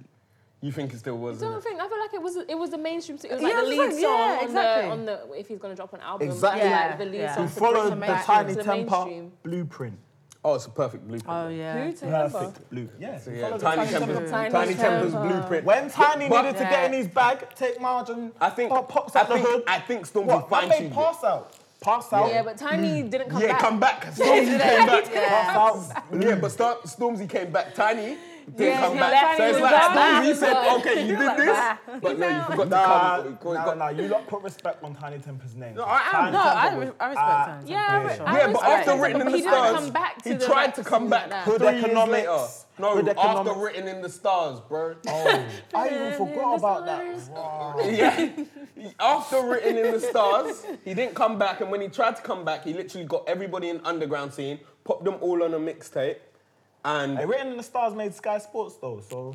You 0.62 0.72
think 0.72 0.92
it 0.92 0.98
still 0.98 1.16
was? 1.16 1.42
I 1.42 1.48
don't 1.48 1.62
think. 1.62 1.80
I 1.80 1.88
feel 1.88 1.98
like 1.98 2.12
it 2.12 2.20
was 2.22 2.36
it 2.36 2.54
was 2.58 2.70
the 2.70 2.78
mainstream. 2.78 3.18
It 3.24 3.30
was 3.32 3.40
Yeah, 3.40 3.48
like 3.48 3.56
the 3.56 3.62
lead 3.62 3.78
like- 3.78 3.92
song 3.92 4.00
yeah, 4.02 4.36
on, 4.38 4.44
exactly. 4.44 4.84
the, 4.84 4.92
on 4.92 5.04
the 5.06 5.38
if 5.38 5.48
he's 5.48 5.58
gonna 5.58 5.74
drop 5.74 5.92
an 5.94 6.00
album. 6.00 6.28
Exactly. 6.28 6.60
it's 6.60 6.70
Yeah, 6.70 6.86
like 6.88 6.98
the 6.98 7.04
lead 7.06 7.20
yeah. 7.20 7.34
song. 7.34 7.48
He 7.48 7.54
followed 7.54 7.92
him 7.92 8.00
the 8.00 8.06
Tinie 8.26 8.50
into 8.50 8.62
Tempah 8.64 9.30
blueprint. 9.42 9.98
Oh, 10.42 10.54
it's 10.54 10.64
a 10.64 10.70
perfect 10.70 11.06
blueprint. 11.06 11.28
Oh, 11.28 11.48
yeah. 11.48 11.84
Who? 11.84 11.92
Perfect 11.92 12.70
blueprint. 12.70 13.00
Yeah. 13.00 13.18
So, 13.18 13.30
yeah, 13.30 13.50
Tinie, 13.58 13.58
Tempah, 13.58 14.06
Tempah. 14.06 14.30
Tinie 14.30 14.50
Tinie 14.50 14.74
Tempah's 14.74 15.12
Tempah. 15.12 15.28
blueprint. 15.28 15.64
When 15.66 15.90
Tinie 15.90 16.28
But- 16.30 16.42
needed 16.42 16.58
to 16.58 16.64
get 16.64 16.84
in 16.86 16.92
his 16.94 17.08
bag, 17.08 17.46
take 17.54 17.78
margin. 17.78 18.32
I 18.40 18.48
think 18.48 18.70
pop, 18.70 18.88
pops 18.88 19.16
I 19.16 19.20
out 19.20 19.28
the 19.28 19.34
think 19.34 19.46
hood. 19.46 19.64
I 19.66 19.80
think 19.80 20.06
Stormzy 20.10 20.26
What? 20.26 20.50
Man 20.50 20.60
fine 20.60 20.68
made 20.70 20.92
pass 20.92 21.24
out. 21.24 21.52
Pass 21.82 22.12
out. 22.12 22.28
Yeah, 22.30 22.42
but 22.42 22.56
Tinie 22.56 23.02
mm. 23.02 23.10
didn't 23.10 23.30
come 23.30 23.40
Yeah, 23.42 23.48
back. 23.48 23.60
Yeah, 23.60 23.68
come 23.68 23.80
back. 23.80 24.04
Stormzy 24.14 24.60
came 24.60 24.86
back. 24.86 25.12
Pass 25.12 25.90
out. 25.90 26.04
Yeah, 26.22 26.34
but 26.36 26.52
Star- 26.52 26.76
Stormzy 26.84 27.28
came 27.28 27.50
back. 27.52 27.74
Tinie 27.74 28.16
didn't 28.50 28.66
Yeah, 28.74 28.80
come 28.80 28.94
yeah, 28.96 29.00
back. 29.10 29.36
So 29.36 29.36
Tinie 29.36 29.48
it's 29.50 29.60
was 29.60 29.62
like 29.62 29.72
like, 29.72 29.90
Stormzy 29.90 30.30
"Bah." 30.30 30.34
said, 30.46 30.76
"Okay, 30.78 31.06
you 31.08 31.16
did 31.16 31.36
this, 31.36 31.58
but 32.02 32.18
no, 32.18 32.28
you 32.28 32.42
forgot 32.42 32.68
Nah, 32.68 33.16
to 33.16 33.22
come." 33.22 33.28
you 33.52 33.54
nah, 33.54 33.64
got- 33.64 33.78
nah, 33.78 33.88
you 33.90 34.08
lot 34.08 34.26
put 34.26 34.42
respect 34.42 34.82
on 34.84 34.94
Tinie 34.94 35.18
Tempah's 35.18 35.54
name. 35.54 35.74
No, 35.74 35.84
I 35.84 35.98
am. 35.98 36.24
Tinie 36.26 36.32
No, 36.32 36.38
I, 36.40 36.74
re- 36.76 36.92
I 37.00 37.08
respect 37.08 37.60
Tinie 37.66 37.70
Yeah, 37.72 37.86
Tempah, 37.88 38.10
I 38.10 38.16
for 38.16 38.22
re- 38.24 38.28
I 38.30 38.38
Yeah, 38.38 38.46
but 38.46 38.52
respect 38.54 38.78
after 38.78 38.90
it, 38.92 39.00
written 39.02 39.18
but 39.18 39.26
in 39.28 39.34
he 39.34 39.40
the 39.40 39.48
didn't 39.50 39.52
stars, 39.64 39.74
come 39.76 39.90
back 39.90 40.22
to 40.22 40.28
he 40.28 40.34
the 40.36 40.46
tried 40.46 40.74
to 40.74 40.84
come 40.84 41.08
back 41.10 41.20
like 41.22 41.30
that. 41.30 41.44
Hood 41.44 41.58
three 41.60 41.68
economics. 41.68 42.10
later. 42.28 42.46
No, 42.78 42.94
Hood 42.96 43.08
after 43.10 43.20
economics. 43.20 43.56
written 43.58 43.88
in 43.88 44.00
the 44.02 44.08
stars, 44.08 44.60
bro. 44.60 44.94
Oh, 45.06 45.44
I 45.74 45.86
even 45.88 46.12
forgot 46.14 46.58
about 46.58 46.86
that. 46.86 47.16
Wow. 47.30 47.76
Yeah. 47.84 48.28
After 48.98 49.42
written 49.46 49.76
in 49.76 49.92
the 49.92 50.00
stars, 50.00 50.64
he 50.84 50.94
didn't 50.94 51.14
come 51.14 51.38
back, 51.38 51.60
and 51.60 51.70
when 51.70 51.82
he 51.82 51.88
tried 51.88 52.16
to 52.16 52.22
come 52.22 52.44
back, 52.44 52.64
he 52.64 52.72
literally 52.72 53.06
got 53.06 53.28
everybody 53.28 53.68
in 53.68 53.80
underground 53.84 54.32
scene, 54.32 54.60
popped 54.84 55.04
them 55.04 55.16
all 55.20 55.42
on 55.42 55.52
a 55.52 55.58
mixtape, 55.58 56.16
and 56.84 57.18
Hey, 57.18 57.26
Written 57.26 57.48
in 57.48 57.56
the 57.56 57.62
Stars 57.62 57.94
made 57.94 58.14
Sky 58.14 58.38
Sports 58.38 58.76
though, 58.76 59.00
so. 59.08 59.34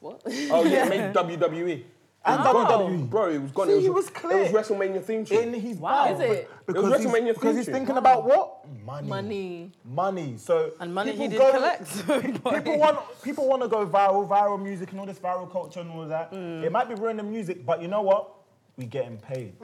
What? 0.00 0.20
oh 0.26 0.64
yeah, 0.64 0.84
made 0.84 1.14
WWE. 1.14 1.84
And 2.24 2.40
It 2.40 2.44
was 2.54 2.68
gone. 2.68 2.92
WWE. 3.06 3.10
bro. 3.10 3.30
It 3.30 3.42
was 3.42 3.50
gone. 3.50 3.66
See, 3.66 3.72
it 3.72 3.76
was, 3.76 3.84
he 3.84 3.90
was 3.90 4.06
It 4.08 4.14
clear. 4.14 4.42
was 4.42 4.68
WrestleMania 4.68 5.02
theme 5.02 5.24
tune. 5.24 5.54
In 5.54 5.60
his 5.60 5.76
Wow. 5.78 6.04
bag. 6.04 6.14
Is 6.14 6.20
it? 6.38 6.50
Because, 6.66 6.84
It 6.84 6.88
was 6.88 6.98
he's, 7.02 7.06
WrestleMania 7.12 7.34
because 7.34 7.56
he's 7.56 7.64
tune. 7.66 7.74
thinking 7.74 7.96
about 7.96 8.24
what? 8.24 8.64
Money. 8.84 9.08
Money. 9.08 9.72
Money. 9.84 10.34
So 10.38 10.72
And 10.78 10.94
money 10.94 11.12
he 11.12 11.28
people 11.28 11.30
did 11.30 11.38
go- 11.38 11.52
collect. 11.52 12.08
People 12.64 12.78
want 12.78 12.98
people 13.22 13.48
want 13.48 13.62
to 13.62 13.68
go 13.68 13.84
viral, 13.86 14.28
viral 14.28 14.60
music 14.62 14.92
and 14.92 15.00
all 15.00 15.06
this 15.06 15.18
viral 15.18 15.50
culture 15.50 15.80
and 15.80 15.90
all 15.90 16.06
that. 16.06 16.32
It 16.32 16.70
might 16.70 16.88
be 16.88 16.94
ruining 16.94 17.16
the 17.18 17.22
music, 17.24 17.66
but 17.66 17.82
you 17.82 17.88
know 17.88 18.02
what? 18.02 18.30
We 18.76 18.86
getting 18.86 19.18
paid. 19.18 19.54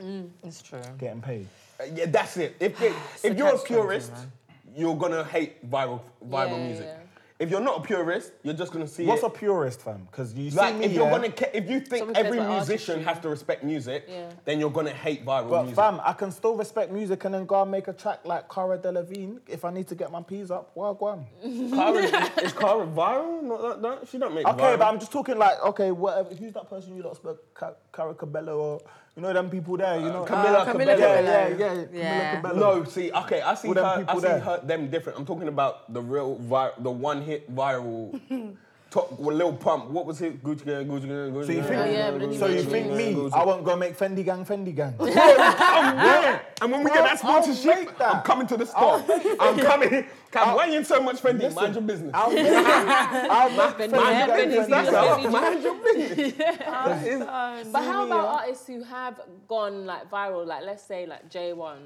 it's 0.43 0.61
true. 0.61 0.79
Getting 0.97 1.21
paid. 1.21 1.47
Uh, 1.79 1.85
yeah, 1.95 2.05
that's 2.07 2.35
it. 2.37 2.55
If 2.59 2.81
it, 2.81 2.93
if 3.23 3.37
you're 3.37 3.55
a 3.55 3.57
purist, 3.57 4.11
man. 4.11 4.31
you're 4.75 4.97
gonna 4.97 5.23
hate 5.23 5.69
viral 5.69 6.01
viral 6.27 6.57
Yeah, 6.57 6.67
music. 6.67 6.85
yeah. 6.87 6.98
If 7.39 7.49
you're 7.49 7.61
not 7.61 7.77
a 7.77 7.81
purist, 7.81 8.33
you're 8.43 8.53
just 8.53 8.73
gonna 8.73 8.85
see 8.85 9.05
What's 9.05 9.23
it. 9.23 9.27
a 9.27 9.29
purist, 9.29 9.81
fam? 9.81 10.05
Because 10.11 10.33
you 10.33 10.49
like 10.51 10.73
see 10.73 10.79
me, 10.79 10.85
if 10.87 10.91
you're 10.91 11.05
yeah, 11.05 11.11
gonna, 11.11 11.31
ca- 11.31 11.49
if 11.53 11.69
you 11.69 11.79
think 11.79 11.99
Someone 11.99 12.15
cares 12.15 12.25
every 12.25 12.37
about 12.39 12.49
musician 12.57 12.95
artistry. 12.95 13.13
has 13.13 13.19
to 13.21 13.29
respect 13.29 13.63
music, 13.63 14.05
Yeah. 14.09 14.29
then 14.43 14.59
you're 14.59 14.69
gonna 14.69 14.91
hate 14.91 15.25
viral 15.25 15.49
But 15.49 15.61
music. 15.61 15.75
fam, 15.77 16.01
I 16.03 16.11
can 16.11 16.31
still 16.31 16.55
respect 16.57 16.91
music 16.91 17.23
and 17.23 17.33
then 17.33 17.45
go 17.45 17.61
and 17.61 17.71
make 17.71 17.87
a 17.87 17.93
track 17.93 18.19
like 18.25 18.49
Cara 18.49 18.77
Delevingne 18.77 19.39
if 19.47 19.63
I 19.63 19.71
need 19.71 19.87
to 19.87 19.95
get 19.95 20.11
my 20.11 20.21
peas 20.21 20.51
up. 20.51 20.71
Well, 20.75 20.93
go 20.93 21.05
on. 21.05 21.25
Cara, 21.71 21.99
is 22.43 22.51
Cara 22.51 22.85
viral? 22.85 23.41
Not 23.41 23.61
that, 23.61 23.81
that, 23.83 24.07
she 24.09 24.17
don't 24.17 24.33
make 24.35 24.45
Okay, 24.45 24.57
viral. 24.61 24.77
but 24.79 24.87
I'm 24.87 24.99
just 24.99 25.13
talking 25.13 25.37
like, 25.37 25.63
okay, 25.63 25.91
whatever. 25.91 26.35
Who's 26.35 26.51
that 26.51 26.69
person 26.69 26.93
you 26.97 27.03
lot 27.03 27.15
spoke? 27.15 27.53
Ca- 27.53 27.75
Cara 27.93 28.13
Cabello 28.15 28.57
or 28.59 28.81
you 29.19 29.27
know 29.27 29.33
them 29.33 29.49
people 29.49 29.75
there? 29.75 29.99
You 29.99 30.07
know, 30.07 30.23
Camila 30.23 30.63
Uh, 30.63 30.65
Camila 30.65 30.95
Cabello. 30.95 30.97
Yeah, 30.97 31.15
Cabello. 31.19 31.57
yeah, 31.59 31.73
yeah. 31.73 31.85
Yeah. 31.91 32.35
Camila 32.41 32.41
Cabello. 32.41 32.59
No, 32.79 32.83
see, 32.85 33.11
okay, 33.11 33.41
I 33.41 33.53
see 33.55 33.67
All 33.67 33.73
them 33.73 33.83
her, 33.85 34.05
I 34.07 34.15
see 34.15 34.21
there. 34.21 34.39
her, 34.39 34.61
them 34.63 34.89
different. 34.89 35.19
I'm 35.19 35.25
talking 35.25 35.49
about 35.49 35.91
the 35.93 36.01
real, 36.01 36.35
vi- 36.35 36.71
the 36.79 36.89
one 36.91 37.21
hit 37.21 37.53
viral, 37.53 38.15
top, 38.89 39.19
well, 39.19 39.35
Lil 39.35 39.53
Pump. 39.53 39.85
What 39.89 40.05
was 40.05 40.21
it? 40.21 40.43
Gucci 40.43 40.65
Gang, 40.65 40.87
Gucci 40.87 41.01
Gang, 41.07 41.31
Gucci 41.33 41.45
So 41.45 41.51
you 41.51 41.59
Gang, 41.59 41.67
think? 41.67 41.81
Oh, 41.81 41.85
yeah, 41.85 42.11
but 42.11 42.21
so 42.21 42.27
you 42.27 42.39
mentioned 42.39 42.71
think 42.71 42.91
me? 42.93 43.13
Gucci. 43.13 43.33
I 43.33 43.45
won't 43.45 43.63
go 43.63 43.75
make 43.75 43.97
Fendi 43.97 44.25
Gang, 44.25 44.45
Fendi 44.45 44.75
Gang. 44.75 44.95
I'm 44.99 45.95
there. 45.97 46.41
And 46.61 46.71
when 46.71 46.83
we 46.83 46.91
Bro, 46.91 46.95
get 46.95 47.03
that 47.03 47.19
sponsorship, 47.19 47.71
I'll 47.71 47.75
make 47.85 47.97
that. 47.97 48.15
I'm 48.15 48.21
coming 48.23 48.47
to 48.47 48.57
the 48.57 48.65
store. 48.65 49.03
I'm 49.39 49.59
coming. 49.59 50.05
Cam, 50.31 50.55
why 50.55 50.67
you 50.67 50.77
in 50.77 50.85
so 50.85 51.01
much 51.01 51.21
Fendi? 51.21 51.53
Mind 51.53 51.73
your 51.75 51.83
business. 51.83 52.11
I'll 52.13 52.31
make, 52.31 52.45
I'll 52.47 53.49
make 53.49 53.89
Fendi 53.89 53.91
Fendi 53.91 53.91
Gang, 53.91 54.27
Gang, 54.27 54.49
Fendi 54.51 54.69
Fendi 54.69 54.91
Gang. 54.91 55.21
Gang. 55.23 55.31
Mind 55.31 55.63
your 55.63 55.75
business. 55.83 57.69
But 57.71 57.83
how 57.83 58.05
about 58.05 58.25
artists 58.41 58.67
who 58.67 58.83
have 58.83 59.21
gone 59.47 59.85
like 59.85 60.09
viral, 60.09 60.45
like 60.45 60.63
let's 60.63 60.83
say 60.83 61.05
like 61.05 61.29
J1, 61.29 61.77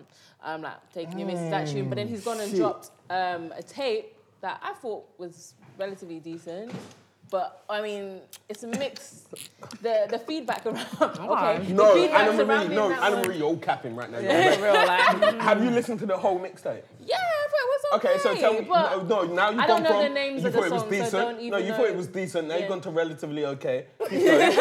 um, 0.43 0.61
like 0.61 0.91
taking 0.93 1.19
your 1.19 1.27
missus 1.27 1.49
that 1.49 1.67
tune, 1.67 1.89
but 1.89 1.95
then 1.95 2.07
he's 2.07 2.23
gone 2.23 2.39
and 2.39 2.49
shit. 2.49 2.59
dropped 2.59 2.91
um, 3.09 3.51
a 3.55 3.63
tape 3.63 4.15
that 4.41 4.59
I 4.61 4.73
thought 4.73 5.05
was 5.17 5.53
relatively 5.77 6.19
decent. 6.19 6.71
But 7.31 7.63
I 7.67 7.81
mean, 7.81 8.19
it's 8.47 8.61
a 8.63 8.67
mix. 8.67 9.23
The 9.81 10.05
the 10.09 10.19
feedback 10.19 10.65
around. 10.67 10.85
Okay. 11.01 11.65
the 11.65 11.73
No, 11.73 11.93
feedback 11.95 12.27
Anna 12.29 12.45
Marie, 12.45 12.67
no, 12.75 12.91
Anna 12.91 13.15
Marie, 13.25 13.37
you're 13.37 13.47
all 13.47 13.57
capping 13.57 13.95
right 13.95 14.11
now. 14.11 14.19
Yeah, 14.19 14.51
for 14.55 14.63
real, 14.63 14.73
like. 14.73 15.41
Have 15.41 15.63
you 15.63 15.71
listened 15.71 15.99
to 16.01 16.05
the 16.05 16.15
whole 16.17 16.39
mixtape? 16.39 16.83
Yeah, 17.03 17.15
I've 17.17 17.49
thought 17.49 17.63
it 17.63 17.69
was 17.71 17.83
okay. 17.95 18.09
Okay, 18.09 18.19
so 18.19 18.35
tell 18.35 18.53
me. 18.53 18.61
but 18.69 19.07
No, 19.07 19.23
no, 19.23 19.33
now 19.33 19.49
you've 19.49 19.59
I 19.61 19.67
gone 19.67 19.81
don't 19.81 19.83
know 19.83 19.89
from 19.89 20.03
the 20.03 20.09
names 20.09 20.41
you 20.43 20.47
of 20.49 20.53
thought 20.53 20.61
the 20.61 20.67
it 20.67 20.71
was 20.73 20.81
songs, 20.81 20.91
so 20.95 21.03
decent. 21.03 21.11
don't 21.11 21.39
even 21.39 21.49
no, 21.51 21.57
you 21.57 21.69
know. 21.69 21.77
thought 21.77 21.87
it 21.87 21.95
was 21.95 22.07
decent. 22.07 22.47
Now 22.49 22.53
Yeah. 22.53 22.59
you've 22.59 22.69
gone 22.69 22.81
to 22.81 22.89
relatively 22.91 23.45
okay. 23.45 23.85
Keep 24.09 24.25
going. 24.25 24.51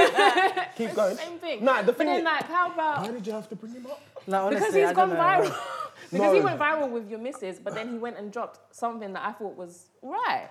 Keep 0.77 0.95
going. 0.95 1.17
Same 1.17 1.39
thing. 1.41 1.65
Nah, 1.65 1.83
the 1.83 1.87
but 1.93 1.99
thing 1.99 2.07
then 2.07 2.19
is, 2.21 2.25
like, 2.25 2.45
how 2.45 2.73
about 2.73 3.03
Why 3.03 3.11
did 3.11 3.27
you 3.27 3.33
have 3.35 3.49
to 3.51 3.57
bring 3.57 3.73
him 3.75 3.87
up? 3.87 4.01
Like, 4.27 4.51
because 4.51 4.63
honestly, 4.63 4.81
he's 4.81 4.89
I 4.89 4.93
gone 4.95 5.09
don't 5.11 5.19
know. 5.19 5.25
viral. 5.25 5.57
because 6.11 6.33
he 6.33 6.39
No. 6.39 6.45
went 6.45 6.59
viral 6.59 6.91
with 6.91 7.11
your 7.11 7.19
missus, 7.19 7.59
but 7.59 7.75
then 7.75 7.91
he 7.93 7.99
went 7.99 8.17
and 8.17 8.33
dropped 8.33 8.75
something 8.75 9.13
that 9.13 9.23
I 9.27 9.33
thought 9.33 9.57
was 9.57 9.89
right. 10.03 10.49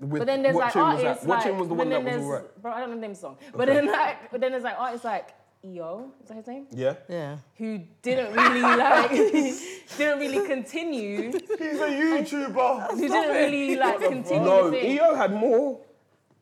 With- 0.00 0.20
But 0.20 0.26
then 0.26 0.42
there's 0.42 0.54
what 0.54 0.64
like 0.64 0.72
tune 0.72 0.82
was 0.82 1.04
artists 1.04 1.22
that? 1.22 1.28
What 1.28 1.36
like, 1.38 1.44
tune 1.46 1.58
was 1.58 1.68
the 1.68 1.74
but 1.74 1.86
one 1.86 1.90
that 1.90 2.04
was 2.04 2.22
alright? 2.22 2.62
bro, 2.62 2.72
I 2.72 2.80
don't 2.80 2.88
know 2.90 2.94
the 2.96 3.00
name 3.02 3.10
of 3.12 3.16
the 3.16 3.20
song. 3.20 3.36
But 3.54 3.66
then 3.66 3.86
like, 3.86 4.30
but 4.30 4.40
then 4.40 4.50
there's 4.52 4.64
like 4.64 4.76
artists 4.78 5.04
like 5.04 5.28
EO, 5.64 6.10
is 6.22 6.28
that 6.28 6.36
his 6.36 6.46
name? 6.46 6.66
Yeah. 6.70 6.94
Yeah. 7.08 7.38
Who 7.56 7.80
didn't 8.02 8.34
really 8.34 8.60
like, 8.60 9.10
didn't 9.98 10.18
really 10.20 10.46
continue. 10.46 11.32
He's 11.32 11.80
a 11.80 11.88
YouTuber. 11.88 12.90
Who 12.92 13.08
didn't 13.08 13.34
really 13.34 13.76
like 13.76 13.98
continue 14.00 14.44
No. 14.44 14.72
EO 14.74 15.14
had 15.14 15.32
more. 15.32 15.80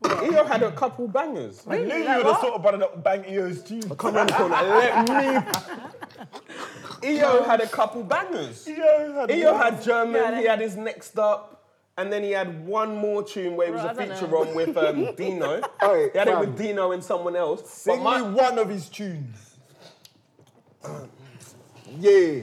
EO 0.04 0.44
had 0.44 0.62
a 0.62 0.70
couple 0.72 1.08
bangers. 1.08 1.64
I 1.66 1.78
knew 1.78 1.94
you 1.94 2.16
were 2.18 2.24
the 2.24 2.40
sort 2.40 2.52
of 2.54 2.60
brother 2.62 2.76
that 2.78 2.94
would 2.94 3.02
bang 3.04 3.24
EO's 3.26 3.62
tune. 3.62 3.80
Come 3.96 4.16
on, 4.18 4.28
corner. 4.28 4.56
Let 4.62 5.08
me. 7.02 7.08
EO 7.16 7.42
had 7.44 7.60
a 7.60 7.66
couple 7.66 8.02
bangers. 8.02 8.68
EO 8.68 9.12
had 9.14 9.30
EO 9.30 9.54
had 9.56 9.82
German. 9.82 10.14
Yeah, 10.20 10.40
he 10.40 10.46
had 10.46 10.60
his 10.60 10.76
next 10.76 11.18
up. 11.18 11.53
And 11.96 12.12
then 12.12 12.22
he 12.24 12.32
had 12.32 12.66
one 12.66 12.96
more 12.96 13.22
tune 13.22 13.54
where 13.56 13.68
it 13.68 13.72
was 13.72 13.82
Bro, 13.82 13.90
a 13.90 13.92
I 13.92 13.94
don't 13.94 14.08
feature 14.18 14.28
know. 14.30 14.38
on 14.38 14.54
with 14.54 14.76
um, 14.76 15.14
Dino. 15.16 15.60
Hey, 15.80 16.10
he 16.12 16.18
had 16.18 16.26
it 16.28 16.32
fam. 16.32 16.40
with 16.40 16.58
Dino 16.58 16.90
and 16.92 17.02
someone 17.04 17.36
else. 17.36 17.70
Sing 17.70 17.96
But 17.98 18.02
my- 18.02 18.20
me 18.28 18.34
one 18.34 18.58
of 18.58 18.68
his 18.68 18.88
tunes. 18.88 19.56
yeah, 21.98 22.40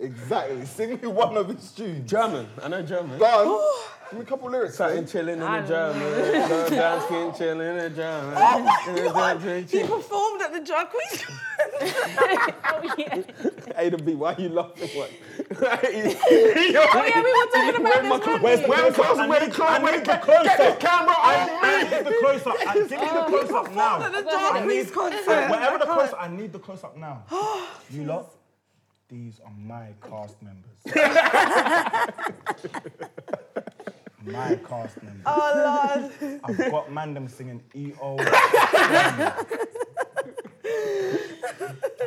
exactly. 0.00 0.64
Sing 0.66 0.90
me 1.00 1.08
one 1.08 1.36
of 1.36 1.48
his 1.48 1.70
tunes. 1.72 2.10
German. 2.10 2.48
I 2.62 2.68
know 2.68 2.82
German. 2.82 3.18
Go 3.18 3.24
on. 3.26 3.86
Give 4.10 4.18
me 4.18 4.24
a 4.24 4.28
couple 4.28 4.50
lyrics. 4.50 4.76
Sat 4.76 5.06
chilling 5.08 5.34
in 5.34 5.40
the 5.40 5.60
German. 5.68 6.48
Go 6.48 6.68
dancing, 6.70 7.32
chilling 7.38 7.68
in 7.68 7.76
the 7.78 7.90
German. 7.90 8.34
Oh, 8.36 8.58
in 8.88 8.94
the 8.96 9.02
German, 9.38 9.66
He 9.68 9.80
performed 9.84 10.42
at 10.42 10.52
the 10.52 10.60
drag 10.60 10.88
queen. 10.88 11.38
Oh 11.82 12.94
yeah. 12.98 13.22
A 13.76 13.90
to 13.90 13.98
B, 13.98 14.14
why 14.16 14.34
are 14.34 14.40
you 14.40 14.48
laughing? 14.48 14.88
What? 14.98 15.10
oh 15.12 15.56
Oh 15.62 17.04
yeah, 17.06 17.22
we 17.22 17.32
were 17.32 17.50
talking 17.52 17.86
about 17.86 18.02
this 18.02 18.26
one. 18.26 18.42
Where's 18.42 18.60
the 18.60 18.66
day. 18.66 18.90
close 18.92 19.18
up? 19.18 19.28
Where 19.28 19.40
the 19.46 19.52
close- 19.52 19.68
I 19.70 19.78
where 19.82 19.92
need 19.92 20.04
the 20.06 20.12
the 20.12 20.18
close 20.18 20.44
Get 20.44 20.80
the 20.80 20.86
camera 20.86 21.14
I 21.16 21.22
on 21.38 21.62
me. 21.62 21.96
need 21.96 22.06
the 22.06 22.16
close 22.20 22.46
up. 22.46 22.56
I- 22.66 22.74
Give 22.74 22.90
me 22.90 22.96
the 22.96 23.24
close 23.28 23.50
up 23.50 23.74
now. 23.74 24.02
at 24.02 24.12
the 24.12 24.22
Go 24.22 24.30
drag 24.30 24.64
queen's 24.64 24.90
concert. 24.90 25.50
whatever 25.50 25.78
the 25.78 25.84
close 25.84 26.12
up, 26.12 26.18
I 26.20 26.28
need 26.28 26.52
the 26.52 26.58
close 26.58 26.82
up 26.84 26.96
now. 26.96 27.22
you 27.90 28.04
lot, 28.04 28.34
these 29.10 29.40
are 29.44 29.52
my 29.66 29.88
cast 30.08 30.36
members. 30.40 30.70
my 34.24 34.54
cast 34.68 35.02
members. 35.02 35.22
Oh 35.26 36.10
Lord. 36.22 36.40
I've 36.44 36.70
got 36.70 36.92
man 36.92 37.14
them 37.14 37.26
singing 37.28 37.60
EO. 37.74 38.16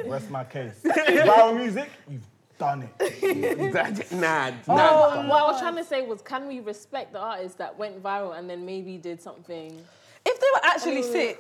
Rest 0.06 0.30
my 0.30 0.44
case. 0.46 0.80
Viral 0.84 1.56
music, 1.58 1.89
you've 2.10 2.26
done 2.58 2.84
it. 3.00 3.74
That- 3.74 4.12
Nah, 4.12 4.52
No, 4.68 4.76
nah. 4.76 5.24
Oh, 5.24 5.28
what 5.28 5.44
I 5.44 5.48
was 5.52 5.60
trying 5.60 5.76
to 5.76 5.84
say 5.84 6.02
was, 6.06 6.22
can 6.22 6.48
we 6.48 6.60
respect 6.60 7.12
the 7.13 7.20
artist 7.20 7.58
that 7.58 7.78
went 7.78 8.02
viral 8.02 8.38
and 8.38 8.50
then 8.50 8.66
maybe 8.66 8.98
did 8.98 9.22
something? 9.22 9.84
If 10.26 10.40
they 10.40 10.48
were 10.54 10.62
actually 10.64 11.04
sick, 11.04 11.38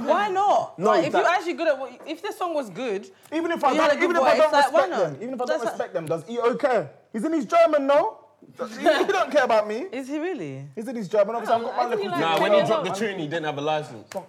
why 0.00 0.28
not? 0.28 0.78
No, 0.78 0.86
like, 0.90 1.06
if 1.06 1.12
that- 1.12 1.18
you're 1.18 1.28
actually 1.28 1.54
good 1.54 1.68
at 1.68 1.78
what, 1.78 2.00
if 2.06 2.22
the 2.22 2.32
song 2.32 2.54
was 2.54 2.70
good, 2.70 3.10
Even 3.32 3.50
if 3.50 3.62
I 3.64 3.72
You 3.72 3.80
had 3.80 3.88
don't, 3.88 4.00
good 4.00 4.04
even 4.10 4.16
if 4.16 4.22
I 4.22 4.30
voice, 4.30 4.38
don't 4.38 4.52
like, 4.52 4.72
why 4.72 4.80
respect 4.82 4.90
not? 4.90 4.98
them, 5.12 5.22
even 5.22 5.34
if 5.34 5.40
I 5.42 5.44
don't 5.44 5.46
That's 5.48 5.62
a- 5.62 5.66
respect 5.66 5.94
them, 5.94 6.06
does 6.06 6.30
EO 6.30 6.54
care? 6.54 6.90
He's 7.12 7.24
in 7.24 7.32
his 7.32 7.44
German, 7.46 7.86
no? 7.88 8.18
he, 8.56 8.78
he 8.78 8.84
don't 8.84 9.30
care 9.30 9.44
about 9.44 9.66
me. 9.68 9.86
is 9.92 10.08
he 10.08 10.18
really? 10.18 10.64
He's 10.74 10.86
in 10.88 10.96
his 10.96 11.08
German. 11.08 11.34
Obviously, 11.34 11.56
I've 11.56 11.62
got 11.62 11.76
my 11.76 11.82
I 11.82 11.88
think 11.90 12.00
he 12.02 12.08
little. 12.08 12.22
likes 12.22 12.40
Nah, 12.40 12.42
when 12.48 12.52
he 12.60 12.66
dropped 12.66 12.84
the 12.86 12.92
tune, 12.94 13.18
he 13.18 13.26
didn't 13.26 13.44
have 13.44 13.58
a 13.58 13.60
license. 13.60 14.08
Oh. 14.14 14.26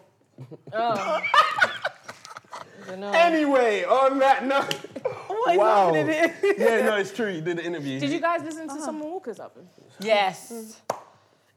I. 0.74 1.22
Anyway, 3.14 3.84
on 3.86 4.20
that 4.20 4.46
note. 4.46 4.74
What 5.28 5.52
is 5.54 5.58
Wow. 5.60 5.94
happening 5.94 6.08
here? 6.08 6.56
Yeah, 6.58 6.86
no, 6.88 6.96
it's 6.98 7.12
true. 7.14 7.32
He 7.32 7.42
did 7.42 7.58
the 7.58 7.64
interview. 7.64 8.00
Did 8.00 8.10
you 8.10 8.20
guys 8.20 8.42
listen 8.44 8.68
to 8.68 8.74
uh-huh. 8.74 8.86
Summer 8.86 9.06
Walker's 9.06 9.40
album? 9.40 9.68
Yes. 10.00 10.52
Mm. 10.52 10.98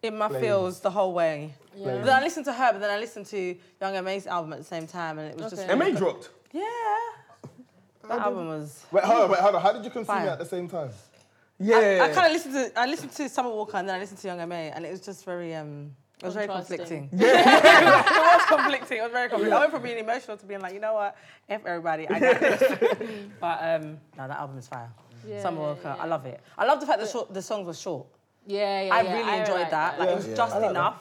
In 0.05 0.19
my 0.19 0.29
feels 0.29 0.81
the 0.81 0.91
whole 0.91 1.13
way. 1.15 1.55
Yeah. 1.77 1.97
Then 1.99 2.09
I 2.11 2.23
listened 2.23 2.45
to 2.47 2.53
her, 2.53 2.73
but 2.73 2.81
then 2.81 2.91
I 2.91 2.99
listened 2.99 3.27
to 3.27 3.57
Young 3.81 3.97
M.A.'s 3.97 4.27
album 4.27 4.53
at 4.53 4.59
the 4.59 4.65
same 4.65 4.87
time, 4.87 5.19
and 5.19 5.31
it 5.31 5.37
was 5.37 5.51
just 5.51 5.63
Okay. 5.69 5.75
MA 5.75 5.99
dropped. 5.99 6.31
yeah. 6.53 6.71
That 8.09 8.19
album 8.21 8.49
was. 8.49 8.85
Wait, 8.93 9.03
hold 9.03 9.23
on, 9.25 9.31
wait, 9.31 9.41
hold 9.41 9.55
on. 9.55 9.63
How 9.63 9.73
did 9.73 9.83
you 9.83 9.91
consume 9.91 10.15
Fire. 10.17 10.27
it 10.27 10.31
at 10.33 10.39
the 10.39 10.45
same 10.45 10.69
time? 10.69 10.91
Yeah. 11.59 12.01
I 12.03 12.13
kind 12.13 12.27
of 12.27 12.33
listened 12.33 12.55
to 12.55 12.79
I 12.79 12.87
listened 12.87 13.13
to 13.13 13.29
Summer 13.31 13.49
Walker 13.49 13.77
and 13.79 13.89
then 13.89 13.97
I 13.97 13.99
listened 13.99 14.19
to 14.21 14.29
Young 14.29 14.41
M.A. 14.41 14.71
and 14.73 14.85
it 14.85 14.91
was 14.91 15.01
just 15.01 15.25
very 15.25 15.55
um. 15.55 15.93
It 16.23 16.27
was 16.27 16.35
very 16.35 16.47
Contrasting. 16.47 17.09
conflicting. 17.09 17.11
it 17.21 18.37
was 18.39 18.45
conflicting. 18.47 18.99
It 18.99 19.03
was 19.03 19.13
very 19.13 19.29
conflicting. 19.29 19.53
I 19.57 19.59
went 19.61 19.73
from 19.73 19.83
being 19.83 19.99
emotional 19.99 20.37
to 20.37 20.47
being 20.47 20.61
like, 20.61 20.73
you 20.75 20.81
know 20.81 20.95
what, 20.95 21.17
f 21.49 21.63
everybody, 21.67 22.09
I 22.09 22.21
got 22.21 22.41
this. 22.41 22.79
but 23.41 23.59
um, 23.63 23.99
no, 24.17 24.29
that 24.29 24.39
album 24.39 24.57
is 24.59 24.69
fire. 24.69 24.91
Yeah, 25.29 25.43
Summer 25.43 25.61
Walker, 25.61 25.95
yeah. 25.97 26.03
I 26.03 26.07
love 26.07 26.25
it. 26.27 26.41
I 26.57 26.65
love 26.67 26.81
the 26.81 26.87
fact 26.87 27.01
that 27.01 27.11
short, 27.11 27.33
the 27.35 27.43
songs 27.43 27.67
were 27.67 27.75
short. 27.75 28.07
Yeah, 28.47 28.83
yeah. 28.83 28.95
I 28.95 29.03
yeah, 29.03 29.15
really 29.15 29.39
enjoyed 29.41 29.55
like 29.61 29.71
that. 29.71 29.99
Like 29.99 30.09
it 30.11 30.17
was 30.17 30.29
Yeah. 30.29 30.35
just 30.37 30.53
I 30.55 30.59
like 30.59 30.65
that. 30.67 30.71
enough. 30.71 31.01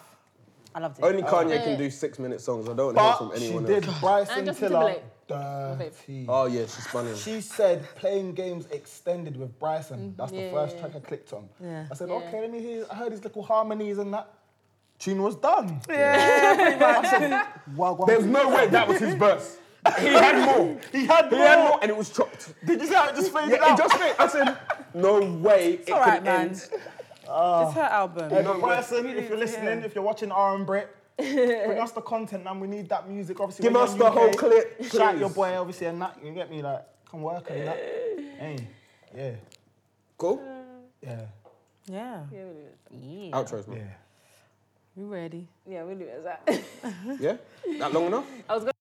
I 0.75 0.79
loved 0.79 0.99
it. 0.99 1.03
Only 1.05 1.23
oh, 1.23 1.25
Kanye 1.27 1.49
Yeah. 1.55 1.63
can 1.63 1.77
do 1.77 1.89
six 1.89 2.17
minute 2.19 2.41
songs. 2.41 2.67
I 2.69 2.73
don't 2.73 2.95
hear 2.95 3.03
But 3.03 3.17
from 3.17 3.31
she 3.37 3.45
anyone 3.45 3.65
did 3.65 3.85
else. 3.85 3.99
Bryson 3.99 4.37
And 4.39 4.45
Justin 4.47 4.69
Tiller 4.69 4.79
Timberlake. 5.27 5.77
dirty. 5.77 6.25
Oh, 6.27 6.45
yeah, 6.45 6.61
she's 6.61 6.87
funny. 6.87 7.15
She 7.15 7.41
said 7.41 7.85
playing 7.95 8.33
games 8.33 8.65
extended 8.71 9.37
with 9.37 9.57
Bryson. 9.59 9.99
Mm-hmm. 9.99 10.15
That's 10.17 10.31
the 10.31 10.37
yeah, 10.41 10.51
first 10.51 10.75
yeah, 10.75 10.81
track 10.81 10.95
I 10.95 10.99
clicked 10.99 11.33
on. 11.33 11.49
Yeah. 11.61 11.85
I 11.91 11.95
said, 11.95 12.09
Yeah. 12.09 12.15
okay, 12.15 12.41
let 12.41 12.51
me 12.51 12.59
hear. 12.59 12.85
I 12.91 12.95
heard 12.95 13.11
these 13.11 13.23
little 13.23 13.43
harmonies 13.43 13.97
and 13.99 14.13
that. 14.13 14.27
Tune 14.99 15.21
was 15.21 15.35
done. 15.35 15.81
Yeah, 15.89 17.01
I 17.03 17.09
said, 17.09 17.43
wow, 17.75 18.01
There's 18.07 18.25
no 18.25 18.47
way 18.49 18.67
that 18.67 18.87
was 18.87 18.99
his 18.99 19.15
verse. 19.15 19.57
He 19.99 20.07
had 20.07 20.45
more. 20.45 20.79
He 20.93 21.05
had 21.05 21.25
He 21.29 21.35
more. 21.35 21.45
had 21.47 21.59
more, 21.69 21.79
and 21.81 21.91
it 21.91 21.97
was 21.97 22.09
chopped. 22.09 22.53
Did 22.65 22.79
you 22.79 22.87
see 22.87 22.93
how 22.93 23.09
it 23.09 23.15
just 23.15 23.33
faded 23.33 23.51
Yeah, 23.59 23.65
out? 23.65 23.77
it 23.79 23.83
just 23.83 23.99
made. 23.99 24.13
I 24.17 24.27
said, 24.27 24.57
no 24.93 25.19
way. 25.19 25.73
It 25.85 25.91
all 25.91 25.99
right, 25.99 26.15
could 26.19 26.23
man. 26.23 26.39
end. 26.49 26.69
Oh. 27.35 27.65
it's 27.67 27.75
her 27.75 27.81
album. 27.81 28.29
Hey, 28.29 28.43
No, 28.43 28.59
Bryson, 28.59 29.03
really 29.05 29.19
if 29.23 29.29
you're 29.29 29.37
listening, 29.37 29.77
hear. 29.79 29.85
if 29.85 29.95
you're 29.95 30.03
watching 30.03 30.31
R 30.31 30.55
and 30.55 30.65
Brit, 30.65 30.95
bring 31.17 31.79
us 31.79 31.91
the 31.91 32.01
content, 32.01 32.43
man. 32.43 32.59
We 32.59 32.67
need 32.67 32.89
that 32.89 33.09
music. 33.09 33.39
Obviously, 33.39 33.63
Give 33.63 33.73
when 33.73 33.83
us 33.83 33.93
the 33.95 34.05
in 34.05 34.11
whole 34.11 34.29
UK, 34.29 34.37
clip. 34.37 34.83
Shout 34.91 35.17
your 35.17 35.29
boy, 35.29 35.57
obviously, 35.57 35.87
and 35.87 36.01
that. 36.01 36.17
You 36.23 36.31
get 36.33 36.49
me, 36.51 36.61
like, 36.61 36.85
come 37.09 37.21
work 37.23 37.49
and 37.49 37.67
that. 37.67 37.77
Hey, 38.37 38.67
yeah, 39.15 39.31
Cool. 40.17 40.41
yeah, 41.01 41.21
Yeah. 41.87 42.23
Yeah, 42.31 42.43
we. 42.91 43.29
Yeah. 43.29 43.31
Outros, 43.37 43.67
yeah. 43.67 43.73
man. 43.75 43.95
You 44.95 45.05
ready? 45.07 45.47
Yeah, 45.67 45.83
we 45.85 45.95
leave 45.95 46.07
it 46.07 46.17
as 46.19 46.23
that. 46.23 46.63
Yeah? 47.19 47.37
That 47.79 47.91
long 47.93 48.05
enough? 48.07 48.25
I 48.47 48.53
was 48.53 48.63
gonna 48.63 48.72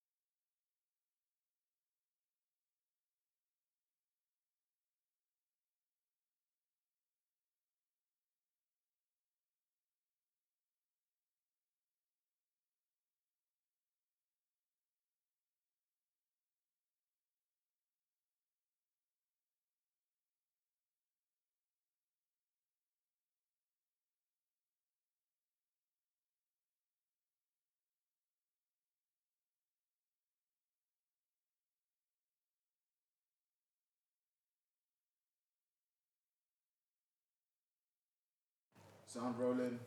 Sound 39.12 39.38
rolling. 39.38 39.79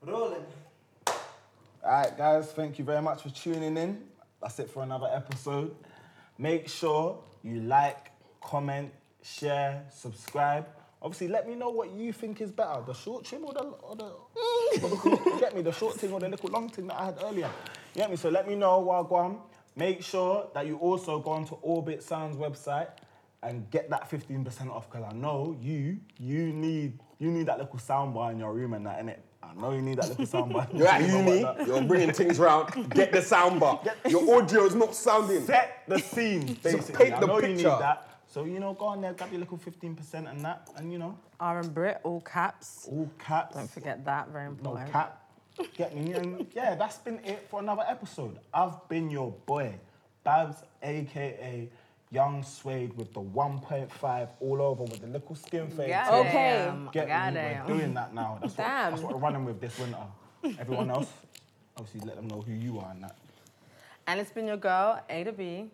Rolling. 0.00 0.46
All 1.06 1.14
right, 1.84 2.16
guys, 2.16 2.50
thank 2.52 2.78
you 2.78 2.84
very 2.84 3.02
much 3.02 3.20
for 3.20 3.28
tuning 3.28 3.76
in. 3.76 4.00
That's 4.40 4.58
it 4.58 4.70
for 4.70 4.82
another 4.82 5.10
episode. 5.12 5.76
Make 6.38 6.66
sure 6.66 7.18
you 7.42 7.60
like, 7.60 8.10
comment, 8.40 8.90
share, 9.22 9.84
subscribe. 9.92 10.66
Obviously, 11.02 11.28
let 11.28 11.46
me 11.46 11.56
know 11.56 11.68
what 11.68 11.90
you 11.90 12.10
think 12.14 12.40
is 12.40 12.50
better, 12.50 12.80
the 12.86 12.94
short 12.94 13.26
trim 13.26 13.44
or 13.44 13.52
the, 13.52 13.60
or 13.60 13.96
the, 13.96 14.04
or 14.04 14.78
the 14.78 15.20
you 15.26 15.38
get 15.38 15.54
me, 15.54 15.60
the 15.60 15.70
short 15.70 15.96
thing 15.96 16.10
or 16.10 16.20
the 16.20 16.30
little 16.30 16.48
long 16.48 16.70
thing 16.70 16.86
that 16.86 16.98
I 16.98 17.04
had 17.04 17.18
earlier. 17.22 17.50
You 17.94 18.00
get 18.00 18.08
me? 18.08 18.16
So 18.16 18.30
let 18.30 18.48
me 18.48 18.54
know, 18.54 18.82
Wagwan. 18.82 19.36
Make 19.76 20.02
sure 20.02 20.48
that 20.54 20.66
you 20.66 20.78
also 20.78 21.18
go 21.18 21.32
onto 21.32 21.60
Orbitsound's 21.60 22.36
website 22.36 22.88
and 23.44 23.70
get 23.70 23.90
that 23.90 24.10
15% 24.10 24.70
off 24.70 24.90
because 24.90 25.06
I 25.10 25.14
know 25.14 25.56
you, 25.60 25.98
you 26.18 26.52
need, 26.52 26.98
you 27.18 27.30
need 27.30 27.46
that 27.46 27.58
little 27.58 27.78
soundbar 27.78 28.32
in 28.32 28.38
your 28.38 28.52
room 28.52 28.74
and 28.74 28.86
that, 28.86 29.04
innit? 29.04 29.18
I 29.42 29.52
know 29.60 29.72
you 29.72 29.82
need 29.82 29.98
that 29.98 30.08
little 30.08 30.24
soundbar. 30.26 30.70
in 30.72 30.78
You're 30.78 30.88
at 30.88 31.08
uni, 31.08 31.40
you're 31.66 31.82
bringing 31.82 32.12
things 32.12 32.38
round, 32.38 32.90
get 32.90 33.12
the 33.12 33.20
sound 33.22 33.60
bar. 33.60 33.80
Your 34.08 34.22
audio's 34.38 34.74
not 34.74 34.94
sounding. 34.94 35.44
set 35.44 35.82
the 35.86 35.98
scene, 35.98 36.54
basically. 36.62 36.94
paint 37.04 37.14
I 37.16 37.20
the 37.20 37.26
know 37.26 37.38
you 37.40 37.48
need 37.48 37.54
picture. 37.56 37.76
that. 37.78 38.08
So 38.26 38.44
you 38.46 38.58
know, 38.58 38.72
go 38.74 38.86
on 38.86 39.00
there, 39.00 39.12
grab 39.12 39.30
your 39.30 39.40
little 39.40 39.58
fifteen 39.58 39.94
percent 39.94 40.26
and 40.26 40.40
that, 40.44 40.68
and 40.76 40.90
you 40.90 40.98
know, 40.98 41.16
R 41.38 41.60
and 41.60 41.72
Brit, 41.72 42.00
all 42.02 42.20
caps. 42.22 42.88
all 42.90 43.08
caps, 43.18 43.54
Don't 43.54 43.70
forget 43.70 44.04
that, 44.06 44.28
very 44.30 44.46
no 44.46 44.50
important. 44.52 44.90
cap. 44.90 45.20
Get 45.76 45.94
me? 45.94 46.12
And 46.14 46.44
yeah, 46.52 46.74
that's 46.74 46.98
been 46.98 47.20
it 47.22 47.46
for 47.48 47.60
another 47.60 47.84
episode. 47.86 48.38
I've 48.52 48.88
been 48.88 49.08
your 49.08 49.30
boy, 49.46 49.74
Babs, 50.24 50.64
aka 50.82 51.68
Young 52.14 52.44
Suede, 52.44 52.96
with 52.96 53.12
the 53.12 53.20
1.5 53.20 54.28
all 54.40 54.62
over 54.62 54.84
with 54.84 55.00
the 55.00 55.08
little 55.08 55.34
skin 55.34 55.68
fade. 55.68 55.88
Goddamn, 55.90 56.84
too. 56.84 56.88
Okay. 56.88 56.92
Get 56.92 57.04
me? 57.06 57.12
goddamn. 57.12 57.66
We're 57.66 57.74
doing 57.74 57.94
that 57.94 58.14
now. 58.14 58.38
That's 58.40 58.56
what, 58.56 58.64
Damn. 58.64 58.90
that's 58.92 59.02
what 59.02 59.12
we're 59.14 59.18
running 59.18 59.44
with 59.44 59.60
this 59.60 59.76
winter. 59.78 59.98
Everyone 60.60 60.90
else, 60.90 61.08
obviously, 61.76 62.06
let 62.06 62.16
them 62.16 62.28
know 62.28 62.40
who 62.40 62.52
you 62.52 62.78
are 62.78 62.90
and 62.92 63.02
that. 63.02 63.16
And 64.06 64.20
it's 64.20 64.30
been 64.30 64.46
your 64.46 64.58
girl, 64.58 65.02
A 65.10 65.24
to 65.24 65.32
B. 65.32 65.70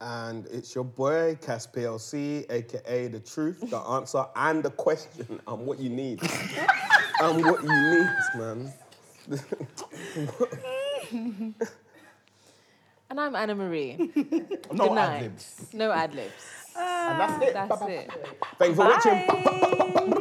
And 0.00 0.46
it's 0.46 0.74
your 0.74 0.84
boy, 0.84 1.36
Cas 1.40 1.66
PLC, 1.66 2.44
aka 2.50 3.08
The 3.08 3.20
Truth, 3.20 3.70
the 3.70 3.78
answer, 3.90 4.24
and 4.36 4.62
the 4.62 4.70
question. 4.70 5.40
I'm 5.48 5.66
what 5.66 5.80
you 5.80 5.88
need. 5.88 6.20
I'm 7.20 7.42
what 7.42 7.62
you 7.62 7.70
need, 7.70 8.10
man. 8.36 8.72
And 13.10 13.20
I'm 13.20 13.36
Anna 13.36 13.54
Marie. 13.54 13.96
No 14.72 14.88
Good 14.88 14.94
night. 14.94 15.16
ad-libs. 15.16 15.74
No 15.74 15.92
ad 15.92 16.14
libs. 16.14 16.44
And 16.76 17.20
that's 17.20 17.42
it. 17.44 17.52
That's 17.54 17.82
it. 17.82 18.10
Thank 18.58 18.70
you 18.70 18.74
for 18.76 18.84
watching. 18.88 20.20